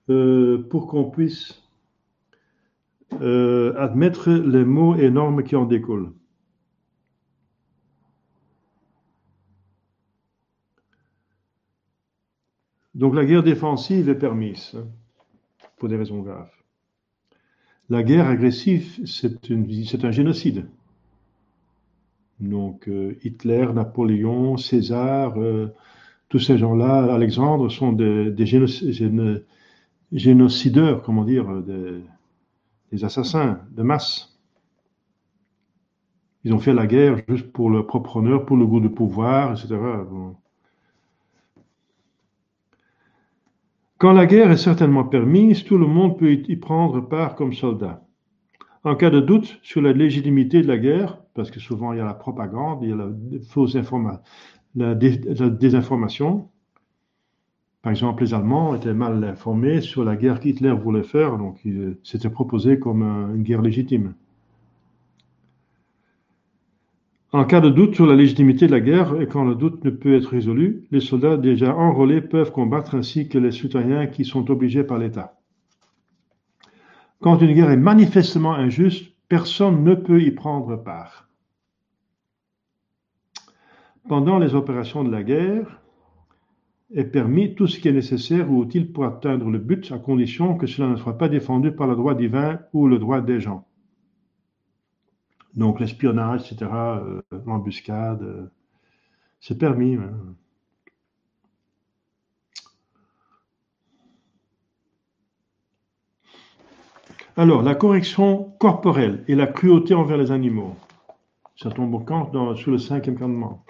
euh, 0.09 0.67
pour 0.71 0.87
qu'on 0.87 1.11
puisse 1.11 1.63
euh, 3.21 3.75
admettre 3.77 4.31
les 4.31 4.65
maux 4.65 4.95
et 4.97 5.11
normes 5.11 5.45
qui 5.45 5.55
en 5.55 5.67
découlent. 5.67 6.15
Donc 12.95 13.15
la 13.15 13.27
guerre 13.27 13.43
défensive 13.43 14.09
est 14.09 14.15
permise 14.15 14.73
hein, 14.75 14.89
pour 15.77 15.91
des 15.91 15.97
raisons 15.97 16.21
graves. 16.21 16.60
La 17.91 18.05
guerre 18.05 18.29
agressive, 18.29 19.05
c'est 19.05 20.05
un 20.05 20.11
génocide. 20.13 20.67
Donc 22.39 22.89
euh, 22.89 23.19
Hitler, 23.25 23.67
Napoléon, 23.75 24.57
César, 24.57 25.35
euh, 25.37 25.75
tous 26.29 26.39
ces 26.39 26.57
gens-là, 26.57 27.13
Alexandre, 27.13 27.69
sont 27.69 27.93
des, 27.93 28.33
génocideurs, 30.13 31.03
comment 31.03 31.25
dire, 31.25 31.63
des, 31.63 33.05
assassins 33.05 33.61
de 33.73 33.83
masse. 33.83 34.39
Ils 36.45 36.55
ont 36.55 36.61
fait 36.61 36.73
la 36.73 36.87
guerre 36.87 37.21
juste 37.29 37.53
pour 37.53 37.71
leur 37.71 37.89
propre 37.89 38.19
honneur, 38.19 38.47
pour 38.47 38.57
le 38.57 38.67
goût 38.67 38.81
du 38.81 38.89
pouvoir, 38.89 39.51
etc. 39.53 39.77
Quand 44.01 44.13
la 44.13 44.25
guerre 44.25 44.51
est 44.51 44.57
certainement 44.57 45.05
permise, 45.05 45.63
tout 45.63 45.77
le 45.77 45.87
monde 45.87 46.19
peut 46.19 46.33
y 46.33 46.57
prendre 46.57 47.03
part 47.03 47.35
comme 47.35 47.53
soldat. 47.53 48.03
En 48.83 48.95
cas 48.95 49.11
de 49.11 49.21
doute 49.21 49.59
sur 49.63 49.83
la 49.83 49.93
légitimité 49.93 50.63
de 50.63 50.69
la 50.69 50.79
guerre, 50.79 51.19
parce 51.35 51.51
que 51.51 51.61
souvent 51.61 51.93
il 51.93 51.99
y 51.99 52.01
a 52.01 52.07
la 52.07 52.15
propagande, 52.15 52.79
il 52.83 52.89
y 52.89 52.93
a 52.95 52.97
la 52.97 53.11
fausse 53.47 53.77
désinformation. 55.51 56.49
Par 57.83 57.91
exemple, 57.91 58.23
les 58.23 58.33
Allemands 58.33 58.75
étaient 58.75 58.95
mal 58.95 59.23
informés 59.23 59.83
sur 59.83 60.03
la 60.03 60.17
guerre 60.17 60.41
qu'Hitler 60.41 60.73
voulait 60.73 61.03
faire, 61.03 61.37
donc 61.37 61.61
c'était 62.03 62.31
proposé 62.31 62.79
comme 62.79 63.03
une 63.03 63.43
guerre 63.43 63.61
légitime. 63.61 64.15
En 67.33 67.45
cas 67.45 67.61
de 67.61 67.71
doute 67.71 67.95
sur 67.95 68.07
la 68.07 68.17
légitimité 68.17 68.67
de 68.67 68.73
la 68.73 68.81
guerre 68.81 69.21
et 69.21 69.29
quand 69.29 69.45
le 69.45 69.55
doute 69.55 69.85
ne 69.85 69.91
peut 69.91 70.17
être 70.17 70.31
résolu, 70.31 70.89
les 70.91 71.01
soldats 71.01 71.37
déjà 71.37 71.77
enrôlés 71.77 72.21
peuvent 72.21 72.51
combattre 72.51 72.97
ainsi 72.97 73.29
que 73.29 73.39
les 73.39 73.53
citoyens 73.53 74.09
qui 74.09 74.25
sont 74.25 74.51
obligés 74.51 74.83
par 74.83 74.99
l'État. 74.99 75.39
Quand 77.21 77.39
une 77.39 77.53
guerre 77.53 77.71
est 77.71 77.77
manifestement 77.77 78.55
injuste, 78.55 79.15
personne 79.29 79.85
ne 79.85 79.95
peut 79.95 80.21
y 80.21 80.33
prendre 80.33 80.77
part. 80.77 81.29
Pendant 84.09 84.41
les 84.41 84.57
opérations 84.57 85.05
de 85.05 85.13
la 85.13 85.23
guerre, 85.23 85.81
est 86.93 87.05
permis 87.05 87.55
tout 87.55 87.69
ce 87.69 87.79
qui 87.79 87.87
est 87.87 87.93
nécessaire 87.93 88.51
ou 88.51 88.65
utile 88.65 88.93
pour 88.93 89.05
atteindre 89.05 89.49
le 89.49 89.59
but, 89.59 89.93
à 89.93 89.99
condition 89.99 90.57
que 90.57 90.67
cela 90.67 90.89
ne 90.89 90.97
soit 90.97 91.19
pas 91.19 91.29
défendu 91.29 91.71
par 91.71 91.87
le 91.87 91.95
droit 91.95 92.17
divin 92.17 92.59
ou 92.73 92.89
le 92.89 92.99
droit 92.99 93.21
des 93.21 93.39
gens. 93.39 93.69
Donc 95.55 95.81
l'espionnage, 95.81 96.53
etc., 96.53 96.71
euh, 96.73 97.23
l'embuscade, 97.47 98.23
euh, 98.23 98.51
c'est 99.41 99.59
permis. 99.59 99.97
Hein. 99.97 100.13
Alors, 107.37 107.63
la 107.63 107.75
correction 107.75 108.53
corporelle 108.59 109.25
et 109.27 109.35
la 109.35 109.47
cruauté 109.47 109.95
envers 109.95 110.19
les 110.19 110.31
animaux. 110.31 110.77
Ça 111.57 111.71
tombe 111.71 111.95
au 111.95 112.01
camp 112.01 112.55
sous 112.57 112.71
le 112.71 112.79
cinquième 112.79 113.19
commandement. 113.19 113.65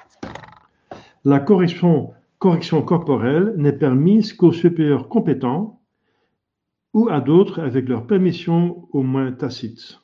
La 1.24 1.38
correction 1.38 2.12
corporelle 2.38 3.54
n'est 3.56 3.72
permise 3.72 4.32
qu'aux 4.32 4.52
supérieurs 4.52 5.08
compétents 5.08 5.80
ou 6.94 7.08
à 7.08 7.20
d'autres 7.20 7.60
avec 7.60 7.88
leur 7.88 8.06
permission 8.06 8.88
au 8.92 9.02
moins 9.02 9.32
tacite. 9.32 9.99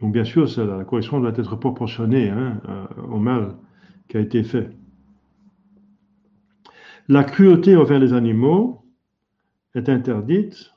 Donc 0.00 0.12
bien 0.12 0.24
sûr, 0.24 0.46
la 0.58 0.84
correction 0.84 1.20
doit 1.20 1.32
être 1.36 1.56
proportionnée 1.56 2.28
hein, 2.28 2.60
euh, 2.68 3.02
au 3.02 3.18
mal 3.18 3.56
qui 4.08 4.16
a 4.16 4.20
été 4.20 4.42
fait. 4.42 4.70
La 7.08 7.24
cruauté 7.24 7.76
envers 7.76 7.98
les 7.98 8.12
animaux 8.12 8.84
est 9.74 9.88
interdite. 9.88 10.72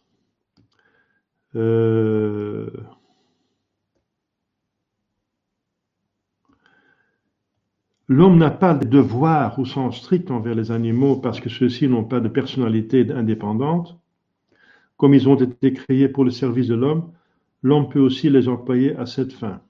Euh, 1.56 2.70
l'homme 8.08 8.38
n'a 8.38 8.52
pas 8.52 8.74
de 8.76 8.86
devoir 8.86 9.58
ou 9.60 9.66
sens 9.66 9.98
strict 9.98 10.30
envers 10.32 10.56
les 10.56 10.72
animaux 10.72 11.18
parce 11.18 11.40
que 11.40 11.50
ceux-ci 11.50 11.88
n'ont 11.88 12.04
pas 12.04 12.20
de 12.20 12.28
personnalité 12.28 13.12
indépendante. 13.12 14.00
Comme 14.98 15.14
ils 15.14 15.28
ont 15.28 15.36
été 15.36 15.74
créés 15.74 16.10
pour 16.10 16.26
le 16.26 16.32
service 16.32 16.68
de 16.68 16.76
l'homme, 16.76 17.12
l'homme 17.62 17.90
peut 17.90 18.00
aussi 18.00 18.30
les 18.30 18.48
employer 18.48 18.96
à 18.96 19.06
cette 19.06 19.34
fin. 19.34 19.62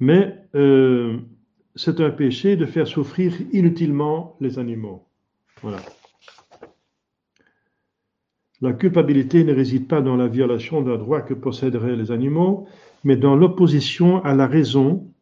Mais 0.00 0.36
euh, 0.54 1.18
c'est 1.74 2.00
un 2.00 2.10
péché 2.10 2.56
de 2.56 2.66
faire 2.66 2.86
souffrir 2.86 3.34
inutilement 3.52 4.36
les 4.40 4.58
animaux. 4.58 5.06
Voilà. 5.62 5.78
La 8.60 8.72
culpabilité 8.72 9.44
ne 9.44 9.54
réside 9.54 9.86
pas 9.86 10.00
dans 10.00 10.16
la 10.16 10.26
violation 10.26 10.82
d'un 10.82 10.96
droit 10.96 11.20
que 11.20 11.34
posséderaient 11.34 11.96
les 11.96 12.10
animaux, 12.10 12.66
mais 13.04 13.16
dans 13.16 13.36
l'opposition 13.36 14.22
à 14.24 14.34
la 14.34 14.46
raison 14.46 15.12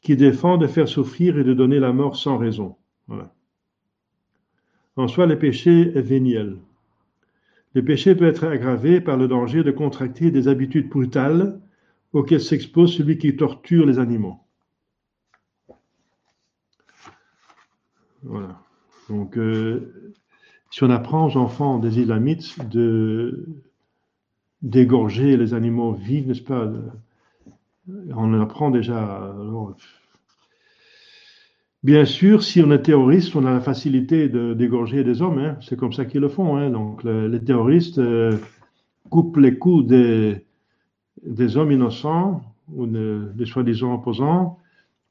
qui 0.00 0.16
défend 0.16 0.56
de 0.56 0.68
faire 0.68 0.88
souffrir 0.88 1.38
et 1.38 1.44
de 1.44 1.52
donner 1.52 1.80
la 1.80 1.92
mort 1.92 2.16
sans 2.16 2.38
raison. 2.38 2.76
En 4.96 5.08
soi, 5.08 5.26
le 5.26 5.38
péché 5.38 5.92
est 5.96 6.00
véniel. 6.00 6.58
Le 7.74 7.84
péché 7.84 8.14
peut 8.14 8.26
être 8.26 8.44
aggravé 8.44 9.00
par 9.00 9.16
le 9.16 9.28
danger 9.28 9.62
de 9.62 9.70
contracter 9.70 10.30
des 10.30 10.48
habitudes 10.48 10.88
brutales 10.88 11.60
auxquelles 12.12 12.40
s'expose 12.40 12.96
celui 12.96 13.18
qui 13.18 13.36
torture 13.36 13.86
les 13.86 13.98
animaux. 13.98 14.40
Voilà. 18.22 18.60
Donc, 19.08 19.36
euh, 19.38 20.12
si 20.70 20.82
on 20.84 20.90
apprend 20.90 21.26
aux 21.26 21.36
enfants 21.36 21.78
des 21.78 22.00
Islamites 22.00 22.56
d'égorger 24.62 25.36
les 25.36 25.54
animaux 25.54 25.92
vifs, 25.92 26.26
n'est-ce 26.26 26.42
pas? 26.42 26.70
On 28.14 28.40
apprend 28.40 28.70
déjà. 28.70 29.34
Bien 31.84 32.04
sûr, 32.04 32.42
si 32.42 32.60
on 32.60 32.72
est 32.72 32.82
terroriste, 32.82 33.36
on 33.36 33.44
a 33.44 33.52
la 33.52 33.60
facilité 33.60 34.28
d'égorger 34.28 35.04
des 35.04 35.22
hommes. 35.22 35.38
Hein. 35.38 35.56
C'est 35.60 35.76
comme 35.76 35.92
ça 35.92 36.04
qu'ils 36.04 36.20
le 36.20 36.28
font. 36.28 36.56
Hein. 36.56 36.70
Donc, 36.70 37.04
les 37.04 37.42
terroristes 37.44 37.98
euh, 37.98 38.36
coupent 39.10 39.36
les 39.36 39.58
coups 39.58 39.86
des, 39.86 40.44
des 41.24 41.56
hommes 41.56 41.72
innocents 41.72 42.42
ou 42.74 42.86
des 42.86 43.46
soi-disant 43.46 43.94
opposants, 43.94 44.58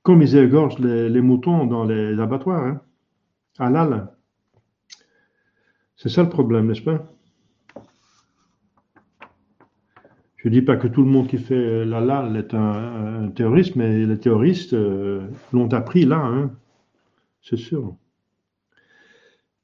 comme 0.03 0.21
ils 0.21 0.35
égorgent 0.35 0.79
les, 0.79 1.21
moutons 1.21 1.65
dans 1.65 1.85
les 1.85 2.19
abattoirs. 2.19 2.65
Hein. 2.65 2.81
Halal. 3.59 4.09
C'est 5.95 6.09
ça 6.09 6.23
le 6.23 6.29
problème, 6.29 6.67
n'est-ce 6.67 6.81
pas? 6.81 7.11
Je 10.37 10.49
ne 10.49 10.53
dis 10.53 10.61
pas 10.61 10.77
que 10.77 10.87
tout 10.87 11.01
le 11.01 11.09
monde 11.09 11.27
qui 11.27 11.39
fait 11.39 11.83
l'halal 11.83 12.37
est 12.37 12.53
un, 12.53 13.29
terroriste, 13.35 13.75
mais 13.75 14.05
les 14.05 14.19
terroristes 14.19 14.73
euh, 14.73 15.27
l'ont 15.51 15.71
appris 15.73 16.05
là, 16.05 16.23
hein. 16.23 16.51
c'est 17.41 17.57
sûr. 17.57 17.95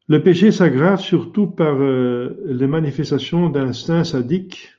Le 0.07 0.21
péché 0.21 0.51
s'aggrave 0.51 0.99
surtout 0.99 1.47
par 1.47 1.75
euh, 1.75 2.37
les 2.45 2.67
manifestations 2.67 3.49
d'instincts 3.49 4.03
sadiques 4.03 4.73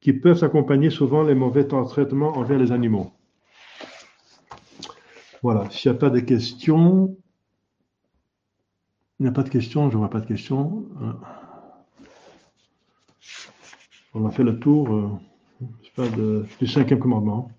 qui 0.00 0.12
peuvent 0.12 0.42
accompagner 0.42 0.90
souvent 0.90 1.22
les 1.22 1.34
mauvais 1.34 1.66
traitements 1.66 2.36
envers 2.36 2.58
les 2.58 2.72
animaux. 2.72 3.12
Voilà, 5.42 5.70
s'il 5.70 5.90
n'y 5.90 5.96
a 5.96 6.00
pas 6.00 6.10
de 6.10 6.20
questions, 6.20 7.16
il 9.18 9.22
n'y 9.22 9.28
a 9.28 9.32
pas 9.32 9.44
de 9.44 9.48
questions, 9.48 9.88
je 9.88 9.94
ne 9.94 10.00
vois 10.00 10.10
pas 10.10 10.20
de 10.20 10.26
questions. 10.26 10.84
On 14.18 14.24
a 14.24 14.30
fait 14.30 14.44
le 14.44 14.58
tour 14.58 15.20
euh, 15.98 16.46
du 16.58 16.66
cinquième 16.66 16.98
commandement, 16.98 17.50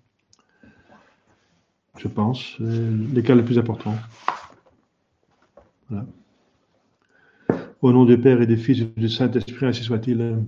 je 1.96 2.08
pense, 2.08 2.56
les 2.58 3.22
cas 3.22 3.36
les 3.36 3.44
plus 3.44 3.60
importants. 3.60 3.94
Au 7.80 7.92
nom 7.92 8.04
du 8.04 8.18
Père 8.18 8.42
et 8.42 8.46
du 8.48 8.56
Fils 8.56 8.80
et 8.80 9.00
du 9.00 9.08
Saint-Esprit, 9.08 9.66
ainsi 9.66 9.84
soit-il. 9.84 10.38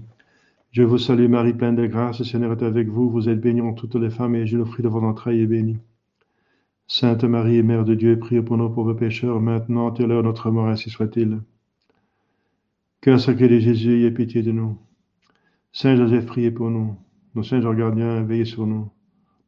Je 0.73 0.83
vous 0.83 0.99
salue 0.99 1.29
Marie, 1.29 1.53
pleine 1.53 1.77
de 1.77 1.87
grâce, 1.87 2.19
le 2.19 2.25
Seigneur 2.25 2.51
est 2.53 2.65
avec 2.65 2.89
vous. 2.89 3.09
Vous 3.09 3.29
êtes 3.29 3.41
bénie 3.41 3.61
entre 3.61 3.87
toutes 3.87 4.03
les 4.03 4.11
femmes 4.11 4.35
et 4.35 4.45
le 4.45 4.65
fruit 4.65 4.83
de 4.83 4.89
votre 4.89 5.07
entrailles 5.07 5.43
est 5.43 5.47
béni. 5.47 5.79
Sainte 6.89 7.23
Marie, 7.23 7.63
Mère 7.63 7.85
de 7.85 7.95
Dieu, 7.95 8.19
priez 8.19 8.43
pour 8.43 8.57
nos 8.57 8.69
pauvres 8.69 8.95
pécheurs, 8.95 9.41
maintenant 9.41 9.95
et 9.95 10.03
à 10.03 10.07
l'heure 10.09 10.25
de 10.25 10.29
notre 10.29 10.51
mort, 10.51 10.67
ainsi 10.67 10.91
soit-il. 10.91 11.41
Sacré 13.05 13.47
de 13.47 13.61
Jésus, 13.61 13.95
ayez 13.95 14.11
pitié 14.11 14.43
de 14.43 14.51
nous. 14.51 14.77
Saint 15.73 15.95
Joseph, 15.95 16.27
priez 16.27 16.51
pour 16.51 16.69
nous. 16.69 16.97
Nos 17.37 17.45
saints 17.45 17.61
gardiens, 17.61 18.23
veillez 18.23 18.45
sur 18.45 18.67
nous. 18.67 18.91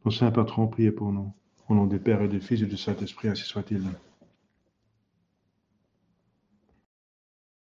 Nos 0.04 0.12
saints 0.12 0.30
patrons, 0.30 0.68
priez 0.68 0.92
pour 0.92 1.12
nous. 1.12 1.32
Au 1.68 1.74
nom 1.74 1.86
du 1.86 1.98
Père 1.98 2.22
et 2.22 2.28
du 2.28 2.40
Fils 2.40 2.62
et 2.62 2.66
du 2.66 2.76
Saint-Esprit, 2.76 3.28
ainsi 3.28 3.42
soit-il. 3.42 3.82